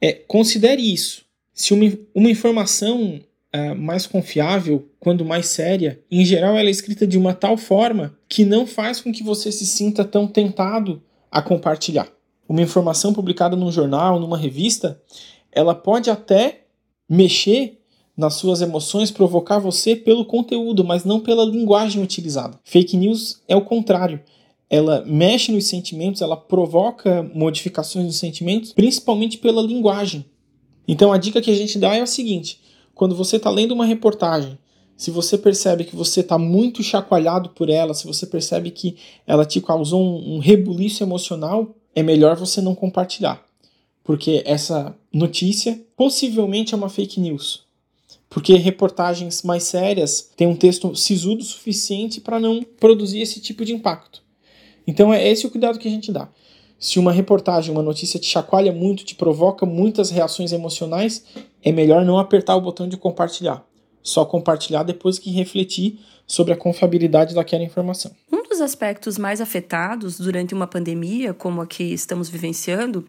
é 0.00 0.12
considere 0.12 0.82
isso. 0.82 1.24
Se 1.60 1.74
uma, 1.74 1.92
uma 2.14 2.30
informação 2.30 3.20
uh, 3.54 3.74
mais 3.76 4.06
confiável, 4.06 4.88
quando 4.98 5.26
mais 5.26 5.48
séria, 5.48 6.00
em 6.10 6.24
geral 6.24 6.56
ela 6.56 6.68
é 6.68 6.70
escrita 6.70 7.06
de 7.06 7.18
uma 7.18 7.34
tal 7.34 7.58
forma 7.58 8.16
que 8.26 8.46
não 8.46 8.66
faz 8.66 9.02
com 9.02 9.12
que 9.12 9.22
você 9.22 9.52
se 9.52 9.66
sinta 9.66 10.02
tão 10.02 10.26
tentado 10.26 11.02
a 11.30 11.42
compartilhar. 11.42 12.08
Uma 12.48 12.62
informação 12.62 13.12
publicada 13.12 13.56
num 13.56 13.70
jornal, 13.70 14.18
numa 14.18 14.38
revista, 14.38 15.02
ela 15.52 15.74
pode 15.74 16.08
até 16.08 16.62
mexer 17.06 17.78
nas 18.16 18.36
suas 18.36 18.62
emoções, 18.62 19.10
provocar 19.10 19.58
você 19.58 19.94
pelo 19.94 20.24
conteúdo, 20.24 20.82
mas 20.82 21.04
não 21.04 21.20
pela 21.20 21.44
linguagem 21.44 22.02
utilizada. 22.02 22.58
Fake 22.64 22.96
news 22.96 23.42
é 23.46 23.54
o 23.54 23.60
contrário. 23.60 24.18
Ela 24.70 25.04
mexe 25.04 25.52
nos 25.52 25.66
sentimentos, 25.66 26.22
ela 26.22 26.38
provoca 26.38 27.22
modificações 27.34 28.06
nos 28.06 28.16
sentimentos, 28.16 28.72
principalmente 28.72 29.36
pela 29.36 29.60
linguagem. 29.60 30.24
Então 30.86 31.12
a 31.12 31.18
dica 31.18 31.40
que 31.40 31.50
a 31.50 31.54
gente 31.54 31.78
dá 31.78 31.94
é 31.94 32.02
o 32.02 32.06
seguinte: 32.06 32.60
quando 32.94 33.14
você 33.14 33.36
está 33.36 33.50
lendo 33.50 33.72
uma 33.72 33.84
reportagem, 33.86 34.58
se 34.96 35.10
você 35.10 35.38
percebe 35.38 35.84
que 35.84 35.96
você 35.96 36.20
está 36.20 36.36
muito 36.36 36.82
chacoalhado 36.82 37.50
por 37.50 37.70
ela, 37.70 37.94
se 37.94 38.06
você 38.06 38.26
percebe 38.26 38.70
que 38.70 38.96
ela 39.26 39.46
te 39.46 39.60
causou 39.60 40.02
um, 40.02 40.36
um 40.36 40.38
rebuliço 40.38 41.02
emocional, 41.02 41.74
é 41.94 42.02
melhor 42.02 42.36
você 42.36 42.60
não 42.60 42.74
compartilhar. 42.74 43.42
Porque 44.04 44.42
essa 44.44 44.94
notícia 45.12 45.80
possivelmente 45.96 46.74
é 46.74 46.76
uma 46.76 46.88
fake 46.88 47.20
news. 47.20 47.64
porque 48.30 48.54
reportagens 48.54 49.42
mais 49.42 49.64
sérias 49.64 50.30
têm 50.36 50.46
um 50.46 50.54
texto 50.54 50.94
sisudo 50.94 51.42
suficiente 51.42 52.20
para 52.20 52.38
não 52.38 52.62
produzir 52.62 53.20
esse 53.20 53.40
tipo 53.40 53.64
de 53.64 53.74
impacto. 53.74 54.22
Então 54.86 55.12
é 55.12 55.28
esse 55.28 55.46
o 55.46 55.50
cuidado 55.50 55.78
que 55.78 55.88
a 55.88 55.90
gente 55.90 56.12
dá. 56.12 56.28
Se 56.80 56.98
uma 56.98 57.12
reportagem, 57.12 57.70
uma 57.70 57.82
notícia 57.82 58.18
te 58.18 58.26
chacoalha 58.26 58.72
muito, 58.72 59.04
te 59.04 59.14
provoca 59.14 59.66
muitas 59.66 60.10
reações 60.10 60.50
emocionais, 60.50 61.26
é 61.62 61.70
melhor 61.70 62.06
não 62.06 62.18
apertar 62.18 62.56
o 62.56 62.60
botão 62.62 62.88
de 62.88 62.96
compartilhar. 62.96 63.62
Só 64.02 64.24
compartilhar 64.24 64.82
depois 64.82 65.18
que 65.18 65.30
refletir 65.30 66.00
sobre 66.26 66.54
a 66.54 66.56
confiabilidade 66.56 67.34
daquela 67.34 67.62
informação. 67.62 68.10
Um 68.32 68.42
dos 68.44 68.62
aspectos 68.62 69.18
mais 69.18 69.42
afetados 69.42 70.18
durante 70.18 70.54
uma 70.54 70.66
pandemia, 70.66 71.34
como 71.34 71.60
a 71.60 71.66
que 71.66 71.84
estamos 71.84 72.30
vivenciando, 72.30 73.04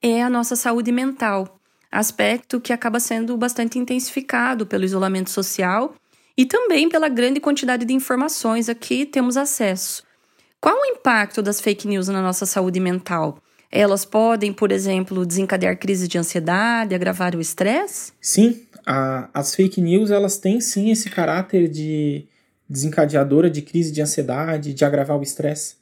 é 0.00 0.22
a 0.22 0.30
nossa 0.30 0.56
saúde 0.56 0.90
mental, 0.90 1.60
aspecto 1.92 2.58
que 2.58 2.72
acaba 2.72 2.98
sendo 2.98 3.36
bastante 3.36 3.78
intensificado 3.78 4.64
pelo 4.64 4.84
isolamento 4.84 5.28
social 5.28 5.94
e 6.38 6.46
também 6.46 6.88
pela 6.88 7.10
grande 7.10 7.38
quantidade 7.38 7.84
de 7.84 7.92
informações 7.92 8.70
a 8.70 8.74
que 8.74 9.04
temos 9.04 9.36
acesso. 9.36 10.08
Qual 10.60 10.76
o 10.76 10.84
impacto 10.84 11.40
das 11.40 11.58
fake 11.58 11.88
news 11.88 12.08
na 12.08 12.20
nossa 12.20 12.44
saúde 12.44 12.78
mental? 12.78 13.38
Elas 13.72 14.04
podem, 14.04 14.52
por 14.52 14.70
exemplo, 14.70 15.24
desencadear 15.24 15.78
crise 15.78 16.06
de 16.06 16.18
ansiedade, 16.18 16.94
agravar 16.94 17.34
o 17.34 17.40
estresse? 17.40 18.12
Sim, 18.20 18.60
a, 18.84 19.30
as 19.32 19.54
fake 19.54 19.80
news 19.80 20.10
elas 20.10 20.36
têm 20.36 20.60
sim 20.60 20.90
esse 20.90 21.08
caráter 21.08 21.66
de 21.66 22.26
desencadeadora 22.68 23.48
de 23.48 23.62
crise 23.62 23.90
de 23.90 24.02
ansiedade, 24.02 24.74
de 24.74 24.84
agravar 24.84 25.18
o 25.18 25.22
estresse. 25.22 25.76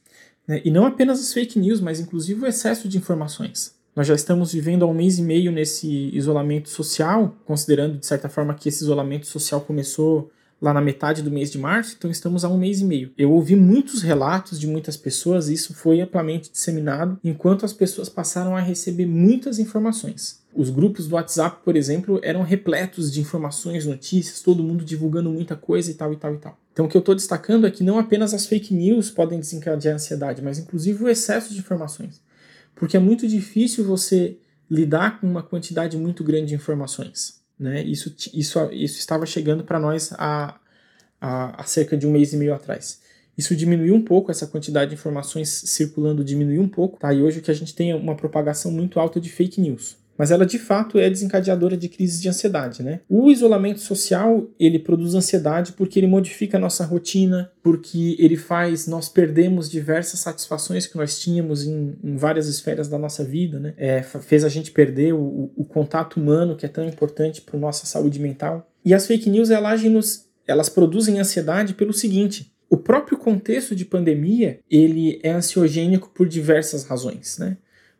Né? 0.46 0.62
E 0.64 0.70
não 0.70 0.86
apenas 0.86 1.18
as 1.18 1.32
fake 1.32 1.58
news, 1.58 1.80
mas 1.80 1.98
inclusive 1.98 2.40
o 2.42 2.46
excesso 2.46 2.88
de 2.88 2.98
informações. 2.98 3.74
Nós 3.96 4.06
já 4.06 4.14
estamos 4.14 4.52
vivendo 4.52 4.84
há 4.84 4.86
um 4.86 4.94
mês 4.94 5.18
e 5.18 5.22
meio 5.22 5.50
nesse 5.50 6.10
isolamento 6.14 6.68
social, 6.68 7.36
considerando 7.44 7.98
de 7.98 8.06
certa 8.06 8.28
forma 8.28 8.54
que 8.54 8.68
esse 8.68 8.84
isolamento 8.84 9.26
social 9.26 9.60
começou 9.60 10.30
lá 10.60 10.72
na 10.72 10.80
metade 10.80 11.22
do 11.22 11.30
mês 11.30 11.50
de 11.50 11.58
março, 11.58 11.94
então 11.96 12.10
estamos 12.10 12.44
há 12.44 12.48
um 12.48 12.58
mês 12.58 12.80
e 12.80 12.84
meio. 12.84 13.12
Eu 13.16 13.32
ouvi 13.32 13.54
muitos 13.54 14.02
relatos 14.02 14.58
de 14.58 14.66
muitas 14.66 14.96
pessoas, 14.96 15.48
e 15.48 15.54
isso 15.54 15.74
foi 15.74 16.00
amplamente 16.00 16.50
disseminado, 16.50 17.18
enquanto 17.22 17.64
as 17.64 17.72
pessoas 17.72 18.08
passaram 18.08 18.56
a 18.56 18.60
receber 18.60 19.06
muitas 19.06 19.58
informações. 19.58 20.40
Os 20.54 20.70
grupos 20.70 21.06
do 21.06 21.14
WhatsApp, 21.14 21.58
por 21.64 21.76
exemplo, 21.76 22.18
eram 22.22 22.42
repletos 22.42 23.12
de 23.12 23.20
informações, 23.20 23.86
notícias, 23.86 24.40
todo 24.40 24.62
mundo 24.62 24.84
divulgando 24.84 25.30
muita 25.30 25.54
coisa 25.54 25.90
e 25.90 25.94
tal 25.94 26.12
e 26.12 26.16
tal 26.16 26.34
e 26.34 26.38
tal. 26.38 26.58
Então 26.72 26.86
o 26.86 26.88
que 26.88 26.96
eu 26.96 27.00
estou 27.00 27.14
destacando 27.14 27.66
é 27.66 27.70
que 27.70 27.84
não 27.84 27.98
apenas 27.98 28.34
as 28.34 28.46
fake 28.46 28.74
news 28.74 29.10
podem 29.10 29.38
desencadear 29.38 29.94
ansiedade, 29.94 30.42
mas 30.42 30.58
inclusive 30.58 31.04
o 31.04 31.08
excesso 31.08 31.52
de 31.52 31.60
informações. 31.60 32.20
Porque 32.74 32.96
é 32.96 33.00
muito 33.00 33.26
difícil 33.26 33.84
você 33.84 34.36
lidar 34.70 35.20
com 35.20 35.26
uma 35.26 35.42
quantidade 35.42 35.96
muito 35.96 36.22
grande 36.22 36.46
de 36.46 36.54
informações. 36.54 37.37
Né? 37.58 37.82
Isso, 37.82 38.14
isso, 38.32 38.58
isso 38.72 38.98
estava 38.98 39.26
chegando 39.26 39.64
para 39.64 39.78
nós 39.78 40.12
há, 40.12 40.58
há, 41.20 41.60
há 41.60 41.64
cerca 41.64 41.96
de 41.96 42.06
um 42.06 42.12
mês 42.12 42.32
e 42.32 42.36
meio 42.36 42.54
atrás. 42.54 43.00
Isso 43.36 43.54
diminuiu 43.54 43.94
um 43.94 44.02
pouco, 44.02 44.30
essa 44.30 44.46
quantidade 44.46 44.90
de 44.90 44.96
informações 44.96 45.48
circulando 45.48 46.24
diminuiu 46.24 46.60
um 46.60 46.68
pouco, 46.68 46.98
tá? 46.98 47.12
E 47.12 47.22
hoje 47.22 47.38
o 47.38 47.42
que 47.42 47.50
a 47.50 47.54
gente 47.54 47.74
tem 47.74 47.90
é 47.90 47.94
uma 47.94 48.16
propagação 48.16 48.70
muito 48.70 48.98
alta 48.98 49.20
de 49.20 49.30
fake 49.30 49.60
news 49.60 49.96
mas 50.18 50.32
ela 50.32 50.44
de 50.44 50.58
fato 50.58 50.98
é 50.98 51.08
desencadeadora 51.08 51.76
de 51.76 51.88
crises 51.88 52.20
de 52.20 52.28
ansiedade, 52.28 52.82
né? 52.82 53.00
O 53.08 53.30
isolamento 53.30 53.78
social, 53.78 54.50
ele 54.58 54.80
produz 54.80 55.14
ansiedade 55.14 55.72
porque 55.72 56.00
ele 56.00 56.08
modifica 56.08 56.58
a 56.58 56.60
nossa 56.60 56.84
rotina, 56.84 57.52
porque 57.62 58.16
ele 58.18 58.36
faz 58.36 58.88
nós 58.88 59.08
perdemos 59.08 59.70
diversas 59.70 60.18
satisfações 60.18 60.86
que 60.86 60.96
nós 60.96 61.20
tínhamos 61.20 61.64
em, 61.64 61.96
em 62.02 62.16
várias 62.16 62.48
esferas 62.48 62.88
da 62.88 62.98
nossa 62.98 63.22
vida, 63.22 63.60
né? 63.60 63.74
É, 63.76 64.02
fez 64.02 64.44
a 64.44 64.48
gente 64.48 64.72
perder 64.72 65.14
o, 65.14 65.52
o 65.56 65.64
contato 65.64 66.18
humano, 66.18 66.56
que 66.56 66.66
é 66.66 66.68
tão 66.68 66.84
importante 66.84 67.40
para 67.40 67.58
nossa 67.58 67.86
saúde 67.86 68.18
mental. 68.18 68.68
E 68.84 68.92
as 68.92 69.06
fake 69.06 69.30
news, 69.30 69.50
elas, 69.50 69.82
nos, 69.84 70.26
elas 70.46 70.68
produzem 70.68 71.20
ansiedade 71.20 71.74
pelo 71.74 71.92
seguinte, 71.92 72.52
o 72.70 72.76
próprio 72.76 73.16
contexto 73.16 73.74
de 73.74 73.84
pandemia, 73.84 74.60
ele 74.70 75.20
é 75.22 75.30
ansiogênico 75.30 76.10
por 76.14 76.28
diversas 76.28 76.84
razões, 76.84 77.38
né? 77.38 77.56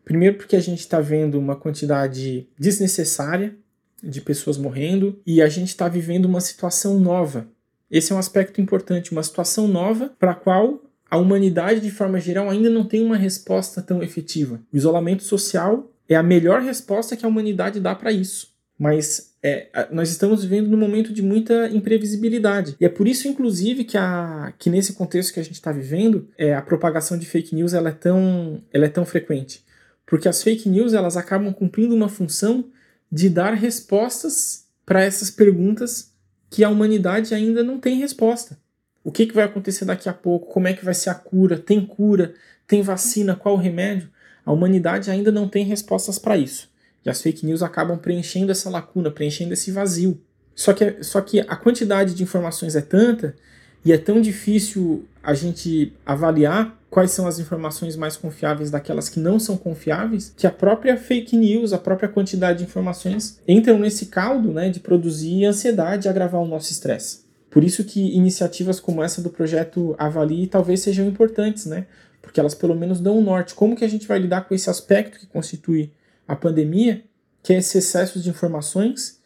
Primeiro, 0.09 0.38
porque 0.38 0.56
a 0.56 0.61
gente 0.61 0.80
está 0.80 1.02
vendo 1.02 1.38
uma 1.38 1.54
quantidade 1.54 2.48
desnecessária 2.59 3.54
de 4.02 4.22
pessoas 4.22 4.56
morrendo 4.56 5.20
e 5.26 5.42
a 5.42 5.50
gente 5.50 5.68
está 5.68 5.86
vivendo 5.86 6.24
uma 6.24 6.40
situação 6.40 6.98
nova. 6.98 7.46
Esse 7.90 8.11
é 8.11 8.16
um 8.16 8.18
aspecto 8.18 8.59
importante, 8.59 9.12
uma 9.12 9.22
situação 9.22 9.68
nova 9.68 10.11
para 10.18 10.30
a 10.30 10.34
qual 10.34 10.82
a 11.11 11.18
humanidade, 11.18 11.80
de 11.80 11.90
forma 11.90 12.18
geral, 12.18 12.48
ainda 12.48 12.70
não 12.70 12.86
tem 12.86 13.04
uma 13.04 13.18
resposta 13.18 13.82
tão 13.82 14.02
efetiva. 14.02 14.59
O 14.72 14.78
isolamento 14.78 15.24
social 15.24 15.92
é 16.09 16.16
a 16.16 16.22
melhor 16.22 16.62
resposta 16.62 17.14
que 17.14 17.26
a 17.26 17.28
humanidade 17.28 17.78
dá 17.78 17.94
para 17.94 18.11
isso. 18.11 18.54
Mas 18.78 19.34
é, 19.42 19.88
nós 19.92 20.09
estamos 20.09 20.42
vivendo 20.42 20.70
num 20.70 20.78
momento 20.78 21.12
de 21.12 21.20
muita 21.20 21.68
imprevisibilidade. 21.68 22.76
E 22.80 22.86
é 22.86 22.88
por 22.88 23.06
isso, 23.06 23.28
inclusive, 23.28 23.84
que, 23.84 23.98
a, 23.98 24.54
que 24.59 24.70
nesse 24.70 24.94
contexto 24.94 25.34
que 25.34 25.40
a 25.40 25.44
gente 25.44 25.56
está 25.56 25.70
vivendo, 25.70 26.30
é, 26.38 26.54
a 26.54 26.62
propagação 26.62 27.18
de 27.18 27.26
fake 27.26 27.54
news 27.54 27.74
ela 27.74 27.90
é, 27.90 27.92
tão, 27.92 28.62
ela 28.72 28.86
é 28.86 28.88
tão 28.88 29.04
frequente 29.04 29.67
porque 30.09 30.26
as 30.26 30.42
fake 30.42 30.68
news 30.68 30.94
elas 30.94 31.16
acabam 31.16 31.52
cumprindo 31.52 31.94
uma 31.94 32.09
função 32.09 32.64
de 33.12 33.28
dar 33.28 33.52
respostas 33.52 34.66
para 34.84 35.04
essas 35.04 35.30
perguntas 35.30 36.12
que 36.50 36.64
a 36.64 36.70
humanidade 36.70 37.34
ainda 37.34 37.62
não 37.62 37.78
tem 37.78 37.98
resposta. 37.98 38.59
O 39.04 39.12
que, 39.12 39.26
que 39.26 39.34
vai 39.34 39.44
acontecer 39.44 39.84
daqui 39.84 40.09
a 40.09 40.14
pouco? 40.14 40.50
Como 40.50 40.66
é 40.66 40.72
que 40.72 40.84
vai 40.84 40.94
ser 40.94 41.11
a 41.11 41.14
cura? 41.14 41.59
Tem 41.59 41.84
cura? 41.84 42.34
Tem 42.66 42.80
vacina? 42.80 43.36
Qual 43.36 43.54
o 43.54 43.59
remédio? 43.59 44.09
A 44.44 44.52
humanidade 44.52 45.11
ainda 45.11 45.30
não 45.30 45.46
tem 45.46 45.64
respostas 45.64 46.18
para 46.18 46.38
isso. 46.38 46.70
E 47.04 47.11
as 47.11 47.20
fake 47.20 47.44
news 47.44 47.62
acabam 47.62 47.98
preenchendo 47.98 48.50
essa 48.50 48.70
lacuna, 48.70 49.11
preenchendo 49.11 49.52
esse 49.52 49.70
vazio. 49.70 50.18
Só 50.54 50.72
que, 50.72 51.02
só 51.04 51.20
que 51.20 51.40
a 51.40 51.54
quantidade 51.54 52.14
de 52.14 52.22
informações 52.22 52.74
é 52.74 52.80
tanta 52.80 53.36
e 53.84 53.92
é 53.92 53.98
tão 53.98 54.22
difícil 54.22 55.06
a 55.22 55.34
gente 55.34 55.92
avaliar 56.04 56.78
quais 56.91 57.11
são 57.11 57.26
as 57.26 57.39
informações 57.39 57.97
mais 57.97 58.16
confiáveis 58.16 58.70
daquelas 58.70 59.09
que 59.09 59.20
não 59.20 59.39
são 59.39 59.57
confiáveis, 59.57 60.32
que 60.36 60.47
a 60.47 60.51
própria 60.51 60.97
fake 60.97 61.36
news, 61.36 61.72
a 61.72 61.78
própria 61.78 62.09
quantidade 62.09 62.59
de 62.59 62.64
informações 62.64 63.41
entram 63.47 63.78
nesse 63.78 64.07
caldo 64.07 64.53
né, 64.53 64.70
de 64.70 64.80
produzir 64.80 65.45
ansiedade 65.45 66.07
e 66.07 66.11
agravar 66.11 66.41
o 66.41 66.49
nosso 66.49 66.72
estresse. 66.72 67.26
Por 67.51 67.64
isso 67.64 67.84
que 67.84 68.14
iniciativas 68.14 68.78
como 68.78 69.03
essa 69.03 69.22
do 69.22 69.30
projeto 69.30 69.95
Avalie 69.99 70.47
talvez 70.47 70.80
sejam 70.80 71.07
importantes, 71.07 71.66
né? 71.66 71.86
Porque 72.20 72.39
elas 72.39 72.55
pelo 72.55 72.74
menos 72.74 73.01
dão 73.01 73.18
um 73.18 73.22
norte. 73.22 73.55
Como 73.55 73.74
que 73.74 73.84
a 73.84 73.89
gente 73.89 74.07
vai 74.07 74.18
lidar 74.18 74.43
com 74.43 74.55
esse 74.55 74.68
aspecto 74.68 75.18
que 75.18 75.26
constitui 75.26 75.91
a 76.26 76.36
pandemia, 76.36 77.03
que 77.43 77.55
é 77.55 77.59
esse 77.59 77.78
excesso 77.78 78.20
de 78.20 78.28
informações 78.28 79.18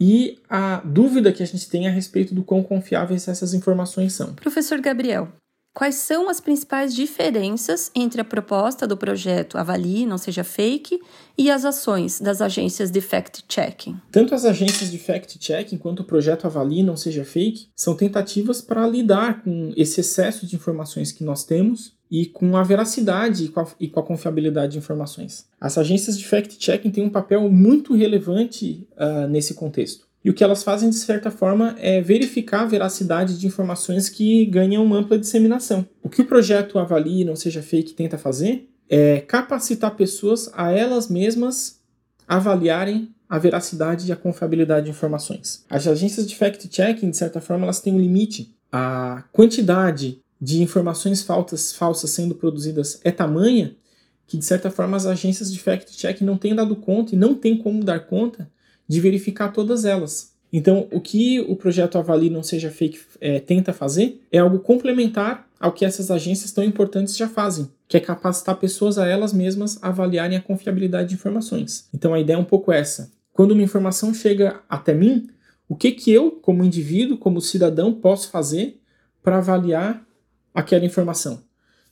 e 0.00 0.38
a 0.48 0.80
dúvida 0.84 1.32
que 1.32 1.42
a 1.42 1.46
gente 1.46 1.68
tem 1.68 1.86
a 1.88 1.90
respeito 1.90 2.34
do 2.34 2.42
quão 2.42 2.62
confiáveis 2.62 3.28
essas 3.28 3.52
informações 3.52 4.12
são. 4.14 4.32
Professor 4.34 4.80
Gabriel, 4.80 5.28
Quais 5.72 5.94
são 5.94 6.28
as 6.28 6.40
principais 6.40 6.92
diferenças 6.92 7.90
entre 7.94 8.20
a 8.20 8.24
proposta 8.24 8.86
do 8.86 8.96
projeto 8.96 9.56
Avalie, 9.56 10.06
não 10.06 10.18
seja 10.18 10.42
fake, 10.42 11.00
e 11.36 11.50
as 11.50 11.64
ações 11.64 12.20
das 12.20 12.40
agências 12.40 12.90
de 12.90 13.00
fact-checking? 13.00 13.96
Tanto 14.10 14.34
as 14.34 14.44
agências 14.44 14.90
de 14.90 14.98
fact-checking 14.98 15.78
quanto 15.78 16.00
o 16.00 16.04
projeto 16.04 16.46
Avalie, 16.46 16.82
não 16.82 16.96
seja 16.96 17.24
fake, 17.24 17.68
são 17.76 17.94
tentativas 17.94 18.60
para 18.60 18.88
lidar 18.88 19.42
com 19.42 19.72
esse 19.76 20.00
excesso 20.00 20.46
de 20.46 20.56
informações 20.56 21.12
que 21.12 21.22
nós 21.22 21.44
temos 21.44 21.96
e 22.10 22.26
com 22.26 22.56
a 22.56 22.62
veracidade 22.62 23.44
e 23.44 23.48
com 23.48 23.60
a, 23.60 23.66
e 23.78 23.86
com 23.86 24.00
a 24.00 24.02
confiabilidade 24.02 24.72
de 24.72 24.78
informações. 24.78 25.46
As 25.60 25.78
agências 25.78 26.18
de 26.18 26.26
fact-checking 26.26 26.90
têm 26.90 27.04
um 27.04 27.10
papel 27.10 27.48
muito 27.50 27.94
relevante 27.94 28.88
uh, 28.96 29.28
nesse 29.28 29.54
contexto. 29.54 30.07
E 30.28 30.30
o 30.30 30.34
que 30.34 30.44
elas 30.44 30.62
fazem, 30.62 30.90
de 30.90 30.96
certa 30.96 31.30
forma, 31.30 31.74
é 31.78 32.02
verificar 32.02 32.60
a 32.60 32.66
veracidade 32.66 33.38
de 33.38 33.46
informações 33.46 34.10
que 34.10 34.44
ganham 34.44 34.84
uma 34.84 34.98
ampla 34.98 35.18
disseminação. 35.18 35.86
O 36.02 36.08
que 36.10 36.20
o 36.20 36.26
projeto 36.26 36.78
Avalie 36.78 37.24
Não 37.24 37.34
Seja 37.34 37.62
Fake 37.62 37.94
tenta 37.94 38.18
fazer 38.18 38.68
é 38.90 39.22
capacitar 39.22 39.96
pessoas 39.96 40.50
a 40.52 40.70
elas 40.70 41.08
mesmas 41.08 41.80
avaliarem 42.26 43.08
a 43.26 43.38
veracidade 43.38 44.06
e 44.06 44.12
a 44.12 44.16
confiabilidade 44.16 44.84
de 44.84 44.90
informações. 44.90 45.64
As 45.70 45.86
agências 45.86 46.28
de 46.28 46.36
fact-checking, 46.36 47.08
de 47.08 47.16
certa 47.16 47.40
forma, 47.40 47.64
elas 47.64 47.80
têm 47.80 47.94
um 47.94 47.98
limite. 47.98 48.54
A 48.70 49.24
quantidade 49.32 50.20
de 50.38 50.62
informações 50.62 51.22
falsas, 51.22 51.72
falsas 51.72 52.10
sendo 52.10 52.34
produzidas 52.34 53.00
é 53.02 53.10
tamanha 53.10 53.74
que, 54.26 54.36
de 54.36 54.44
certa 54.44 54.70
forma, 54.70 54.94
as 54.94 55.06
agências 55.06 55.50
de 55.50 55.58
fact-checking 55.58 56.26
não 56.26 56.36
têm 56.36 56.54
dado 56.54 56.76
conta 56.76 57.14
e 57.14 57.18
não 57.18 57.34
têm 57.34 57.56
como 57.56 57.82
dar 57.82 58.00
conta 58.00 58.46
de 58.88 59.00
verificar 59.00 59.52
todas 59.52 59.84
elas. 59.84 60.32
Então, 60.52 60.88
o 60.90 61.00
que 61.00 61.40
o 61.40 61.54
projeto 61.54 61.98
Avalie 61.98 62.30
Não 62.30 62.42
Seja 62.42 62.70
Fake 62.70 62.98
é, 63.20 63.38
tenta 63.38 63.72
fazer 63.72 64.22
é 64.32 64.38
algo 64.38 64.60
complementar 64.60 65.46
ao 65.60 65.72
que 65.72 65.84
essas 65.84 66.10
agências 66.10 66.52
tão 66.52 66.64
importantes 66.64 67.16
já 67.16 67.28
fazem, 67.28 67.68
que 67.86 67.96
é 67.96 68.00
capacitar 68.00 68.56
pessoas 68.56 68.96
a 68.96 69.06
elas 69.06 69.32
mesmas 69.32 69.78
avaliarem 69.82 70.38
a 70.38 70.42
confiabilidade 70.42 71.10
de 71.10 71.16
informações. 71.16 71.88
Então, 71.92 72.14
a 72.14 72.20
ideia 72.20 72.36
é 72.36 72.40
um 72.40 72.44
pouco 72.44 72.72
essa. 72.72 73.12
Quando 73.32 73.52
uma 73.52 73.62
informação 73.62 74.14
chega 74.14 74.60
até 74.68 74.94
mim, 74.94 75.28
o 75.68 75.76
que, 75.76 75.92
que 75.92 76.10
eu, 76.10 76.30
como 76.30 76.64
indivíduo, 76.64 77.18
como 77.18 77.42
cidadão, 77.42 77.92
posso 77.92 78.30
fazer 78.30 78.80
para 79.22 79.36
avaliar 79.36 80.02
aquela 80.54 80.86
informação? 80.86 81.42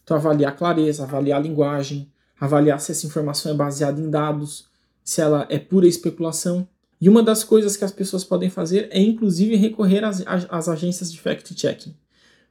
Então, 0.02 0.16
avaliar 0.16 0.52
a 0.52 0.56
clareza, 0.56 1.02
avaliar 1.02 1.40
a 1.40 1.42
linguagem, 1.42 2.10
avaliar 2.40 2.80
se 2.80 2.92
essa 2.92 3.06
informação 3.06 3.52
é 3.52 3.54
baseada 3.54 4.00
em 4.00 4.08
dados, 4.08 4.66
se 5.04 5.20
ela 5.20 5.46
é 5.50 5.58
pura 5.58 5.86
especulação 5.86 6.66
E 7.00 7.08
uma 7.08 7.22
das 7.22 7.44
coisas 7.44 7.76
que 7.76 7.84
as 7.84 7.92
pessoas 7.92 8.24
podem 8.24 8.48
fazer 8.48 8.88
é, 8.90 9.00
inclusive, 9.00 9.56
recorrer 9.56 10.02
às, 10.04 10.22
às 10.26 10.68
agências 10.68 11.12
de 11.12 11.20
fact-checking. 11.20 11.94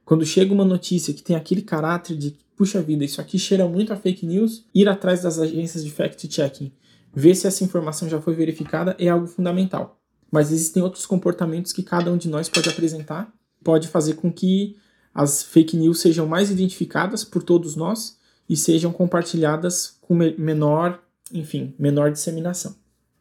Quando 0.04 0.24
chega 0.24 0.54
uma 0.54 0.64
notícia 0.64 1.12
que 1.12 1.22
tem 1.22 1.34
aquele 1.34 1.62
caráter 1.62 2.16
de, 2.16 2.36
puxa 2.56 2.80
vida, 2.80 3.04
isso 3.04 3.20
aqui 3.20 3.38
cheira 3.38 3.66
muito 3.66 3.92
a 3.92 3.96
fake 3.96 4.24
news, 4.24 4.64
ir 4.72 4.88
atrás 4.88 5.22
das 5.22 5.38
agências 5.38 5.84
de 5.84 5.90
fact-checking, 5.90 6.70
ver 7.12 7.34
se 7.34 7.46
essa 7.46 7.64
informação 7.64 8.08
já 8.08 8.20
foi 8.20 8.34
verificada 8.34 8.94
é 8.98 9.08
algo 9.08 9.26
fundamental. 9.26 9.98
Mas 10.30 10.52
existem 10.52 10.82
outros 10.82 11.06
comportamentos 11.06 11.72
que 11.72 11.82
cada 11.82 12.12
um 12.12 12.16
de 12.16 12.28
nós 12.28 12.48
pode 12.48 12.68
apresentar, 12.68 13.32
pode 13.64 13.88
fazer 13.88 14.14
com 14.14 14.32
que 14.32 14.76
as 15.12 15.42
fake 15.42 15.76
news 15.76 16.00
sejam 16.00 16.26
mais 16.26 16.50
identificadas 16.50 17.24
por 17.24 17.42
todos 17.42 17.74
nós 17.74 18.16
e 18.48 18.56
sejam 18.56 18.92
compartilhadas 18.92 19.96
com 20.00 20.14
menor, 20.14 21.02
enfim, 21.32 21.74
menor 21.78 22.12
disseminação. 22.12 22.76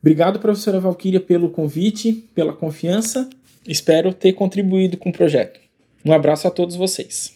Obrigado, 0.05 0.37
professora 0.37 0.79
Valquíria, 0.79 1.19
pelo 1.19 1.49
convite, 1.49 2.13
pela 2.35 2.53
confiança. 2.53 3.27
Espero 3.67 4.13
ter 4.13 4.33
contribuído 4.33 4.97
com 4.97 5.09
o 5.09 5.11
projeto. 5.11 5.59
Um 6.05 6.13
abraço 6.13 6.47
a 6.47 6.51
todos 6.51 6.75
vocês. 6.75 7.35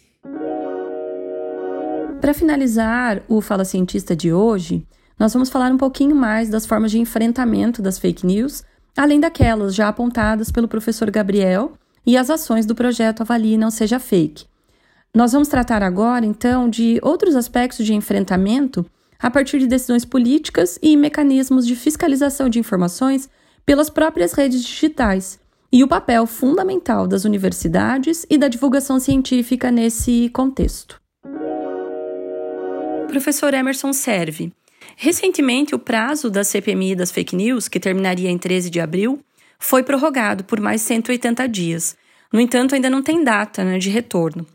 Para 2.22 2.32
finalizar 2.32 3.24
o 3.28 3.42
Fala 3.42 3.66
Cientista 3.66 4.16
de 4.16 4.32
hoje, 4.32 4.86
nós 5.18 5.34
vamos 5.34 5.50
falar 5.50 5.72
um 5.72 5.78
pouquinho 5.78 6.16
mais 6.16 6.48
das 6.48 6.68
formas 6.68 6.92
de 6.92 7.00
enfrentamento 7.00 7.82
das 7.82 7.98
fake 7.98 8.24
news, 8.24 8.64
além 8.96 9.20
daquelas 9.20 9.74
já 9.74 9.88
apontadas 9.88 10.52
pelo 10.52 10.68
professor 10.68 11.10
Gabriel 11.10 11.72
e 12.06 12.16
as 12.16 12.30
ações 12.30 12.68
do 12.68 12.76
projeto 12.76 13.22
Avalie 13.22 13.58
Não 13.58 13.72
Seja 13.72 13.98
Fake. 13.98 14.46
Nós 15.12 15.32
vamos 15.32 15.48
tratar 15.48 15.82
agora, 15.82 16.24
então, 16.24 16.70
de 16.70 17.00
outros 17.02 17.36
aspectos 17.36 17.84
de 17.84 17.96
enfrentamento 17.96 18.86
a 19.20 19.30
partir 19.30 19.60
de 19.60 19.68
decisões 19.68 20.06
políticas 20.06 20.80
e 20.82 20.96
mecanismos 20.96 21.68
de 21.68 21.76
fiscalização 21.76 22.48
de 22.48 22.58
informações 22.58 23.30
pelas 23.66 23.90
próprias 23.90 24.34
redes 24.34 24.64
digitais 24.64 25.40
e 25.72 25.84
o 25.84 25.88
papel 25.88 26.26
fundamental 26.26 27.06
das 27.06 27.26
universidades 27.26 28.26
e 28.30 28.38
da 28.38 28.48
divulgação 28.48 29.00
científica 29.00 29.70
nesse 29.70 30.30
contexto. 30.30 31.00
Professor 33.08 33.54
Emerson 33.54 33.92
Serve. 33.92 34.54
Recentemente, 34.96 35.76
o 35.76 35.80
prazo 35.80 36.30
da 36.30 36.44
CPMI 36.44 36.96
das 36.96 37.12
fake 37.12 37.36
news, 37.36 37.68
que 37.68 37.80
terminaria 37.80 38.30
em 38.30 38.38
13 38.38 38.70
de 38.70 38.80
abril, 38.80 39.20
foi 39.60 39.84
prorrogado 39.84 40.44
por 40.44 40.60
mais 40.60 40.82
180 40.82 41.48
dias. 41.48 41.98
No 42.32 42.40
entanto, 42.40 42.76
ainda 42.76 42.90
não 42.90 43.02
tem 43.02 43.24
data 43.24 43.64
né, 43.64 43.78
de 43.78 43.90
retorno. 43.90 44.46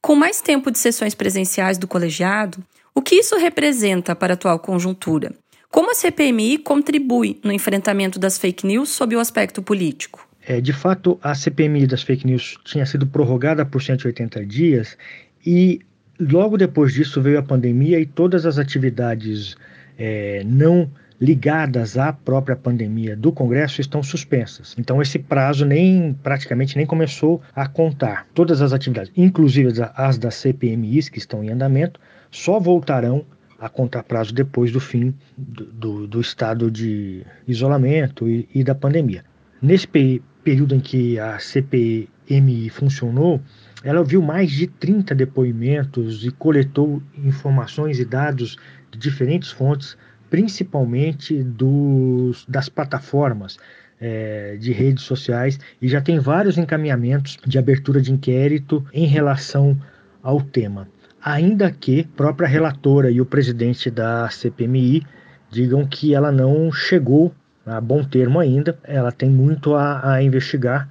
Com 0.00 0.14
mais 0.14 0.40
tempo 0.40 0.70
de 0.70 0.78
sessões 0.78 1.14
presenciais 1.14 1.78
do 1.78 1.86
colegiado, 1.86 2.58
o 2.94 3.02
que 3.02 3.16
isso 3.16 3.36
representa 3.36 4.14
para 4.14 4.32
a 4.32 4.34
atual 4.34 4.58
conjuntura? 4.58 5.32
Como 5.70 5.90
a 5.90 5.94
CPMI 5.94 6.58
contribui 6.58 7.40
no 7.42 7.50
enfrentamento 7.50 8.18
das 8.18 8.36
fake 8.36 8.66
news 8.66 8.90
sob 8.90 9.16
o 9.16 9.20
aspecto 9.20 9.62
político? 9.62 10.28
É, 10.46 10.60
de 10.60 10.72
fato, 10.72 11.18
a 11.22 11.34
CPMI 11.34 11.86
das 11.86 12.02
fake 12.02 12.26
news 12.26 12.58
tinha 12.64 12.84
sido 12.84 13.06
prorrogada 13.06 13.64
por 13.64 13.80
180 13.80 14.44
dias 14.44 14.98
e 15.46 15.80
logo 16.20 16.58
depois 16.58 16.92
disso 16.92 17.22
veio 17.22 17.38
a 17.38 17.42
pandemia 17.42 17.98
e 17.98 18.06
todas 18.06 18.44
as 18.44 18.58
atividades 18.58 19.56
é, 19.98 20.42
não 20.44 20.90
ligadas 21.22 21.96
à 21.96 22.12
própria 22.12 22.56
pandemia 22.56 23.16
do 23.16 23.30
Congresso 23.30 23.80
estão 23.80 24.02
suspensas. 24.02 24.74
Então 24.76 25.00
esse 25.00 25.20
prazo 25.20 25.64
nem 25.64 26.14
praticamente 26.20 26.76
nem 26.76 26.84
começou 26.84 27.40
a 27.54 27.68
contar. 27.68 28.26
Todas 28.34 28.60
as 28.60 28.72
atividades, 28.72 29.12
inclusive 29.16 29.70
as 29.94 30.18
das 30.18 30.34
CPMIs 30.34 31.08
que 31.08 31.18
estão 31.18 31.44
em 31.44 31.50
andamento, 31.50 32.00
só 32.28 32.58
voltarão 32.58 33.24
a 33.60 33.68
contar 33.68 34.02
prazo 34.02 34.34
depois 34.34 34.72
do 34.72 34.80
fim 34.80 35.14
do, 35.38 35.64
do, 35.66 36.06
do 36.08 36.20
estado 36.20 36.68
de 36.68 37.24
isolamento 37.46 38.28
e, 38.28 38.48
e 38.52 38.64
da 38.64 38.74
pandemia. 38.74 39.24
Nesse 39.62 39.86
pe 39.86 40.20
período 40.42 40.74
em 40.74 40.80
que 40.80 41.20
a 41.20 41.38
CPMI 41.38 42.68
funcionou, 42.68 43.40
ela 43.84 44.00
ouviu 44.00 44.20
mais 44.20 44.50
de 44.50 44.66
30 44.66 45.14
depoimentos 45.14 46.26
e 46.26 46.32
coletou 46.32 47.00
informações 47.16 48.00
e 48.00 48.04
dados 48.04 48.56
de 48.90 48.98
diferentes 48.98 49.52
fontes, 49.52 49.96
principalmente 50.32 51.44
dos, 51.44 52.46
das 52.48 52.66
plataformas 52.68 53.58
é, 54.00 54.56
de 54.58 54.72
redes 54.72 55.04
sociais, 55.04 55.60
e 55.80 55.86
já 55.86 56.00
tem 56.00 56.18
vários 56.18 56.56
encaminhamentos 56.56 57.38
de 57.46 57.58
abertura 57.58 58.00
de 58.00 58.10
inquérito 58.10 58.82
em 58.92 59.06
relação 59.06 59.78
ao 60.22 60.40
tema 60.40 60.88
ainda 61.22 61.70
que 61.70 62.00
a 62.00 62.16
própria 62.16 62.48
relatora 62.48 63.10
e 63.10 63.20
o 63.20 63.26
presidente 63.26 63.90
da 63.90 64.28
CPMI 64.28 65.06
digam 65.50 65.86
que 65.86 66.14
ela 66.14 66.32
não 66.32 66.72
chegou 66.72 67.32
a 67.64 67.80
bom 67.80 68.02
termo 68.02 68.40
ainda, 68.40 68.76
ela 68.82 69.12
tem 69.12 69.30
muito 69.30 69.74
a, 69.74 70.14
a 70.14 70.22
investigar 70.22 70.88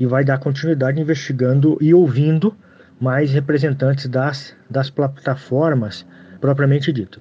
e 0.00 0.06
vai 0.06 0.24
dar 0.24 0.38
continuidade 0.38 0.98
investigando 0.98 1.76
e 1.82 1.92
ouvindo 1.92 2.56
mais 2.98 3.30
representantes 3.30 4.06
das, 4.06 4.56
das 4.70 4.88
plataformas 4.88 6.06
propriamente 6.40 6.90
dito. 6.90 7.20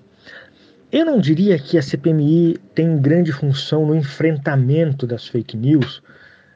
Eu 0.93 1.07
não 1.07 1.19
diria 1.19 1.57
que 1.57 1.75
a 1.75 1.81
CPMI 1.81 2.59
tem 2.75 3.01
grande 3.01 3.31
função 3.31 3.83
no 3.83 3.95
enfrentamento 3.95 5.07
das 5.07 5.27
fake 5.27 5.57
news, 5.57 6.03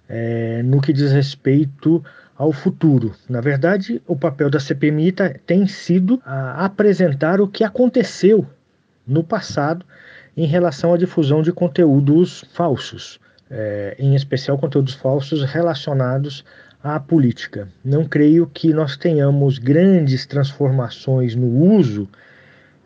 é, 0.08 0.62
no 0.62 0.80
que 0.80 0.94
diz 0.94 1.12
respeito 1.12 2.06
ao 2.38 2.54
futuro. 2.54 3.16
Na 3.28 3.42
verdade, 3.42 4.00
o 4.06 4.16
papel 4.16 4.48
da 4.48 4.60
CPMI 4.60 5.12
tá, 5.12 5.34
tem 5.44 5.66
sido 5.66 6.22
apresentar 6.24 7.42
o 7.42 7.48
que 7.48 7.64
aconteceu 7.64 8.46
no 9.08 9.24
passado 9.24 9.84
em 10.38 10.46
relação 10.46 10.94
à 10.94 10.98
difusão 10.98 11.42
de 11.42 11.52
conteúdos 11.52 12.46
falsos, 12.54 13.20
é, 13.50 13.96
em 13.98 14.14
especial 14.14 14.56
conteúdos 14.60 14.94
falsos 14.94 15.44
relacionados 15.46 16.46
à 16.84 17.00
política. 17.00 17.70
Não 17.84 18.06
creio 18.06 18.46
que 18.46 18.72
nós 18.72 18.98
tenhamos 18.98 19.58
grandes 19.58 20.28
transformações 20.28 21.34
no 21.34 21.48
uso 21.48 22.08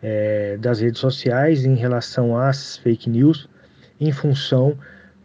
é, 0.02 0.58
das 0.58 0.82
redes 0.82 1.00
sociais 1.00 1.66
em 1.66 1.76
relação 1.76 2.38
às 2.38 2.78
fake 2.78 3.10
news 3.10 3.48
em 4.00 4.12
função 4.12 4.78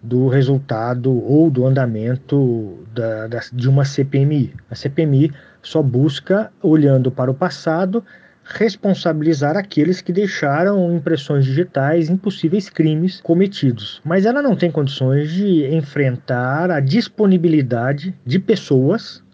do 0.03 0.29
resultado 0.29 1.12
ou 1.24 1.51
do 1.51 1.66
andamento 1.66 2.79
da, 2.95 3.27
da, 3.27 3.41
de 3.53 3.68
uma 3.68 3.85
CPMI. 3.85 4.55
A 4.70 4.74
CPMI 4.74 5.33
só 5.62 5.83
busca, 5.83 6.53
olhando 6.62 7.11
para 7.11 7.31
o 7.31 7.35
passado, 7.35 8.05
responsabilizar 8.45 9.57
aqueles 9.57 10.01
que 10.01 10.12
deixaram 10.12 10.95
impressões 10.95 11.45
digitais 11.45 12.09
em 12.09 12.16
possíveis 12.16 12.70
crimes 12.70 13.20
cometidos. 13.20 14.01
Mas 14.05 14.24
ela 14.24 14.41
não 14.41 14.55
tem 14.55 14.70
condições 14.70 15.33
de 15.33 15.66
enfrentar 15.74 16.70
a 16.70 16.79
disponibilidade 16.79 18.14
de 18.24 18.39
pessoas 18.39 19.24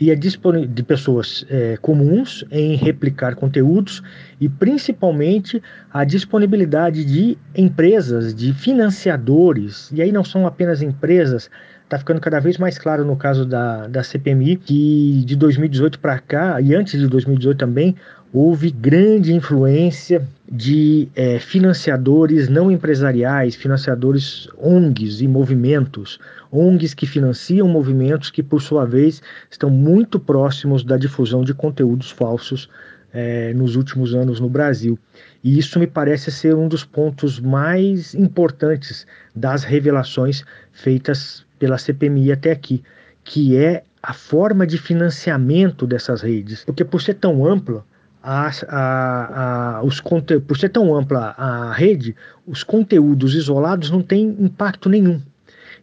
e 0.00 0.10
a 0.10 0.14
de 0.14 0.82
pessoas 0.82 1.44
é, 1.50 1.76
comuns 1.76 2.42
em 2.50 2.74
replicar 2.74 3.34
conteúdos 3.34 4.02
e 4.40 4.48
principalmente 4.48 5.62
a 5.92 6.04
disponibilidade 6.04 7.04
de 7.04 7.36
empresas, 7.54 8.34
de 8.34 8.54
financiadores, 8.54 9.90
e 9.92 10.00
aí 10.00 10.10
não 10.10 10.24
são 10.24 10.46
apenas 10.46 10.80
empresas, 10.80 11.50
está 11.90 11.98
ficando 11.98 12.20
cada 12.20 12.38
vez 12.38 12.56
mais 12.56 12.78
claro 12.78 13.04
no 13.04 13.16
caso 13.16 13.44
da, 13.44 13.88
da 13.88 14.04
CPMI 14.04 14.54
que 14.54 15.24
de 15.26 15.34
2018 15.34 15.98
para 15.98 16.20
cá, 16.20 16.60
e 16.60 16.72
antes 16.72 16.98
de 17.00 17.08
2018 17.08 17.58
também, 17.58 17.96
houve 18.32 18.70
grande 18.70 19.34
influência 19.34 20.24
de 20.48 21.08
é, 21.16 21.40
financiadores 21.40 22.48
não 22.48 22.70
empresariais, 22.70 23.56
financiadores 23.56 24.48
ONGs 24.56 25.20
e 25.20 25.26
movimentos, 25.26 26.20
ONGs 26.52 26.94
que 26.94 27.08
financiam 27.08 27.66
movimentos 27.66 28.30
que, 28.30 28.40
por 28.40 28.62
sua 28.62 28.86
vez, 28.86 29.20
estão 29.50 29.68
muito 29.68 30.20
próximos 30.20 30.84
da 30.84 30.96
difusão 30.96 31.42
de 31.42 31.52
conteúdos 31.52 32.12
falsos 32.12 32.68
é, 33.12 33.52
nos 33.52 33.74
últimos 33.74 34.14
anos 34.14 34.38
no 34.38 34.48
Brasil. 34.48 34.96
E 35.42 35.58
isso 35.58 35.80
me 35.80 35.88
parece 35.88 36.30
ser 36.30 36.54
um 36.54 36.68
dos 36.68 36.84
pontos 36.84 37.40
mais 37.40 38.14
importantes 38.14 39.08
das 39.34 39.64
revelações 39.64 40.44
feitas 40.70 41.44
pela 41.60 41.78
CPMI 41.78 42.32
até 42.32 42.50
aqui, 42.50 42.82
que 43.22 43.56
é 43.56 43.84
a 44.02 44.12
forma 44.12 44.66
de 44.66 44.78
financiamento 44.78 45.86
dessas 45.86 46.22
redes. 46.22 46.64
Porque 46.64 46.84
por 46.84 47.00
ser 47.00 47.14
tão 47.14 47.46
ampla, 47.46 47.84
a, 48.22 48.50
a, 48.68 49.76
a, 49.78 49.82
os 49.84 50.00
por 50.00 50.58
ser 50.58 50.70
tão 50.70 50.96
ampla 50.96 51.34
a 51.38 51.72
rede, 51.72 52.16
os 52.46 52.64
conteúdos 52.64 53.34
isolados 53.34 53.90
não 53.90 54.02
têm 54.02 54.36
impacto 54.40 54.88
nenhum. 54.88 55.20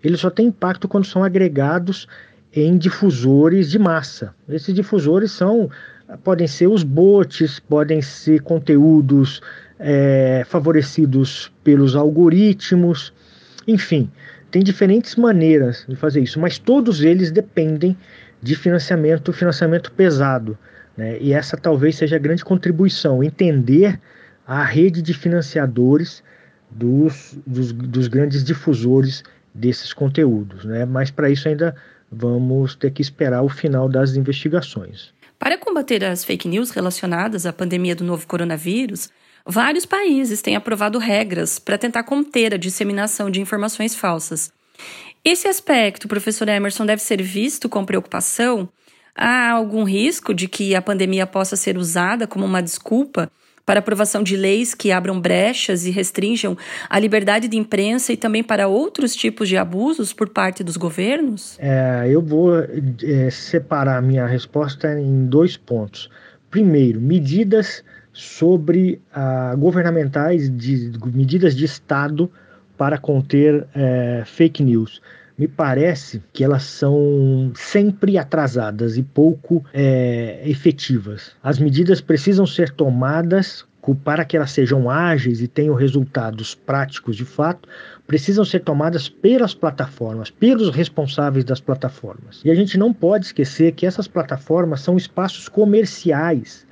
Eles 0.03 0.19
só 0.19 0.29
têm 0.29 0.47
impacto 0.47 0.87
quando 0.87 1.05
são 1.05 1.23
agregados 1.23 2.07
em 2.51 2.77
difusores 2.77 3.69
de 3.69 3.79
massa. 3.79 4.33
Esses 4.49 4.73
difusores 4.73 5.31
são 5.31 5.69
podem 6.23 6.47
ser 6.47 6.67
os 6.67 6.83
bots, 6.83 7.59
podem 7.59 8.01
ser 8.01 8.41
conteúdos 8.41 9.41
é, 9.77 10.43
favorecidos 10.47 11.51
pelos 11.63 11.95
algoritmos, 11.95 13.13
enfim, 13.67 14.09
tem 14.57 14.63
diferentes 14.63 15.15
maneiras 15.15 15.85
de 15.87 15.95
fazer 15.95 16.19
isso, 16.19 16.39
mas 16.39 16.57
todos 16.57 17.03
eles 17.03 17.29
dependem 17.29 17.95
de 18.41 18.55
financiamento, 18.55 19.31
financiamento 19.31 19.91
pesado. 19.91 20.57
Né? 20.97 21.19
E 21.21 21.31
essa 21.31 21.55
talvez 21.55 21.95
seja 21.95 22.15
a 22.15 22.19
grande 22.19 22.43
contribuição, 22.43 23.23
entender 23.23 23.99
a 24.47 24.63
rede 24.63 24.99
de 24.99 25.13
financiadores 25.13 26.23
dos, 26.71 27.37
dos, 27.45 27.71
dos 27.71 28.07
grandes 28.07 28.43
difusores 28.43 29.23
desses 29.53 29.93
conteúdos, 29.93 30.65
né? 30.65 30.85
Mas 30.85 31.11
para 31.11 31.29
isso 31.29 31.47
ainda 31.47 31.75
vamos 32.11 32.73
ter 32.73 32.89
que 32.89 33.01
esperar 33.01 33.43
o 33.43 33.49
final 33.49 33.87
das 33.87 34.15
investigações. 34.15 35.13
Para 35.37 35.59
combater 35.59 36.03
as 36.03 36.25
fake 36.25 36.47
news 36.47 36.71
relacionadas 36.71 37.45
à 37.45 37.53
pandemia 37.53 37.95
do 37.95 38.03
novo 38.03 38.25
coronavírus, 38.25 39.11
vários 39.47 39.85
países 39.85 40.41
têm 40.41 40.55
aprovado 40.55 40.99
regras 40.99 41.57
para 41.57 41.77
tentar 41.77 42.03
conter 42.03 42.53
a 42.53 42.57
disseminação 42.57 43.31
de 43.31 43.41
informações 43.41 43.95
falsas. 43.95 44.51
Esse 45.23 45.47
aspecto, 45.47 46.07
professor 46.07 46.47
Emerson, 46.47 46.85
deve 46.85 47.01
ser 47.01 47.21
visto 47.21 47.67
com 47.67 47.85
preocupação? 47.85 48.69
Há 49.15 49.51
algum 49.51 49.83
risco 49.83 50.33
de 50.33 50.47
que 50.47 50.75
a 50.75 50.81
pandemia 50.81 51.25
possa 51.25 51.55
ser 51.55 51.77
usada 51.77 52.27
como 52.27 52.45
uma 52.45 52.61
desculpa 52.61 53.31
para 53.65 53.81
aprovação 53.81 54.23
de 54.23 54.37
leis 54.37 54.73
que 54.73 54.93
abram 54.93 55.19
brechas 55.19 55.85
e 55.85 55.91
restringam 55.91 56.57
a 56.89 56.97
liberdade 56.97 57.49
de 57.49 57.57
imprensa 57.57 58.13
e 58.13 58.17
também 58.17 58.41
para 58.41 58.69
outros 58.69 59.13
tipos 59.13 59.49
de 59.49 59.57
abusos 59.57 60.13
por 60.13 60.29
parte 60.29 60.63
dos 60.63 60.77
governos? 60.77 61.57
É, 61.59 62.05
eu 62.09 62.21
vou 62.21 62.53
é, 62.57 63.29
separar 63.29 64.01
minha 64.01 64.25
resposta 64.25 64.97
em 64.97 65.25
dois 65.25 65.57
pontos. 65.57 66.09
Primeiro, 66.49 67.01
medidas 67.01 67.83
sobre 68.17 68.99
ah, 69.13 69.53
governamentais, 69.55 70.49
de, 70.49 70.91
medidas 71.13 71.55
de 71.55 71.65
Estado 71.65 72.31
para 72.75 72.97
conter 72.97 73.65
é, 73.75 74.23
fake 74.25 74.63
news 74.63 75.01
me 75.37 75.47
parece 75.47 76.23
que 76.33 76.43
elas 76.43 76.63
são 76.63 77.51
sempre 77.53 78.17
atrasadas 78.17 78.97
e 78.97 79.03
pouco 79.03 79.63
é, 79.71 80.41
efetivas. 80.43 81.31
As 81.43 81.59
medidas 81.59 82.01
precisam 82.01 82.47
ser 82.47 82.71
tomadas 82.71 83.63
para 84.03 84.25
que 84.25 84.35
elas 84.35 84.51
sejam 84.51 84.89
ágeis 84.89 85.41
e 85.41 85.47
tenham 85.47 85.73
resultados 85.73 86.53
práticos 86.53 87.15
de 87.15 87.23
fato, 87.23 87.69
precisam 88.05 88.43
ser 88.43 88.59
tomadas 88.59 89.07
pelas 89.07 89.53
plataformas, 89.53 90.29
pelos 90.29 90.75
responsáveis 90.75 91.45
das 91.45 91.61
plataformas. 91.61 92.41
E 92.43 92.51
a 92.51 92.55
gente 92.55 92.77
não 92.77 92.91
pode 92.91 93.27
esquecer 93.27 93.71
que 93.73 93.85
essas 93.85 94.07
plataformas 94.07 94.81
são 94.81 94.97
espaços 94.97 95.47
comerciais, 95.47 96.66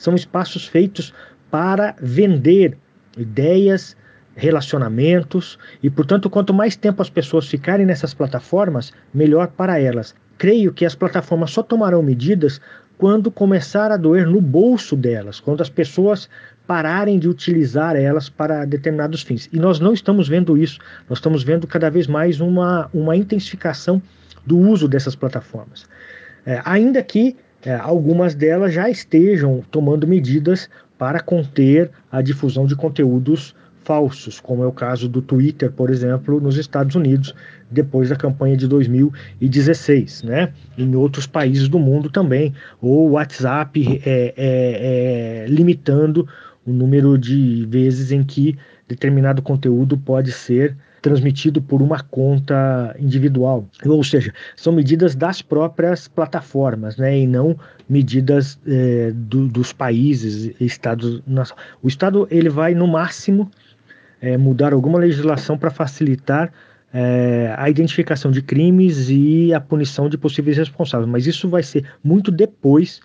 são 0.00 0.14
espaços 0.14 0.66
feitos 0.66 1.12
para 1.50 1.94
vender 2.00 2.76
ideias, 3.18 3.94
relacionamentos 4.34 5.58
e, 5.82 5.90
portanto, 5.90 6.30
quanto 6.30 6.54
mais 6.54 6.74
tempo 6.74 7.02
as 7.02 7.10
pessoas 7.10 7.46
ficarem 7.46 7.84
nessas 7.84 8.14
plataformas, 8.14 8.94
melhor 9.12 9.48
para 9.48 9.78
elas. 9.78 10.14
Creio 10.38 10.72
que 10.72 10.86
as 10.86 10.94
plataformas 10.94 11.50
só 11.50 11.62
tomarão 11.62 12.02
medidas 12.02 12.62
quando 12.96 13.30
começar 13.30 13.92
a 13.92 13.98
doer 13.98 14.26
no 14.26 14.40
bolso 14.40 14.96
delas, 14.96 15.38
quando 15.38 15.60
as 15.60 15.68
pessoas 15.68 16.30
pararem 16.66 17.18
de 17.18 17.28
utilizar 17.28 17.94
elas 17.94 18.30
para 18.30 18.64
determinados 18.64 19.20
fins. 19.20 19.50
E 19.52 19.58
nós 19.58 19.80
não 19.80 19.92
estamos 19.92 20.28
vendo 20.28 20.56
isso, 20.56 20.78
nós 21.10 21.18
estamos 21.18 21.42
vendo 21.42 21.66
cada 21.66 21.90
vez 21.90 22.06
mais 22.06 22.40
uma, 22.40 22.88
uma 22.94 23.14
intensificação 23.14 24.00
do 24.46 24.56
uso 24.56 24.88
dessas 24.88 25.14
plataformas. 25.14 25.86
É, 26.46 26.62
ainda 26.64 27.02
que 27.02 27.36
é, 27.64 27.74
algumas 27.74 28.34
delas 28.34 28.72
já 28.72 28.88
estejam 28.88 29.62
tomando 29.70 30.06
medidas 30.06 30.68
para 30.98 31.20
conter 31.20 31.90
a 32.10 32.22
difusão 32.22 32.66
de 32.66 32.76
conteúdos 32.76 33.54
falsos, 33.82 34.38
como 34.38 34.62
é 34.62 34.66
o 34.66 34.72
caso 34.72 35.08
do 35.08 35.22
Twitter, 35.22 35.70
por 35.72 35.90
exemplo, 35.90 36.40
nos 36.40 36.56
Estados 36.56 36.94
Unidos, 36.94 37.34
depois 37.70 38.08
da 38.08 38.16
campanha 38.16 38.56
de 38.56 38.68
2016, 38.68 40.22
né? 40.22 40.52
Em 40.76 40.94
outros 40.94 41.26
países 41.26 41.68
do 41.68 41.78
mundo 41.78 42.10
também, 42.10 42.54
ou 42.80 43.08
o 43.08 43.12
WhatsApp 43.12 44.00
é, 44.04 44.34
é, 44.36 45.44
é, 45.44 45.46
limitando 45.48 46.28
o 46.64 46.72
número 46.72 47.16
de 47.16 47.66
vezes 47.66 48.12
em 48.12 48.22
que 48.22 48.56
determinado 48.86 49.40
conteúdo 49.40 49.96
pode 49.96 50.30
ser 50.30 50.76
transmitido 51.00 51.62
por 51.62 51.80
uma 51.80 52.00
conta 52.00 52.94
individual. 52.98 53.66
Ou 53.84 54.04
seja, 54.04 54.32
são 54.56 54.72
medidas 54.72 55.14
das 55.14 55.42
próprias 55.42 56.08
plataformas, 56.08 56.96
né, 56.96 57.18
e 57.18 57.26
não 57.26 57.56
medidas 57.88 58.58
é, 58.66 59.10
do, 59.12 59.48
dos 59.48 59.72
países, 59.72 60.54
estados. 60.60 61.22
O 61.82 61.88
Estado 61.88 62.28
ele 62.30 62.48
vai 62.48 62.74
no 62.74 62.86
máximo 62.86 63.50
é, 64.20 64.36
mudar 64.36 64.72
alguma 64.72 64.98
legislação 64.98 65.56
para 65.58 65.70
facilitar 65.70 66.52
é, 66.92 67.54
a 67.56 67.70
identificação 67.70 68.30
de 68.30 68.42
crimes 68.42 69.08
e 69.08 69.54
a 69.54 69.60
punição 69.60 70.08
de 70.08 70.18
possíveis 70.18 70.56
responsáveis, 70.56 71.08
mas 71.08 71.26
isso 71.26 71.48
vai 71.48 71.62
ser 71.62 71.84
muito 72.02 72.30
depois 72.30 73.00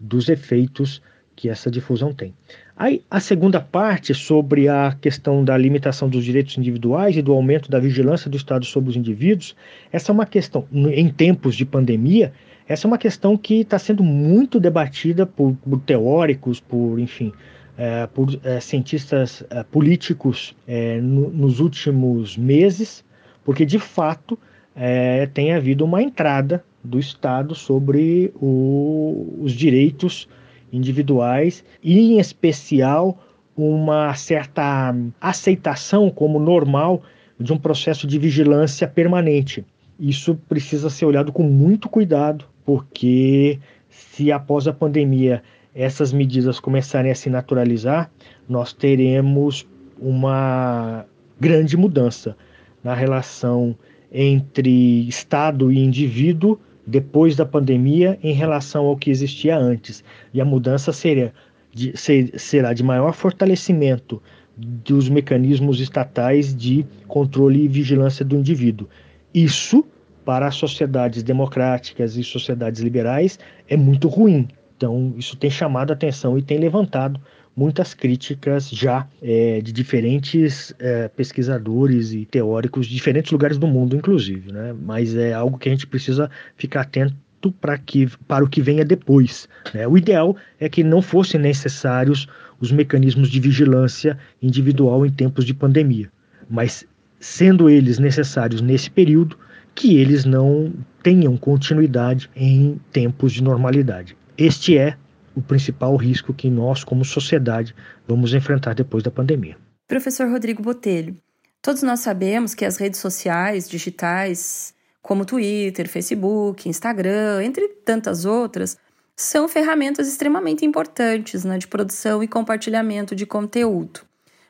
dos 0.00 0.28
efeitos 0.28 1.02
que 1.36 1.48
essa 1.48 1.70
difusão 1.70 2.12
tem. 2.12 2.34
Aí, 2.80 3.02
a 3.10 3.18
segunda 3.18 3.60
parte 3.60 4.14
sobre 4.14 4.68
a 4.68 4.96
questão 5.00 5.44
da 5.44 5.58
limitação 5.58 6.08
dos 6.08 6.24
direitos 6.24 6.56
individuais 6.56 7.16
e 7.16 7.22
do 7.22 7.32
aumento 7.32 7.68
da 7.68 7.80
vigilância 7.80 8.30
do 8.30 8.36
Estado 8.36 8.64
sobre 8.64 8.90
os 8.90 8.96
indivíduos, 8.96 9.56
essa 9.90 10.12
é 10.12 10.14
uma 10.14 10.24
questão, 10.24 10.64
em 10.72 11.08
tempos 11.08 11.56
de 11.56 11.66
pandemia, 11.66 12.32
essa 12.68 12.86
é 12.86 12.88
uma 12.88 12.96
questão 12.96 13.36
que 13.36 13.62
está 13.62 13.80
sendo 13.80 14.04
muito 14.04 14.60
debatida 14.60 15.26
por, 15.26 15.56
por 15.56 15.80
teóricos, 15.80 16.60
por, 16.60 17.00
enfim, 17.00 17.32
é, 17.76 18.06
por 18.06 18.28
é, 18.44 18.60
cientistas 18.60 19.42
é, 19.50 19.64
políticos 19.64 20.54
é, 20.64 21.00
no, 21.00 21.30
nos 21.30 21.58
últimos 21.58 22.36
meses, 22.36 23.04
porque 23.44 23.66
de 23.66 23.80
fato 23.80 24.38
é, 24.76 25.26
tem 25.26 25.52
havido 25.52 25.84
uma 25.84 26.00
entrada 26.00 26.64
do 26.84 27.00
Estado 27.00 27.56
sobre 27.56 28.32
o, 28.36 29.36
os 29.40 29.50
direitos 29.50 30.28
individuais 30.72 31.64
e, 31.82 31.98
em 31.98 32.18
especial, 32.18 33.18
uma 33.56 34.14
certa 34.14 34.94
aceitação 35.20 36.10
como 36.10 36.38
normal 36.38 37.02
de 37.38 37.52
um 37.52 37.58
processo 37.58 38.06
de 38.06 38.18
vigilância 38.18 38.86
permanente. 38.86 39.64
Isso 39.98 40.36
precisa 40.48 40.88
ser 40.88 41.06
olhado 41.06 41.32
com 41.32 41.42
muito 41.42 41.88
cuidado, 41.88 42.44
porque 42.64 43.58
se 43.88 44.30
após 44.30 44.68
a 44.68 44.72
pandemia 44.72 45.42
essas 45.74 46.12
medidas 46.12 46.60
começarem 46.60 47.10
a 47.10 47.14
se 47.14 47.28
naturalizar, 47.28 48.10
nós 48.48 48.72
teremos 48.72 49.66
uma 50.00 51.04
grande 51.40 51.76
mudança 51.76 52.36
na 52.82 52.94
relação 52.94 53.76
entre 54.10 55.06
Estado 55.08 55.72
e 55.72 55.78
indivíduo 55.78 56.58
depois 56.88 57.36
da 57.36 57.44
pandemia 57.44 58.18
em 58.22 58.32
relação 58.32 58.86
ao 58.86 58.96
que 58.96 59.10
existia 59.10 59.58
antes. 59.58 60.02
E 60.32 60.40
a 60.40 60.44
mudança 60.44 60.90
seria 60.90 61.34
de, 61.72 61.94
ser, 61.94 62.32
será 62.40 62.72
de 62.72 62.82
maior 62.82 63.12
fortalecimento 63.12 64.22
dos 64.56 65.08
mecanismos 65.08 65.80
estatais 65.80 66.56
de 66.56 66.86
controle 67.06 67.64
e 67.64 67.68
vigilância 67.68 68.24
do 68.24 68.34
indivíduo. 68.34 68.88
Isso, 69.34 69.84
para 70.24 70.46
as 70.46 70.54
sociedades 70.54 71.22
democráticas 71.22 72.16
e 72.16 72.24
sociedades 72.24 72.80
liberais, 72.80 73.38
é 73.68 73.76
muito 73.76 74.08
ruim, 74.08 74.48
então, 74.78 75.12
isso 75.16 75.36
tem 75.36 75.50
chamado 75.50 75.90
a 75.90 75.94
atenção 75.94 76.38
e 76.38 76.42
tem 76.42 76.56
levantado 76.56 77.20
muitas 77.58 77.92
críticas 77.92 78.70
já 78.70 79.04
é, 79.20 79.60
de 79.60 79.72
diferentes 79.72 80.72
é, 80.78 81.08
pesquisadores 81.08 82.12
e 82.12 82.24
teóricos 82.24 82.86
de 82.86 82.94
diferentes 82.94 83.32
lugares 83.32 83.58
do 83.58 83.66
mundo, 83.66 83.96
inclusive. 83.96 84.52
Né? 84.52 84.72
Mas 84.80 85.16
é 85.16 85.32
algo 85.32 85.58
que 85.58 85.68
a 85.68 85.72
gente 85.72 85.84
precisa 85.84 86.30
ficar 86.56 86.82
atento 86.82 87.16
para, 87.60 87.76
que, 87.76 88.06
para 88.28 88.44
o 88.44 88.48
que 88.48 88.62
venha 88.62 88.84
depois. 88.84 89.48
Né? 89.74 89.88
O 89.88 89.98
ideal 89.98 90.36
é 90.60 90.68
que 90.68 90.84
não 90.84 91.02
fossem 91.02 91.40
necessários 91.40 92.28
os 92.60 92.70
mecanismos 92.70 93.28
de 93.28 93.40
vigilância 93.40 94.16
individual 94.40 95.04
em 95.04 95.10
tempos 95.10 95.44
de 95.44 95.52
pandemia. 95.52 96.08
Mas, 96.48 96.84
sendo 97.18 97.68
eles 97.68 97.98
necessários 97.98 98.60
nesse 98.60 98.88
período, 98.88 99.36
que 99.74 99.96
eles 99.96 100.24
não 100.24 100.72
tenham 101.02 101.36
continuidade 101.36 102.30
em 102.36 102.80
tempos 102.92 103.32
de 103.32 103.42
normalidade. 103.42 104.16
Este 104.36 104.78
é 104.78 104.96
o 105.38 105.42
principal 105.42 105.94
risco 105.94 106.34
que 106.34 106.50
nós, 106.50 106.82
como 106.82 107.04
sociedade, 107.04 107.74
vamos 108.06 108.34
enfrentar 108.34 108.74
depois 108.74 109.04
da 109.04 109.10
pandemia. 109.10 109.56
Professor 109.86 110.28
Rodrigo 110.28 110.60
Botelho, 110.60 111.16
todos 111.62 111.82
nós 111.82 112.00
sabemos 112.00 112.54
que 112.54 112.64
as 112.64 112.76
redes 112.76 112.98
sociais 112.98 113.68
digitais, 113.68 114.74
como 115.00 115.24
Twitter, 115.24 115.88
Facebook, 115.88 116.68
Instagram, 116.68 117.44
entre 117.44 117.68
tantas 117.68 118.24
outras, 118.24 118.76
são 119.16 119.48
ferramentas 119.48 120.08
extremamente 120.08 120.66
importantes 120.66 121.44
né, 121.44 121.56
de 121.56 121.68
produção 121.68 122.22
e 122.22 122.28
compartilhamento 122.28 123.14
de 123.14 123.24
conteúdo. 123.24 124.00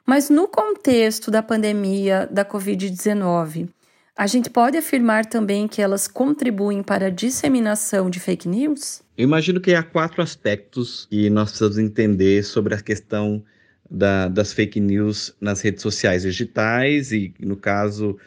Mas 0.06 0.30
no 0.30 0.48
contexto 0.48 1.30
da 1.30 1.42
pandemia 1.42 2.26
da 2.30 2.44
Covid-19, 2.44 3.68
a 4.18 4.26
gente 4.26 4.50
pode 4.50 4.76
afirmar 4.76 5.26
também 5.26 5.68
que 5.68 5.80
elas 5.80 6.08
contribuem 6.08 6.82
para 6.82 7.06
a 7.06 7.10
disseminação 7.10 8.10
de 8.10 8.18
fake 8.18 8.48
news? 8.48 9.00
Eu 9.16 9.22
imagino 9.22 9.60
que 9.60 9.72
há 9.72 9.82
quatro 9.82 10.20
aspectos 10.20 11.06
que 11.08 11.30
nós 11.30 11.50
precisamos 11.50 11.78
entender 11.78 12.42
sobre 12.42 12.74
a 12.74 12.80
questão 12.80 13.44
da, 13.88 14.26
das 14.26 14.52
fake 14.52 14.80
news 14.80 15.32
nas 15.40 15.60
redes 15.60 15.82
sociais 15.82 16.22
digitais 16.22 17.12
e, 17.12 17.32
no 17.38 17.56
caso, 17.56 18.18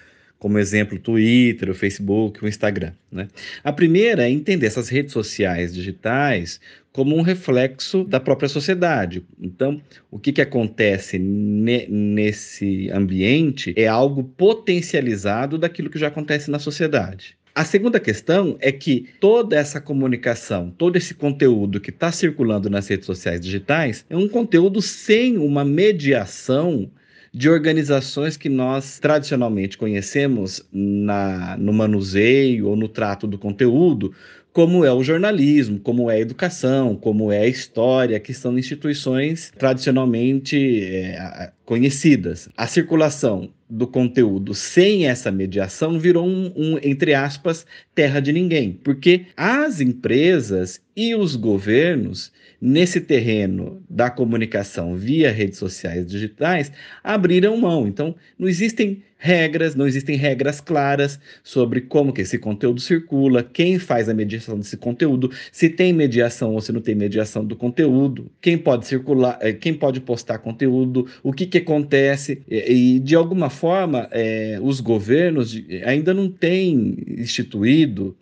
como 0.42 0.58
exemplo 0.58 0.98
Twitter, 0.98 1.70
o 1.70 1.76
Facebook, 1.76 2.44
o 2.44 2.48
Instagram. 2.48 2.94
Né? 3.12 3.28
A 3.64 3.72
primeira 3.72 4.24
é 4.24 4.32
entender 4.32 4.66
essas 4.66 4.90
redes 4.90 5.14
sociais 5.14 5.72
digitais 5.72 6.60
como 6.92 7.16
um 7.16 7.22
reflexo 7.22 8.04
da 8.04 8.20
própria 8.20 8.50
sociedade. 8.50 9.24
Então, 9.40 9.80
o 10.10 10.18
que, 10.18 10.32
que 10.32 10.42
acontece 10.42 11.20
ne 11.20 11.86
nesse 11.88 12.90
ambiente 12.90 13.72
é 13.78 13.86
algo 13.86 14.24
potencializado 14.24 15.60
daquilo 15.60 15.92
que 15.92 16.00
já 16.00 16.08
acontece 16.08 16.50
na 16.50 16.58
sociedade. 16.58 17.38
A 17.54 17.64
segunda 17.64 18.00
questão 18.00 18.58
é 18.60 18.72
que 18.72 19.10
toda 19.20 19.56
essa 19.56 19.80
comunicação, 19.80 20.74
todo 20.76 20.96
esse 20.96 21.14
conteúdo 21.14 21.80
que 21.80 21.92
está 21.92 22.12
circulando 22.12 22.68
nas 22.68 22.88
redes 22.88 23.06
sociais 23.06 23.40
digitais 23.40 24.04
é 24.10 24.18
um 24.18 24.28
conteúdo 24.28 24.82
sem 24.82 25.38
uma 25.38 25.64
mediação 25.64 26.90
de 27.34 27.50
organizações 27.50 28.36
que 28.36 28.50
nós 28.50 29.00
tradicionalmente 29.00 29.78
conhecemos 29.78 30.66
na, 30.72 31.56
no 31.58 31.72
manuseio 31.72 32.68
ou 32.68 32.76
no 32.76 32.90
trato 32.90 33.26
do 33.26 33.38
conteúdo, 33.38 34.14
como 34.54 34.84
é 34.84 34.92
o 34.92 35.02
jornalismo, 35.02 35.80
como 35.80 36.12
é 36.12 36.16
a 36.16 36.20
educação, 36.20 36.96
como 36.96 37.32
é 37.32 37.40
a 37.40 37.48
história, 37.48 38.20
que 38.20 38.34
são 38.34 38.58
instituições 38.58 39.52
tradicionalmente 39.58 40.84
é, 40.84 41.52
conhecidas. 41.64 42.50
A 42.58 42.68
circulação 42.68 43.50
do 43.70 43.88
conteúdo 43.88 44.54
sem 44.54 45.08
essa 45.08 45.32
mediação 45.32 45.98
virou 45.98 46.28
um, 46.28 46.52
um, 46.54 46.78
entre 46.84 47.14
aspas, 47.14 47.66
terra 47.96 48.20
de 48.20 48.34
ninguém, 48.34 48.74
porque 48.84 49.28
as 49.38 49.80
empresas 49.80 50.82
e 50.98 51.16
os 51.16 51.38
governos 51.38 52.34
nesse 52.62 53.02
terreno 53.02 53.82
da 53.90 54.12
comunicação 54.12 54.96
via 54.96 55.32
redes 55.32 55.58
sociais 55.58 56.06
digitais, 56.06 56.72
abriram 57.04 57.58
mão. 57.58 57.88
Então, 57.88 58.16
não 58.38 58.48
existem 58.48 59.02
regras, 59.18 59.76
não 59.76 59.88
existem 59.88 60.16
regras 60.16 60.60
claras 60.60 61.20
sobre 61.44 61.82
como 61.82 62.12
que 62.12 62.22
esse 62.22 62.40
conteúdo 62.40 62.82
circula, 62.82 63.44
quem 63.44 63.78
faz 63.78 64.10
a 64.10 64.14
mediação 64.14 64.58
desse 64.58 64.76
conteúdo, 64.76 65.32
se 65.52 65.70
tem 65.70 65.94
mediação 65.94 66.54
ou 66.54 66.62
se 66.62 66.72
não 66.72 66.82
tem 66.82 66.96
mediação 66.96 67.46
do 67.46 67.56
conteúdo, 67.56 68.32
quem 68.42 68.58
pode 68.58 68.88
circular, 68.88 69.38
eh, 69.42 69.54
quem 69.54 69.74
pode 69.76 70.00
postar 70.02 70.40
conteúdo, 70.40 71.08
o 71.22 71.32
que, 71.32 71.46
que 71.46 71.60
acontece. 71.60 72.42
E, 72.50 73.00
de 73.00 73.16
alguma 73.16 73.50
forma, 73.50 74.08
é, 74.12 74.60
os 74.62 74.80
governos 74.80 75.56
ainda 75.86 76.14
não 76.14 76.30
têm 76.30 76.98
instituído 77.08 78.16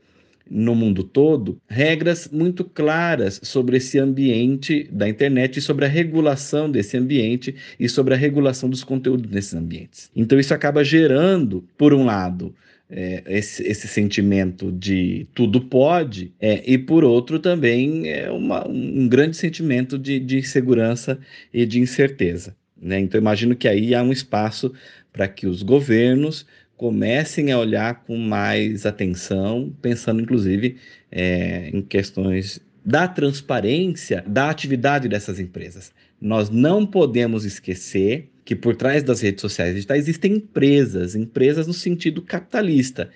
no 0.50 0.74
mundo 0.74 1.04
todo 1.04 1.60
regras 1.68 2.30
muito 2.32 2.64
claras 2.64 3.40
sobre 3.44 3.78
esse 3.78 4.00
ambiente 4.00 4.90
da 4.92 5.08
internet 5.08 5.58
e 5.58 5.62
sobre 5.62 5.86
a 5.86 5.88
regulação 5.88 6.70
desse 6.70 6.98
ambiente 6.98 7.56
e 7.80 7.88
sobre 7.88 8.14
a 8.14 8.18
regulação 8.18 8.70
dos 8.70 8.84
conteúdos 8.84 9.30
nesses 9.30 9.54
ambientes. 9.54 10.10
Então, 10.16 10.40
isso 10.40 10.54
acaba 10.54 10.84
gerando, 10.84 11.64
por 11.78 11.94
um 11.94 12.06
lado, 12.06 12.56
é, 12.90 13.24
esse, 13.28 13.62
esse, 13.64 13.88
sentimento 13.88 14.72
de 14.72 15.28
tudo 15.36 15.62
pode, 15.62 16.34
é, 16.40 16.64
e 16.66 16.78
por 16.78 17.04
outro 17.04 17.38
também 17.38 18.10
é 18.10 18.32
uma, 18.32 18.68
um 18.68 19.08
grande 19.08 19.38
sentimento 19.38 19.98
de, 19.98 20.20
de 20.20 20.40
insegurança 20.40 21.20
e 21.54 21.68
de 21.68 21.80
incerteza. 21.80 22.56
Né? 22.82 23.00
Então, 23.00 23.20
imagino 23.20 23.56
que 23.56 23.68
aí 23.68 23.94
há 23.94 24.02
um 24.02 24.12
espaço 24.12 24.74
para 25.12 25.28
que 25.28 25.46
os 25.46 25.62
governos 25.62 26.46
comecem 26.80 27.52
a 27.52 27.60
olhar 27.60 28.06
com 28.06 28.16
mais 28.16 28.86
atenção, 28.86 29.76
pensando 29.82 30.22
inclusive 30.22 30.78
é, 31.12 31.70
em 31.74 31.82
questões 31.82 32.62
da 32.86 33.06
transparência 33.06 34.24
da 34.26 34.50
atividade 34.50 35.10
dessas 35.10 35.42
empresas. 35.42 35.92
Nós 36.22 36.50
não 36.50 36.86
podemos 36.86 37.44
esquecer 37.44 38.32
que 38.46 38.56
por 38.56 38.78
trás 38.78 39.04
das 39.04 39.20
redes 39.20 39.42
sociais 39.42 39.76
digitais 39.76 40.06
existem 40.06 40.36
empresas, 40.36 41.16
empresas 41.16 41.68
no 41.68 41.74
sentido 41.74 42.22
capitalista, 42.22 43.10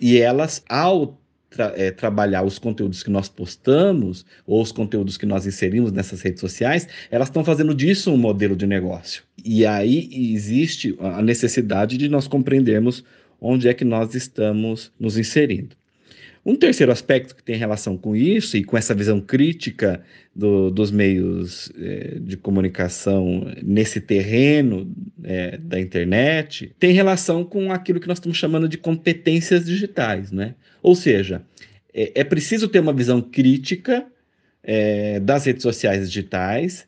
e 0.00 0.18
elas, 0.18 0.64
ao 0.68 1.16
tra 1.54 1.72
é, 1.76 1.90
trabalhar 1.90 2.42
os 2.42 2.58
conteúdos 2.58 3.02
que 3.02 3.10
nós 3.10 3.28
postamos 3.28 4.26
ou 4.46 4.60
os 4.60 4.72
conteúdos 4.72 5.16
que 5.16 5.24
nós 5.24 5.46
inserimos 5.46 5.92
nessas 5.92 6.20
redes 6.20 6.40
sociais, 6.40 6.88
elas 7.10 7.28
estão 7.28 7.44
fazendo 7.44 7.74
disso 7.74 8.10
um 8.10 8.16
modelo 8.16 8.56
de 8.56 8.66
negócio. 8.66 9.22
E 9.44 9.64
aí 9.64 10.08
existe 10.34 10.96
a 10.98 11.22
necessidade 11.22 11.96
de 11.96 12.08
nós 12.08 12.26
compreendermos 12.26 13.04
onde 13.40 13.68
é 13.68 13.74
que 13.74 13.84
nós 13.84 14.14
estamos 14.14 14.90
nos 14.98 15.16
inserindo. 15.16 15.76
Um 16.46 16.56
terceiro 16.56 16.92
aspecto 16.92 17.34
que 17.34 17.42
tem 17.42 17.56
relação 17.56 17.96
com 17.96 18.14
isso 18.14 18.56
e 18.56 18.64
com 18.64 18.76
essa 18.76 18.94
visão 18.94 19.18
crítica 19.18 20.02
do, 20.34 20.70
dos 20.70 20.90
meios 20.90 21.72
é, 21.78 22.18
de 22.20 22.36
comunicação 22.36 23.50
nesse 23.62 23.98
terreno 23.98 24.92
é, 25.22 25.56
da 25.56 25.80
internet 25.80 26.74
tem 26.78 26.92
relação 26.92 27.44
com 27.44 27.72
aquilo 27.72 27.98
que 27.98 28.08
nós 28.08 28.18
estamos 28.18 28.36
chamando 28.36 28.68
de 28.68 28.76
competências 28.76 29.64
digitais, 29.64 30.30
né? 30.30 30.54
Ou 30.82 30.94
seja, 30.94 31.42
é, 31.94 32.12
é 32.14 32.24
preciso 32.24 32.68
ter 32.68 32.80
uma 32.80 32.92
visão 32.92 33.22
crítica 33.22 34.06
é, 34.62 35.18
das 35.20 35.46
redes 35.46 35.62
sociais 35.62 36.10
digitais 36.10 36.86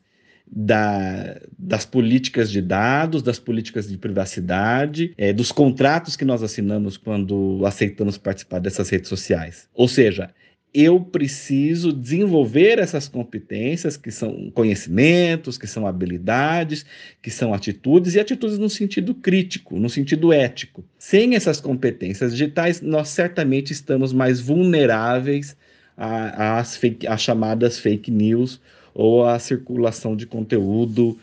da, 0.51 1.39
das 1.57 1.85
políticas 1.85 2.49
de 2.49 2.61
dados, 2.61 3.21
das 3.21 3.39
políticas 3.39 3.87
de 3.87 3.97
privacidade, 3.97 5.13
é, 5.17 5.33
dos 5.33 5.51
contratos 5.51 6.15
que 6.15 6.25
nós 6.25 6.41
assinamos 6.41 6.97
quando 6.97 7.61
aceitamos 7.65 8.17
participar 8.17 8.59
dessas 8.59 8.89
redes 8.89 9.09
sociais. 9.09 9.67
Ou 9.73 9.87
seja, 9.87 10.29
eu 10.73 10.99
preciso 10.99 11.91
desenvolver 11.91 12.77
essas 12.77 13.07
competências, 13.07 13.97
que 13.97 14.11
são 14.11 14.51
conhecimentos, 14.51 15.57
que 15.57 15.65
são 15.65 15.87
habilidades, 15.87 16.85
que 17.21 17.31
são 17.31 17.53
atitudes, 17.53 18.15
e 18.15 18.19
atitudes 18.19 18.57
no 18.57 18.69
sentido 18.69 19.15
crítico, 19.15 19.79
no 19.79 19.89
sentido 19.89 20.31
ético. 20.31 20.83
Sem 20.99 21.35
essas 21.35 21.59
competências 21.59 22.31
digitais, 22.31 22.81
nós 22.81 23.09
certamente 23.09 23.71
estamos 23.71 24.13
mais 24.13 24.39
vulneráveis 24.39 25.57
às, 25.95 26.79
às 27.07 27.21
chamadas 27.21 27.79
fake 27.79 28.11
news 28.11 28.61
ou 28.97 29.23
a 29.23 29.37
circulação 29.37 30.15
de 30.15 30.25
conteúdo 30.25 31.17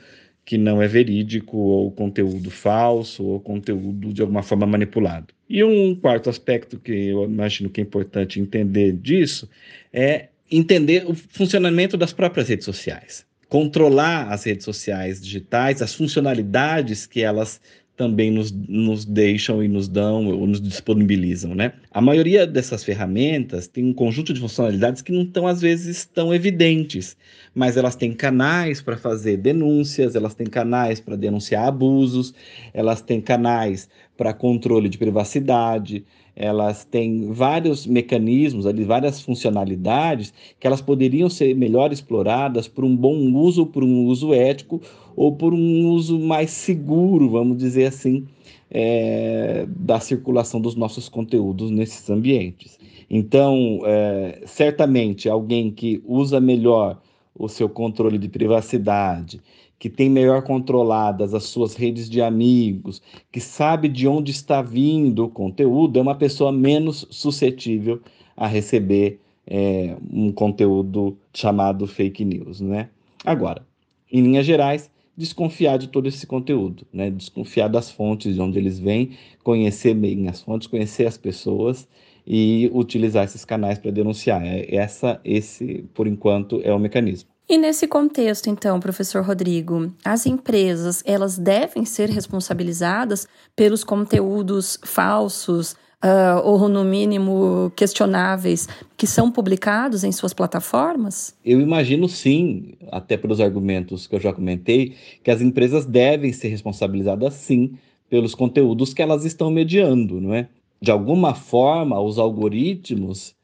que 0.44 0.56
não 0.56 0.80
é 0.80 0.86
verídico, 0.86 1.56
ou 1.56 1.90
conteúdo 1.90 2.50
falso, 2.50 3.24
ou 3.24 3.40
conteúdo 3.40 4.12
de 4.12 4.22
alguma 4.22 4.42
forma 4.42 4.64
manipulado. 4.64 5.34
E 5.50 5.64
um 5.64 5.94
quarto 5.94 6.30
aspecto 6.30 6.78
que 6.78 6.92
eu 6.92 7.24
imagino 7.24 7.68
que 7.68 7.80
é 7.80 7.84
importante 7.84 8.38
entender 8.38 8.92
disso 8.92 9.48
é 9.92 10.28
entender 10.50 11.04
o 11.06 11.14
funcionamento 11.14 11.96
das 11.96 12.12
próprias 12.12 12.48
redes 12.48 12.64
sociais. 12.64 13.26
Controlar 13.48 14.28
as 14.32 14.44
redes 14.44 14.64
sociais 14.64 15.20
digitais, 15.20 15.82
as 15.82 15.94
funcionalidades 15.94 17.06
que 17.06 17.22
elas 17.22 17.60
também 17.96 18.30
nos, 18.30 18.50
nos 18.50 19.04
deixam 19.04 19.62
e 19.62 19.68
nos 19.68 19.88
dão 19.88 20.26
ou 20.26 20.46
nos 20.46 20.60
disponibilizam, 20.60 21.54
né? 21.54 21.72
A 21.92 22.00
maioria 22.00 22.46
dessas 22.46 22.82
ferramentas 22.82 23.68
tem 23.68 23.84
um 23.84 23.94
conjunto 23.94 24.32
de 24.32 24.40
funcionalidades 24.40 25.00
que 25.00 25.12
não 25.12 25.22
estão 25.22 25.46
às 25.46 25.60
vezes 25.60 26.04
tão 26.04 26.34
evidentes, 26.34 27.16
mas 27.54 27.76
elas 27.76 27.94
têm 27.94 28.12
canais 28.12 28.82
para 28.82 28.96
fazer 28.96 29.36
denúncias, 29.36 30.14
elas 30.14 30.34
têm 30.34 30.46
canais 30.46 31.00
para 31.00 31.16
denunciar 31.16 31.68
abusos, 31.68 32.34
elas 32.72 33.00
têm 33.00 33.20
canais 33.20 33.88
para 34.16 34.32
controle 34.32 34.88
de 34.88 34.98
privacidade, 34.98 36.04
elas 36.36 36.84
têm 36.84 37.32
vários 37.32 37.86
mecanismos 37.86 38.66
ali, 38.66 38.84
várias 38.84 39.20
funcionalidades 39.20 40.34
que 40.58 40.66
elas 40.66 40.80
poderiam 40.80 41.30
ser 41.30 41.54
melhor 41.54 41.92
exploradas 41.92 42.66
por 42.66 42.84
um 42.84 42.96
bom 42.96 43.32
uso, 43.34 43.66
por 43.66 43.84
um 43.84 44.04
uso 44.06 44.34
ético 44.34 44.80
ou 45.14 45.36
por 45.36 45.54
um 45.54 45.86
uso 45.90 46.18
mais 46.18 46.50
seguro, 46.50 47.30
vamos 47.30 47.56
dizer 47.58 47.86
assim, 47.86 48.26
é, 48.68 49.64
da 49.68 50.00
circulação 50.00 50.60
dos 50.60 50.74
nossos 50.74 51.08
conteúdos 51.08 51.70
nesses 51.70 52.10
ambientes. 52.10 52.78
Então, 53.08 53.80
é, 53.84 54.42
certamente, 54.44 55.28
alguém 55.28 55.70
que 55.70 56.02
usa 56.04 56.40
melhor 56.40 56.98
o 57.34 57.48
seu 57.48 57.68
controle 57.68 58.18
de 58.18 58.28
privacidade, 58.28 59.40
que 59.78 59.90
tem 59.90 60.08
melhor 60.08 60.42
controladas 60.42 61.34
as 61.34 61.44
suas 61.44 61.74
redes 61.74 62.08
de 62.08 62.22
amigos, 62.22 63.02
que 63.30 63.40
sabe 63.40 63.88
de 63.88 64.06
onde 64.06 64.30
está 64.30 64.62
vindo 64.62 65.24
o 65.24 65.28
conteúdo, 65.28 65.98
é 65.98 66.02
uma 66.02 66.14
pessoa 66.14 66.52
menos 66.52 67.06
suscetível 67.10 68.00
a 68.36 68.46
receber 68.46 69.20
é, 69.46 69.96
um 70.10 70.32
conteúdo 70.32 71.16
chamado 71.32 71.86
fake 71.86 72.24
news, 72.24 72.60
né? 72.60 72.88
Agora, 73.24 73.66
em 74.10 74.22
linhas 74.22 74.46
gerais, 74.46 74.90
desconfiar 75.16 75.78
de 75.78 75.88
todo 75.88 76.08
esse 76.08 76.26
conteúdo, 76.26 76.86
né? 76.92 77.10
Desconfiar 77.10 77.68
das 77.68 77.90
fontes 77.90 78.34
de 78.34 78.40
onde 78.40 78.58
eles 78.58 78.78
vêm, 78.78 79.10
conhecer 79.42 79.94
bem 79.94 80.28
as 80.28 80.40
fontes, 80.40 80.66
conhecer 80.66 81.06
as 81.06 81.18
pessoas 81.18 81.86
e 82.26 82.70
utilizar 82.72 83.24
esses 83.24 83.44
canais 83.44 83.78
para 83.78 83.90
denunciar. 83.90 84.44
É, 84.44 84.74
essa, 84.74 85.20
esse, 85.24 85.84
por 85.94 86.06
enquanto, 86.06 86.60
é 86.64 86.72
o 86.72 86.78
mecanismo. 86.78 87.28
E 87.46 87.58
nesse 87.58 87.86
contexto, 87.86 88.48
então, 88.48 88.80
professor 88.80 89.22
Rodrigo, 89.22 89.92
as 90.02 90.24
empresas 90.24 91.02
elas 91.04 91.36
devem 91.36 91.84
ser 91.84 92.08
responsabilizadas 92.08 93.28
pelos 93.54 93.84
conteúdos 93.84 94.78
falsos 94.82 95.76
uh, 96.04 96.40
ou, 96.42 96.68
no 96.70 96.82
mínimo, 96.82 97.70
questionáveis 97.76 98.66
que 98.96 99.06
são 99.06 99.30
publicados 99.30 100.04
em 100.04 100.12
suas 100.12 100.32
plataformas? 100.32 101.34
Eu 101.44 101.60
imagino 101.60 102.08
sim, 102.08 102.74
até 102.90 103.16
pelos 103.18 103.40
argumentos 103.40 104.06
que 104.06 104.14
eu 104.14 104.20
já 104.20 104.32
comentei, 104.32 104.94
que 105.22 105.30
as 105.30 105.42
empresas 105.42 105.84
devem 105.84 106.32
ser 106.32 106.48
responsabilizadas 106.48 107.34
sim 107.34 107.76
pelos 108.08 108.34
conteúdos 108.34 108.94
que 108.94 109.02
elas 109.02 109.24
estão 109.24 109.50
mediando, 109.50 110.18
não 110.20 110.32
é? 110.32 110.48
De 110.84 110.90
alguma 110.90 111.34
forma, 111.34 111.98
os 111.98 112.18
algoritmos 112.18 113.34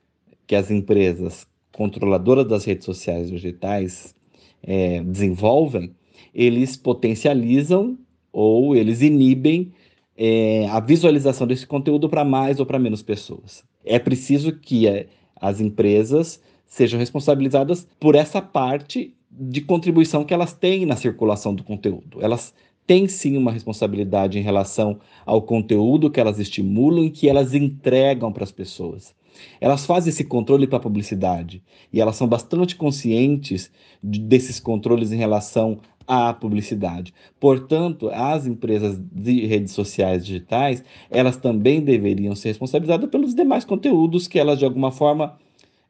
que 0.46 0.54
as 0.54 0.70
empresas 0.70 1.46
controladoras 1.72 2.46
das 2.46 2.66
redes 2.66 2.84
sociais 2.84 3.30
digitais 3.30 4.14
é, 4.62 5.00
desenvolvem, 5.00 5.94
eles 6.34 6.76
potencializam 6.76 7.96
ou 8.30 8.76
eles 8.76 9.00
inibem 9.00 9.72
é, 10.18 10.66
a 10.68 10.80
visualização 10.80 11.46
desse 11.46 11.66
conteúdo 11.66 12.10
para 12.10 12.26
mais 12.26 12.60
ou 12.60 12.66
para 12.66 12.78
menos 12.78 13.02
pessoas. 13.02 13.64
É 13.86 13.98
preciso 13.98 14.52
que 14.52 14.86
é, 14.86 15.06
as 15.40 15.62
empresas 15.62 16.42
sejam 16.66 17.00
responsabilizadas 17.00 17.88
por 17.98 18.16
essa 18.16 18.42
parte 18.42 19.14
de 19.30 19.62
contribuição 19.62 20.24
que 20.24 20.34
elas 20.34 20.52
têm 20.52 20.84
na 20.84 20.94
circulação 20.94 21.54
do 21.54 21.64
conteúdo. 21.64 22.18
Elas 22.20 22.52
têm 22.90 23.06
sim 23.06 23.36
uma 23.36 23.52
responsabilidade 23.52 24.36
em 24.36 24.42
relação 24.42 24.98
ao 25.24 25.40
conteúdo 25.40 26.10
que 26.10 26.18
elas 26.18 26.40
estimulam 26.40 27.04
e 27.04 27.10
que 27.10 27.28
elas 27.28 27.54
entregam 27.54 28.32
para 28.32 28.42
as 28.42 28.50
pessoas. 28.50 29.14
Elas 29.60 29.86
fazem 29.86 30.10
esse 30.10 30.24
controle 30.24 30.66
para 30.66 30.78
a 30.78 30.82
publicidade 30.82 31.62
e 31.92 32.00
elas 32.00 32.16
são 32.16 32.26
bastante 32.26 32.74
conscientes 32.74 33.70
de, 34.02 34.18
desses 34.18 34.58
controles 34.58 35.12
em 35.12 35.16
relação 35.16 35.78
à 36.04 36.34
publicidade. 36.34 37.14
Portanto, 37.38 38.10
as 38.12 38.44
empresas 38.44 39.00
de 39.12 39.46
redes 39.46 39.72
sociais 39.72 40.26
digitais, 40.26 40.82
elas 41.08 41.36
também 41.36 41.80
deveriam 41.80 42.34
ser 42.34 42.48
responsabilizadas 42.48 43.08
pelos 43.08 43.36
demais 43.36 43.64
conteúdos 43.64 44.26
que 44.26 44.36
elas, 44.36 44.58
de 44.58 44.64
alguma 44.64 44.90
forma, 44.90 45.38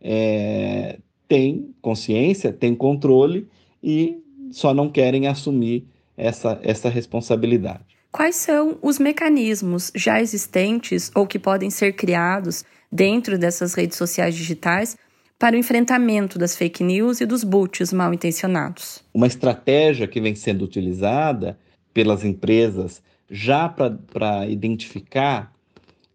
é, 0.03 0.99
têm 1.27 1.75
consciência, 1.81 2.53
têm 2.53 2.75
controle 2.75 3.49
e 3.83 4.19
só 4.51 4.75
não 4.75 4.91
querem 4.91 5.27
assumir 5.27 5.87
essa, 6.17 6.59
essa 6.63 6.89
responsabilidade. 6.89 7.85
Quais 8.13 8.37
são 8.37 8.79
os 8.83 8.99
mecanismos 8.99 9.93
já 9.95 10.21
existentes 10.21 11.11
ou 11.15 11.27
que 11.27 11.39
podem 11.39 11.71
ser 11.71 11.93
criados 11.93 12.65
dentro 12.91 13.39
dessas 13.39 13.75
redes 13.75 13.97
sociais 13.97 14.35
digitais 14.35 14.97
para 15.41 15.57
o 15.57 15.59
enfrentamento 15.59 16.39
das 16.39 16.55
fake 16.55 16.85
news 16.85 17.23
e 17.23 17.27
dos 17.27 17.43
boots 17.43 17.95
mal 17.95 18.13
intencionados. 18.13 19.03
Uma 19.15 19.27
estratégia 19.27 20.07
que 20.07 20.21
vem 20.21 20.35
sendo 20.35 20.63
utilizada 20.63 21.59
pelas 21.95 22.25
empresas 22.27 23.03
já 23.31 23.67
para 23.67 24.47
identificar 24.47 25.51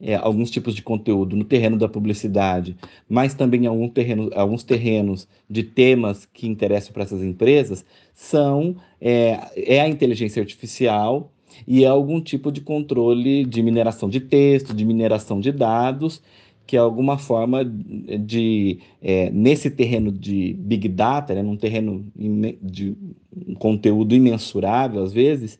é, 0.01 0.15
alguns 0.15 0.51
tipos 0.51 0.75
de 0.75 0.81
conteúdo 0.81 1.35
no 1.35 1.43
terreno 1.43 1.77
da 1.77 1.87
publicidade, 1.87 2.75
mas 3.07 3.33
também 3.33 3.65
algum 3.65 3.87
terreno, 3.87 4.29
alguns 4.35 4.63
terrenos 4.63 5.27
de 5.49 5.63
temas 5.63 6.25
que 6.25 6.47
interessam 6.47 6.93
para 6.93 7.03
essas 7.03 7.23
empresas, 7.23 7.85
são 8.13 8.75
é, 8.99 9.39
é 9.55 9.81
a 9.81 9.87
inteligência 9.87 10.41
artificial 10.41 11.31
e 11.67 11.83
é 11.83 11.87
algum 11.87 12.19
tipo 12.19 12.51
de 12.51 12.61
controle 12.61 13.45
de 13.45 13.63
mineração 13.63 14.09
de 14.09 14.19
texto, 14.19 14.73
de 14.73 14.83
mineração 14.83 15.39
de 15.39 15.51
dados, 15.51 16.21
que 16.67 16.75
é 16.75 16.79
alguma 16.79 17.17
forma 17.17 17.63
de, 17.63 18.79
é, 19.01 19.29
nesse 19.29 19.69
terreno 19.69 20.11
de 20.11 20.53
Big 20.59 20.89
Data, 20.89 21.33
né, 21.35 21.43
num 21.43 21.55
terreno 21.55 22.05
de 22.61 22.95
um 23.47 23.53
conteúdo 23.53 24.15
imensurável, 24.15 25.03
às 25.03 25.13
vezes, 25.13 25.59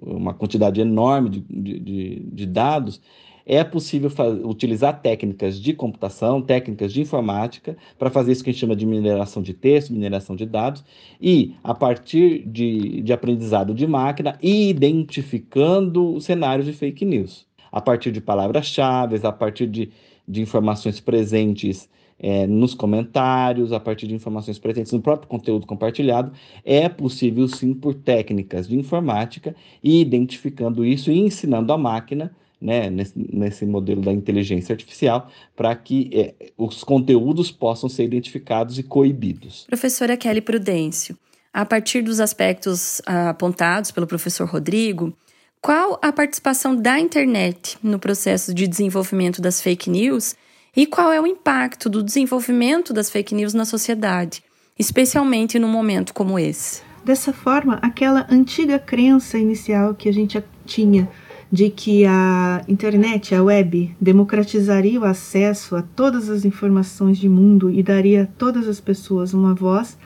uma 0.00 0.32
quantidade 0.34 0.80
enorme 0.80 1.30
de, 1.30 1.40
de, 1.40 2.20
de 2.32 2.46
dados, 2.46 3.00
é 3.46 3.62
possível 3.64 4.10
utilizar 4.44 5.00
técnicas 5.00 5.60
de 5.60 5.72
computação, 5.72 6.40
técnicas 6.40 6.92
de 6.92 7.00
informática, 7.00 7.76
para 7.98 8.10
fazer 8.10 8.32
isso 8.32 8.44
que 8.44 8.50
a 8.50 8.52
gente 8.52 8.60
chama 8.60 8.76
de 8.76 8.86
mineração 8.86 9.42
de 9.42 9.52
texto, 9.52 9.92
mineração 9.92 10.36
de 10.36 10.46
dados, 10.46 10.84
e, 11.20 11.54
a 11.62 11.74
partir 11.74 12.46
de, 12.46 13.02
de 13.02 13.12
aprendizado 13.12 13.74
de 13.74 13.86
máquina, 13.86 14.38
identificando 14.42 16.20
cenários 16.20 16.66
de 16.66 16.72
fake 16.72 17.04
news. 17.04 17.46
A 17.70 17.80
partir 17.80 18.12
de 18.12 18.20
palavras-chave, 18.20 19.18
a 19.22 19.32
partir 19.32 19.66
de 19.66 19.90
de 20.26 20.40
informações 20.40 21.00
presentes 21.00 21.88
é, 22.18 22.46
nos 22.46 22.74
comentários, 22.74 23.72
a 23.72 23.80
partir 23.80 24.06
de 24.06 24.14
informações 24.14 24.58
presentes 24.58 24.92
no 24.92 25.00
próprio 25.00 25.28
conteúdo 25.28 25.66
compartilhado, 25.66 26.32
é 26.64 26.88
possível 26.88 27.48
sim 27.48 27.74
por 27.74 27.94
técnicas 27.94 28.68
de 28.68 28.76
informática 28.76 29.54
e 29.82 30.00
identificando 30.00 30.84
isso 30.84 31.10
e 31.10 31.18
ensinando 31.18 31.72
a 31.72 31.78
máquina 31.78 32.34
né, 32.62 32.88
nesse, 32.88 33.12
nesse, 33.16 33.66
modelo 33.66 34.00
da 34.00 34.12
inteligência 34.12 34.72
artificial, 34.72 35.28
para 35.56 35.74
que 35.74 36.08
é, 36.12 36.34
os 36.56 36.84
conteúdos 36.84 37.50
possam 37.50 37.88
ser 37.88 38.04
identificados 38.04 38.78
e 38.78 38.82
coibidos. 38.82 39.66
Professora 39.66 40.16
Kelly 40.16 40.40
Prudêncio, 40.40 41.18
a 41.52 41.66
partir 41.66 42.02
dos 42.02 42.20
aspectos 42.20 43.02
ah, 43.04 43.30
apontados 43.30 43.90
pelo 43.90 44.06
professor 44.06 44.48
Rodrigo, 44.48 45.12
qual 45.60 45.98
a 46.02 46.12
participação 46.12 46.74
da 46.74 46.98
internet 46.98 47.76
no 47.82 47.98
processo 47.98 48.54
de 48.54 48.66
desenvolvimento 48.66 49.40
das 49.40 49.60
fake 49.60 49.90
news 49.90 50.34
e 50.74 50.86
qual 50.86 51.12
é 51.12 51.20
o 51.20 51.26
impacto 51.26 51.90
do 51.90 52.02
desenvolvimento 52.02 52.92
das 52.92 53.10
fake 53.10 53.34
news 53.34 53.52
na 53.52 53.64
sociedade, 53.64 54.42
especialmente 54.78 55.58
num 55.58 55.68
momento 55.68 56.14
como 56.14 56.38
esse? 56.38 56.82
Dessa 57.04 57.32
forma, 57.32 57.78
aquela 57.82 58.26
antiga 58.30 58.78
crença 58.78 59.36
inicial 59.36 59.94
que 59.94 60.08
a 60.08 60.12
gente 60.12 60.42
tinha 60.64 61.08
de 61.52 61.68
que 61.68 62.06
a 62.06 62.64
internet, 62.66 63.34
a 63.34 63.42
web, 63.42 63.94
democratizaria 64.00 64.98
o 64.98 65.04
acesso 65.04 65.76
a 65.76 65.82
todas 65.82 66.30
as 66.30 66.46
informações 66.46 67.18
de 67.18 67.28
mundo 67.28 67.70
e 67.70 67.82
daria 67.82 68.22
a 68.22 68.26
todas 68.26 68.66
as 68.66 68.80
pessoas 68.80 69.34
uma 69.34 69.54
voz, 69.54 69.98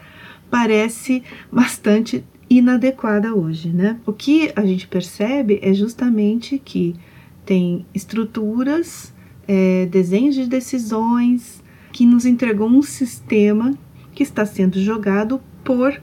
parece 0.51 1.23
bastante 1.51 2.25
inadequada 2.51 3.33
hoje, 3.33 3.69
né? 3.69 4.01
O 4.05 4.13
que 4.13 4.51
a 4.57 4.67
gente 4.67 4.89
percebe 4.89 5.61
é 5.63 5.73
justamente 5.73 6.59
que 6.59 6.97
tem 7.45 7.87
estruturas, 7.95 9.15
é, 9.47 9.87
desenhos 9.87 10.35
de 10.35 10.47
decisões 10.47 11.63
que 11.93 12.05
nos 12.05 12.27
entregou 12.27 12.69
um 12.69 12.83
sistema 12.83 13.73
que 14.13 14.25
está 14.25 14.45
sendo 14.45 14.81
jogado 14.81 15.41
por 15.63 16.01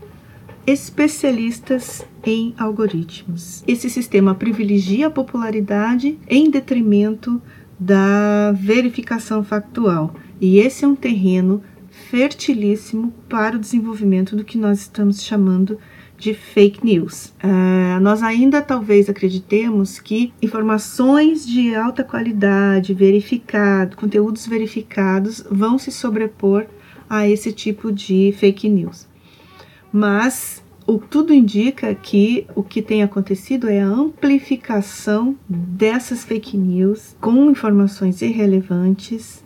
especialistas 0.65 2.05
em 2.25 2.53
algoritmos. 2.57 3.63
Esse 3.67 3.89
sistema 3.89 4.33
privilegia 4.33 5.07
a 5.07 5.11
popularidade 5.11 6.17
em 6.27 6.49
detrimento 6.49 7.41
da 7.79 8.53
verificação 8.53 9.43
factual, 9.43 10.15
e 10.39 10.59
esse 10.59 10.85
é 10.85 10.87
um 10.87 10.95
terreno 10.95 11.61
fertilíssimo 12.09 13.13
para 13.27 13.55
o 13.55 13.59
desenvolvimento 13.59 14.35
do 14.35 14.43
que 14.43 14.57
nós 14.57 14.79
estamos 14.79 15.21
chamando 15.21 15.77
de 16.17 16.33
fake 16.33 16.83
news. 16.85 17.33
Uh, 17.43 17.99
nós 18.01 18.23
ainda 18.23 18.61
talvez 18.61 19.09
acreditemos 19.09 19.99
que 19.99 20.31
informações 20.41 21.45
de 21.45 21.75
alta 21.75 22.03
qualidade, 22.03 22.93
verificado, 22.93 23.97
conteúdos 23.97 24.47
verificados, 24.47 25.43
vão 25.51 25.77
se 25.77 25.91
sobrepor 25.91 26.65
a 27.09 27.27
esse 27.27 27.51
tipo 27.51 27.91
de 27.91 28.33
fake 28.39 28.69
news. 28.69 29.07
Mas 29.93 30.63
o 30.87 30.97
tudo 30.97 31.31
indica 31.31 31.93
que 31.93 32.47
o 32.55 32.63
que 32.63 32.81
tem 32.81 33.03
acontecido 33.03 33.69
é 33.69 33.79
a 33.79 33.87
amplificação 33.87 35.37
dessas 35.47 36.25
fake 36.25 36.57
news 36.57 37.15
com 37.21 37.51
informações 37.51 38.23
irrelevantes 38.23 39.43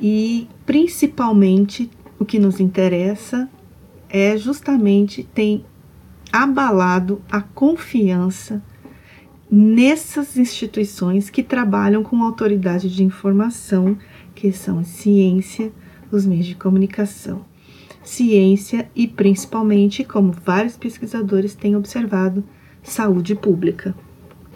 e 0.00 0.48
principalmente 0.66 1.88
o 2.18 2.24
que 2.24 2.40
nos 2.40 2.58
interessa 2.58 3.48
é 4.08 4.36
justamente 4.36 5.22
tem 5.22 5.64
abalado 6.32 7.22
a 7.30 7.40
confiança 7.40 8.60
nessas 9.50 10.36
instituições 10.36 11.30
que 11.30 11.42
trabalham 11.42 12.02
com 12.02 12.22
autoridade 12.22 12.92
de 12.92 13.02
informação, 13.04 13.96
que 14.34 14.52
são 14.52 14.80
a 14.80 14.84
ciência, 14.84 15.72
os 16.10 16.26
meios 16.26 16.46
de 16.46 16.54
comunicação. 16.54 17.49
Ciência 18.02 18.90
e 18.94 19.06
principalmente, 19.06 20.04
como 20.04 20.32
vários 20.32 20.76
pesquisadores 20.76 21.54
têm 21.54 21.76
observado, 21.76 22.42
saúde 22.82 23.34
pública. 23.34 23.94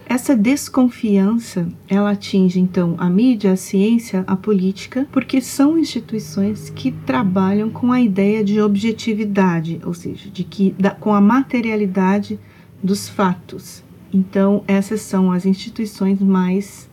Essa 0.06 0.36
desconfiança, 0.36 1.66
ela 1.88 2.10
atinge 2.10 2.60
então 2.60 2.94
a 2.98 3.08
mídia, 3.08 3.52
a 3.52 3.56
ciência, 3.56 4.22
a 4.26 4.36
política, 4.36 5.08
porque 5.10 5.40
são 5.40 5.78
instituições 5.78 6.68
que 6.68 6.92
trabalham 6.92 7.70
com 7.70 7.90
a 7.90 8.00
ideia 8.00 8.44
de 8.44 8.60
objetividade, 8.60 9.80
ou 9.84 9.94
seja, 9.94 10.28
de 10.30 10.44
que 10.44 10.74
da, 10.78 10.90
com 10.90 11.14
a 11.14 11.20
materialidade 11.20 12.38
dos 12.82 13.08
fatos. 13.08 13.82
Então, 14.12 14.62
essas 14.68 15.00
são 15.00 15.32
as 15.32 15.46
instituições 15.46 16.20
mais 16.20 16.88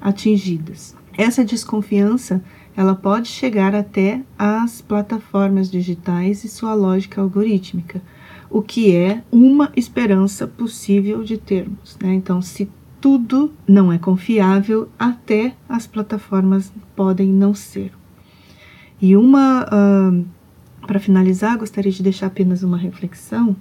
atingidas. 0.00 0.94
Essa 1.16 1.44
desconfiança, 1.44 2.42
ela 2.76 2.94
pode 2.94 3.28
chegar 3.28 3.74
até 3.74 4.20
as 4.38 4.80
plataformas 4.80 5.70
digitais 5.70 6.44
e 6.44 6.48
sua 6.48 6.74
lógica 6.74 7.20
algorítmica 7.20 8.02
o 8.50 8.62
que 8.62 8.94
é 8.94 9.22
uma 9.30 9.72
esperança 9.76 10.46
possível 10.46 11.22
de 11.22 11.36
termos. 11.36 11.96
Né? 12.02 12.14
Então, 12.14 12.40
se 12.40 12.68
tudo 13.00 13.52
não 13.66 13.92
é 13.92 13.98
confiável, 13.98 14.88
até 14.98 15.54
as 15.68 15.86
plataformas 15.86 16.72
podem 16.94 17.28
não 17.28 17.54
ser. 17.54 17.92
E 19.00 19.16
uma, 19.16 19.64
uh, 19.64 20.24
para 20.86 20.98
finalizar, 20.98 21.58
gostaria 21.58 21.92
de 21.92 22.02
deixar 22.02 22.26
apenas 22.28 22.62
uma 22.62 22.78
reflexão 22.78 23.54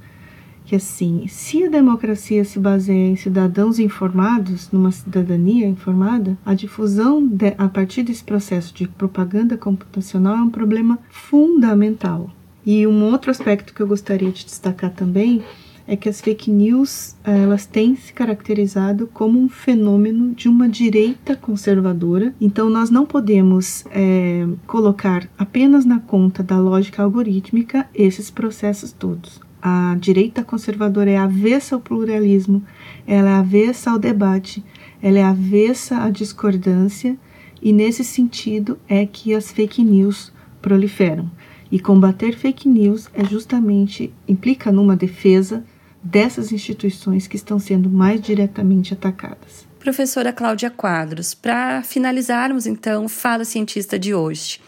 que 0.66 0.76
assim, 0.76 1.28
se 1.28 1.64
a 1.64 1.70
democracia 1.70 2.44
se 2.44 2.60
baseia 2.60 3.08
em 3.08 3.16
cidadãos 3.16 3.78
informados, 3.78 4.72
numa 4.72 4.92
cidadania 4.92 5.68
informada, 5.68 6.38
a 6.46 6.54
difusão 6.54 7.26
de, 7.26 7.54
a 7.58 7.68
partir 7.68 8.04
desse 8.04 8.24
processo 8.24 8.74
de 8.74 8.88
propaganda 8.88 9.58
computacional 9.58 10.36
é 10.36 10.42
um 10.42 10.50
problema 10.50 10.98
fundamental. 11.10 12.32
E 12.66 12.88
um 12.88 13.04
outro 13.04 13.30
aspecto 13.30 13.74
que 13.74 13.82
eu 13.82 13.88
gostaria 13.88 14.32
de 14.32 14.44
destacar 14.44 14.92
também 14.92 15.44
é 15.88 15.96
que 15.96 16.10
as 16.10 16.20
fake 16.20 16.50
news 16.50 17.16
elas 17.24 17.68
têm 17.68 17.96
se 17.96 18.12
caracterizado 18.12 19.08
como 19.14 19.40
um 19.40 19.48
fenômeno 19.48 20.34
de 20.34 20.50
uma 20.50 20.68
direita 20.68 21.36
conservadora. 21.36 22.34
Então 22.42 22.72
nós 22.72 22.90
não 22.90 23.06
podemos 23.06 23.86
é, 23.92 24.48
colocar 24.66 25.30
apenas 25.38 25.86
na 25.86 26.00
conta 26.00 26.42
da 26.42 26.58
lógica 26.58 27.04
algorítmica 27.04 27.88
esses 27.94 28.32
processos 28.32 28.92
todos. 28.92 29.40
A 29.68 29.96
direita 30.00 30.44
conservadora 30.44 31.10
é 31.10 31.18
avessa 31.18 31.74
ao 31.74 31.82
pluralismo, 31.82 32.64
ela 33.08 33.30
é 33.32 33.34
avessa 33.34 33.90
ao 33.90 33.98
debate, 33.98 34.64
ela 35.02 35.18
é 35.18 35.24
avessa 35.24 36.04
à 36.04 36.12
discordância 36.12 37.18
e 37.60 37.74
nesse 37.74 38.04
sentido 38.04 38.78
é 38.88 39.08
que 39.08 39.34
as 39.34 39.52
fake 39.52 39.84
news 39.84 40.32
proliferam. 40.62 41.32
E 41.72 41.80
combater 41.80 42.38
fake 42.38 42.70
news 42.70 43.10
é 43.12 43.26
justamente 43.26 44.14
implica 44.28 44.72
numa 44.72 44.96
defesa 44.96 45.66
dessas 46.04 46.52
instituições 46.52 47.26
que 47.26 47.36
estão 47.36 47.58
sendo 47.58 47.90
mais 47.90 48.22
diretamente 48.22 48.94
atacadas. 48.94 49.66
Professora 49.80 50.32
Cláudia 50.32 50.70
Quadros, 50.70 51.34
para 51.34 51.82
finalizarmos 51.82 52.68
então 52.68 53.10
Fala 53.10 53.44
Cientista 53.44 53.98
de 53.98 54.14
hoje. 54.14 54.62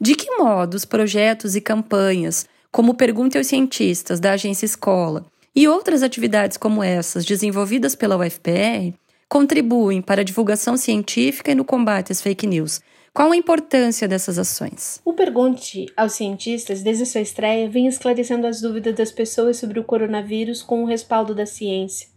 De 0.00 0.16
que 0.16 0.38
modo 0.38 0.74
os 0.74 0.84
projetos 0.84 1.54
e 1.54 1.60
campanhas, 1.60 2.48
como 2.70 2.94
Pergunte 2.94 3.36
aos 3.36 3.48
Cientistas 3.48 4.20
da 4.20 4.32
Agência 4.32 4.64
Escola 4.64 5.26
e 5.54 5.66
outras 5.66 6.02
atividades 6.02 6.56
como 6.56 6.82
essas 6.82 7.24
desenvolvidas 7.24 7.94
pela 7.94 8.16
UFPR, 8.16 8.94
contribuem 9.28 10.00
para 10.00 10.20
a 10.20 10.24
divulgação 10.24 10.76
científica 10.76 11.50
e 11.50 11.54
no 11.54 11.64
combate 11.64 12.12
às 12.12 12.22
fake 12.22 12.46
news, 12.46 12.80
qual 13.12 13.32
a 13.32 13.36
importância 13.36 14.06
dessas 14.06 14.38
ações? 14.38 15.00
O 15.04 15.12
Pergunte 15.12 15.86
aos 15.96 16.12
Cientistas, 16.12 16.80
desde 16.80 17.04
sua 17.04 17.20
estreia, 17.20 17.68
vem 17.68 17.88
esclarecendo 17.88 18.46
as 18.46 18.60
dúvidas 18.60 18.94
das 18.94 19.10
pessoas 19.10 19.56
sobre 19.56 19.80
o 19.80 19.84
coronavírus 19.84 20.62
com 20.62 20.84
o 20.84 20.86
respaldo 20.86 21.34
da 21.34 21.44
ciência. 21.44 22.08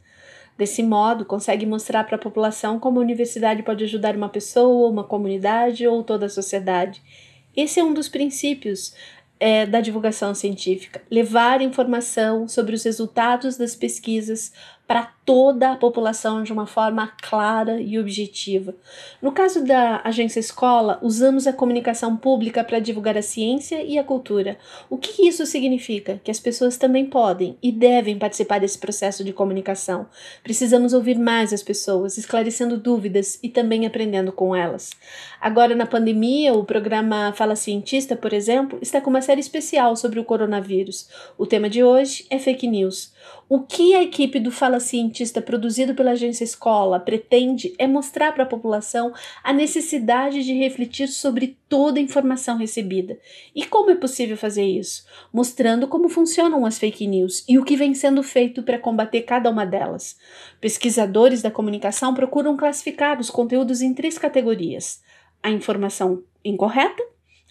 Desse 0.56 0.84
modo, 0.84 1.26
consegue 1.26 1.66
mostrar 1.66 2.04
para 2.04 2.16
a 2.16 2.20
população 2.20 2.80
como 2.80 2.99
a 2.99 3.01
universidade 3.01 3.64
pode 3.64 3.84
ajudar 3.84 4.16
uma 4.16 4.30
pessoa, 4.30 4.88
uma 4.88 5.04
comunidade 5.04 5.88
ou 5.88 6.04
toda 6.04 6.28
a 6.28 6.30
sociedade. 6.30 7.01
Esse 7.56 7.80
é 7.80 7.84
um 7.84 7.93
dos 7.93 8.08
princípios 8.08 8.93
é, 9.39 9.65
da 9.65 9.81
divulgação 9.81 10.34
científica: 10.34 11.01
levar 11.09 11.61
informação 11.61 12.47
sobre 12.47 12.75
os 12.75 12.84
resultados 12.84 13.57
das 13.57 13.75
pesquisas 13.75 14.51
para 14.93 15.11
toda 15.25 15.71
a 15.71 15.75
população 15.75 16.43
de 16.43 16.53
uma 16.53 16.67
forma 16.67 17.11
clara 17.19 17.81
e 17.81 17.97
objetiva. 17.97 18.75
No 19.19 19.31
caso 19.31 19.65
da 19.65 20.01
agência 20.03 20.39
escola, 20.39 20.99
usamos 21.01 21.47
a 21.47 21.53
comunicação 21.53 22.15
pública 22.15 22.63
para 22.63 22.77
divulgar 22.77 23.17
a 23.17 23.21
ciência 23.23 23.81
e 23.81 23.97
a 23.97 24.03
cultura. 24.03 24.55
O 24.91 24.97
que 24.97 25.27
isso 25.27 25.47
significa? 25.47 26.21
Que 26.23 26.29
as 26.29 26.39
pessoas 26.39 26.77
também 26.77 27.07
podem 27.07 27.57
e 27.63 27.71
devem 27.71 28.19
participar 28.19 28.59
desse 28.59 28.77
processo 28.77 29.23
de 29.23 29.33
comunicação. 29.33 30.05
Precisamos 30.43 30.93
ouvir 30.93 31.17
mais 31.17 31.51
as 31.51 31.63
pessoas, 31.63 32.19
esclarecendo 32.19 32.77
dúvidas 32.77 33.39
e 33.41 33.49
também 33.49 33.87
aprendendo 33.87 34.31
com 34.31 34.55
elas. 34.55 34.91
Agora, 35.41 35.73
na 35.73 35.87
pandemia, 35.87 36.53
o 36.53 36.63
programa 36.63 37.33
Fala 37.33 37.55
Cientista, 37.55 38.15
por 38.15 38.31
exemplo, 38.31 38.77
está 38.79 39.01
com 39.01 39.09
uma 39.09 39.23
série 39.23 39.41
especial 39.41 39.95
sobre 39.95 40.19
o 40.19 40.23
coronavírus. 40.23 41.09
O 41.35 41.47
tema 41.47 41.67
de 41.67 41.83
hoje 41.83 42.27
é 42.29 42.37
fake 42.37 42.67
news. 42.67 43.11
O 43.56 43.60
que 43.60 43.93
a 43.93 44.01
equipe 44.01 44.39
do 44.39 44.49
Fala 44.49 44.80
Cientista, 44.80 45.39
produzido 45.39 45.93
pela 45.93 46.14
agência 46.14 46.43
Escola, 46.43 46.99
pretende 46.99 47.72
é 47.78 47.86
mostrar 47.86 48.32
para 48.32 48.45
a 48.45 48.47
população 48.47 49.14
a 49.43 49.54
necessidade 49.54 50.43
de 50.43 50.54
refletir 50.54 51.08
sobre 51.08 51.56
toda 51.70 51.99
a 51.99 52.01
informação 52.01 52.58
recebida. 52.58 53.16
E 53.54 53.64
como 53.64 53.91
é 53.91 53.95
possível 53.95 54.36
fazer 54.36 54.64
isso? 54.64 55.06
Mostrando 55.32 55.88
como 55.88 56.10
funcionam 56.10 56.66
as 56.66 56.80
fake 56.80 57.06
news 57.06 57.45
e 57.47 57.60
o 57.60 57.64
que 57.64 57.78
vem 57.78 57.93
sendo 57.93 58.24
feito 58.24 58.64
para 58.64 58.80
combater 58.80 59.22
cada 59.22 59.51
uma 59.51 59.68
delas. 59.68 60.18
Pesquisadores 60.60 61.43
da 61.43 61.51
comunicação 61.51 62.16
procuram 62.16 62.58
classificar 62.58 63.20
os 63.20 63.30
conteúdos 63.30 63.84
em 63.84 63.93
três 63.93 64.18
categorias: 64.18 65.04
a 65.43 65.51
informação 65.51 66.24
incorreta, 66.43 67.04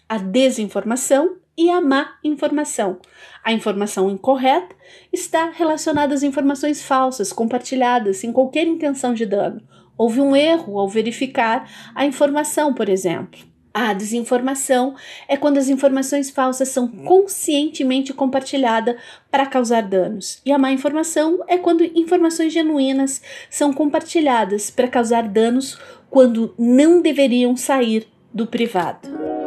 a 0.09 0.17
desinformação 0.17 1.37
e 1.57 1.69
a 1.69 1.79
má 1.79 2.17
informação. 2.23 2.99
A 3.43 3.51
informação 3.53 4.09
incorreta 4.09 4.75
está 5.11 5.49
relacionada 5.49 6.13
às 6.13 6.23
informações 6.23 6.81
falsas 6.81 7.31
compartilhadas 7.31 8.17
sem 8.17 8.31
qualquer 8.31 8.67
intenção 8.67 9.13
de 9.13 9.25
dano. 9.25 9.61
Houve 9.97 10.21
um 10.21 10.35
erro 10.35 10.79
ao 10.79 10.89
verificar 10.89 11.69
a 11.93 12.05
informação, 12.05 12.73
por 12.73 12.89
exemplo. 12.89 13.39
A 13.73 13.91
desinformação 13.91 14.95
é 15.27 15.35
quando 15.35 15.57
as 15.57 15.67
informações 15.67 16.29
falsas 16.29 16.69
são 16.69 16.87
conscientemente 16.87 18.13
compartilhadas 18.13 18.95
para 19.31 19.47
causar 19.47 19.81
danos. 19.81 20.39
E 20.45 20.51
a 20.51 20.59
má 20.59 20.71
informação 20.71 21.43
é 21.47 21.57
quando 21.57 21.83
informações 21.83 22.53
genuínas 22.53 23.19
são 23.49 23.73
compartilhadas 23.73 24.69
para 24.69 24.87
causar 24.87 25.27
danos 25.27 25.79
quando 26.07 26.53
não 26.57 27.01
deveriam 27.01 27.57
sair 27.57 28.07
do 28.31 28.45
privado. 28.45 29.42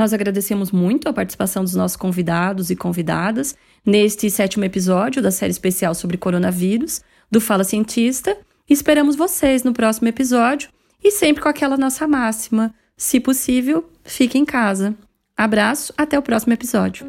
Nós 0.00 0.14
agradecemos 0.14 0.72
muito 0.72 1.10
a 1.10 1.12
participação 1.12 1.62
dos 1.62 1.74
nossos 1.74 1.94
convidados 1.94 2.70
e 2.70 2.74
convidadas 2.74 3.54
neste 3.84 4.30
sétimo 4.30 4.64
episódio 4.64 5.20
da 5.20 5.30
série 5.30 5.50
especial 5.50 5.94
sobre 5.94 6.16
coronavírus 6.16 7.02
do 7.30 7.38
Fala 7.38 7.64
Cientista. 7.64 8.34
Esperamos 8.66 9.14
vocês 9.14 9.62
no 9.62 9.74
próximo 9.74 10.08
episódio 10.08 10.70
e 11.04 11.10
sempre 11.10 11.42
com 11.42 11.50
aquela 11.50 11.76
nossa 11.76 12.08
máxima: 12.08 12.74
se 12.96 13.20
possível, 13.20 13.90
fique 14.02 14.38
em 14.38 14.44
casa. 14.46 14.94
Abraço, 15.36 15.92
até 15.98 16.18
o 16.18 16.22
próximo 16.22 16.54
episódio. 16.54 17.06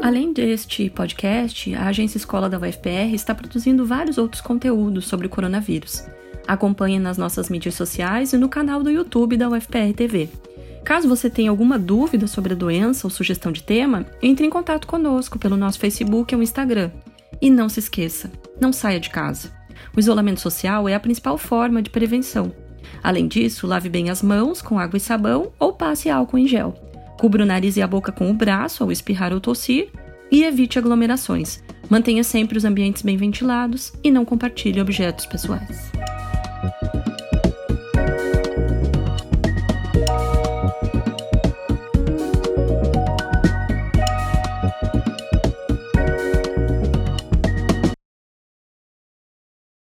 Além 0.00 0.32
deste 0.32 0.88
podcast, 0.88 1.74
a 1.74 1.88
Agência 1.88 2.16
Escola 2.16 2.48
da 2.48 2.56
UFPR 2.56 3.12
está 3.12 3.34
produzindo 3.34 3.84
vários 3.84 4.16
outros 4.16 4.40
conteúdos 4.40 5.06
sobre 5.06 5.26
o 5.26 5.30
coronavírus. 5.30 6.02
Acompanhe 6.48 6.98
nas 6.98 7.18
nossas 7.18 7.50
mídias 7.50 7.74
sociais 7.74 8.32
e 8.32 8.38
no 8.38 8.48
canal 8.48 8.82
do 8.82 8.90
YouTube 8.90 9.36
da 9.36 9.50
UFPR 9.50 9.92
TV. 9.94 10.30
Caso 10.84 11.08
você 11.08 11.28
tenha 11.28 11.50
alguma 11.50 11.78
dúvida 11.78 12.26
sobre 12.26 12.52
a 12.52 12.56
doença 12.56 13.06
ou 13.06 13.10
sugestão 13.10 13.52
de 13.52 13.62
tema, 13.62 14.06
entre 14.22 14.46
em 14.46 14.50
contato 14.50 14.86
conosco 14.86 15.38
pelo 15.38 15.56
nosso 15.56 15.78
Facebook 15.78 16.34
ou 16.34 16.42
Instagram. 16.42 16.90
E 17.40 17.50
não 17.50 17.68
se 17.68 17.80
esqueça, 17.80 18.30
não 18.60 18.72
saia 18.72 19.00
de 19.00 19.10
casa. 19.10 19.52
O 19.96 20.00
isolamento 20.00 20.40
social 20.40 20.88
é 20.88 20.94
a 20.94 21.00
principal 21.00 21.38
forma 21.38 21.82
de 21.82 21.90
prevenção. 21.90 22.52
Além 23.02 23.28
disso, 23.28 23.66
lave 23.66 23.88
bem 23.88 24.10
as 24.10 24.22
mãos 24.22 24.60
com 24.60 24.78
água 24.78 24.96
e 24.96 25.00
sabão 25.00 25.52
ou 25.58 25.72
passe 25.72 26.10
álcool 26.10 26.38
em 26.38 26.46
gel. 26.46 26.74
Cubra 27.18 27.42
o 27.42 27.46
nariz 27.46 27.76
e 27.76 27.82
a 27.82 27.86
boca 27.86 28.12
com 28.12 28.30
o 28.30 28.34
braço 28.34 28.82
ao 28.82 28.92
espirrar 28.92 29.32
ou 29.32 29.40
tossir 29.40 29.88
e 30.30 30.42
evite 30.44 30.78
aglomerações. 30.78 31.62
Mantenha 31.88 32.22
sempre 32.22 32.56
os 32.56 32.64
ambientes 32.64 33.02
bem 33.02 33.16
ventilados 33.16 33.92
e 34.02 34.10
não 34.10 34.24
compartilhe 34.24 34.80
objetos 34.80 35.26
pessoais. 35.26 35.90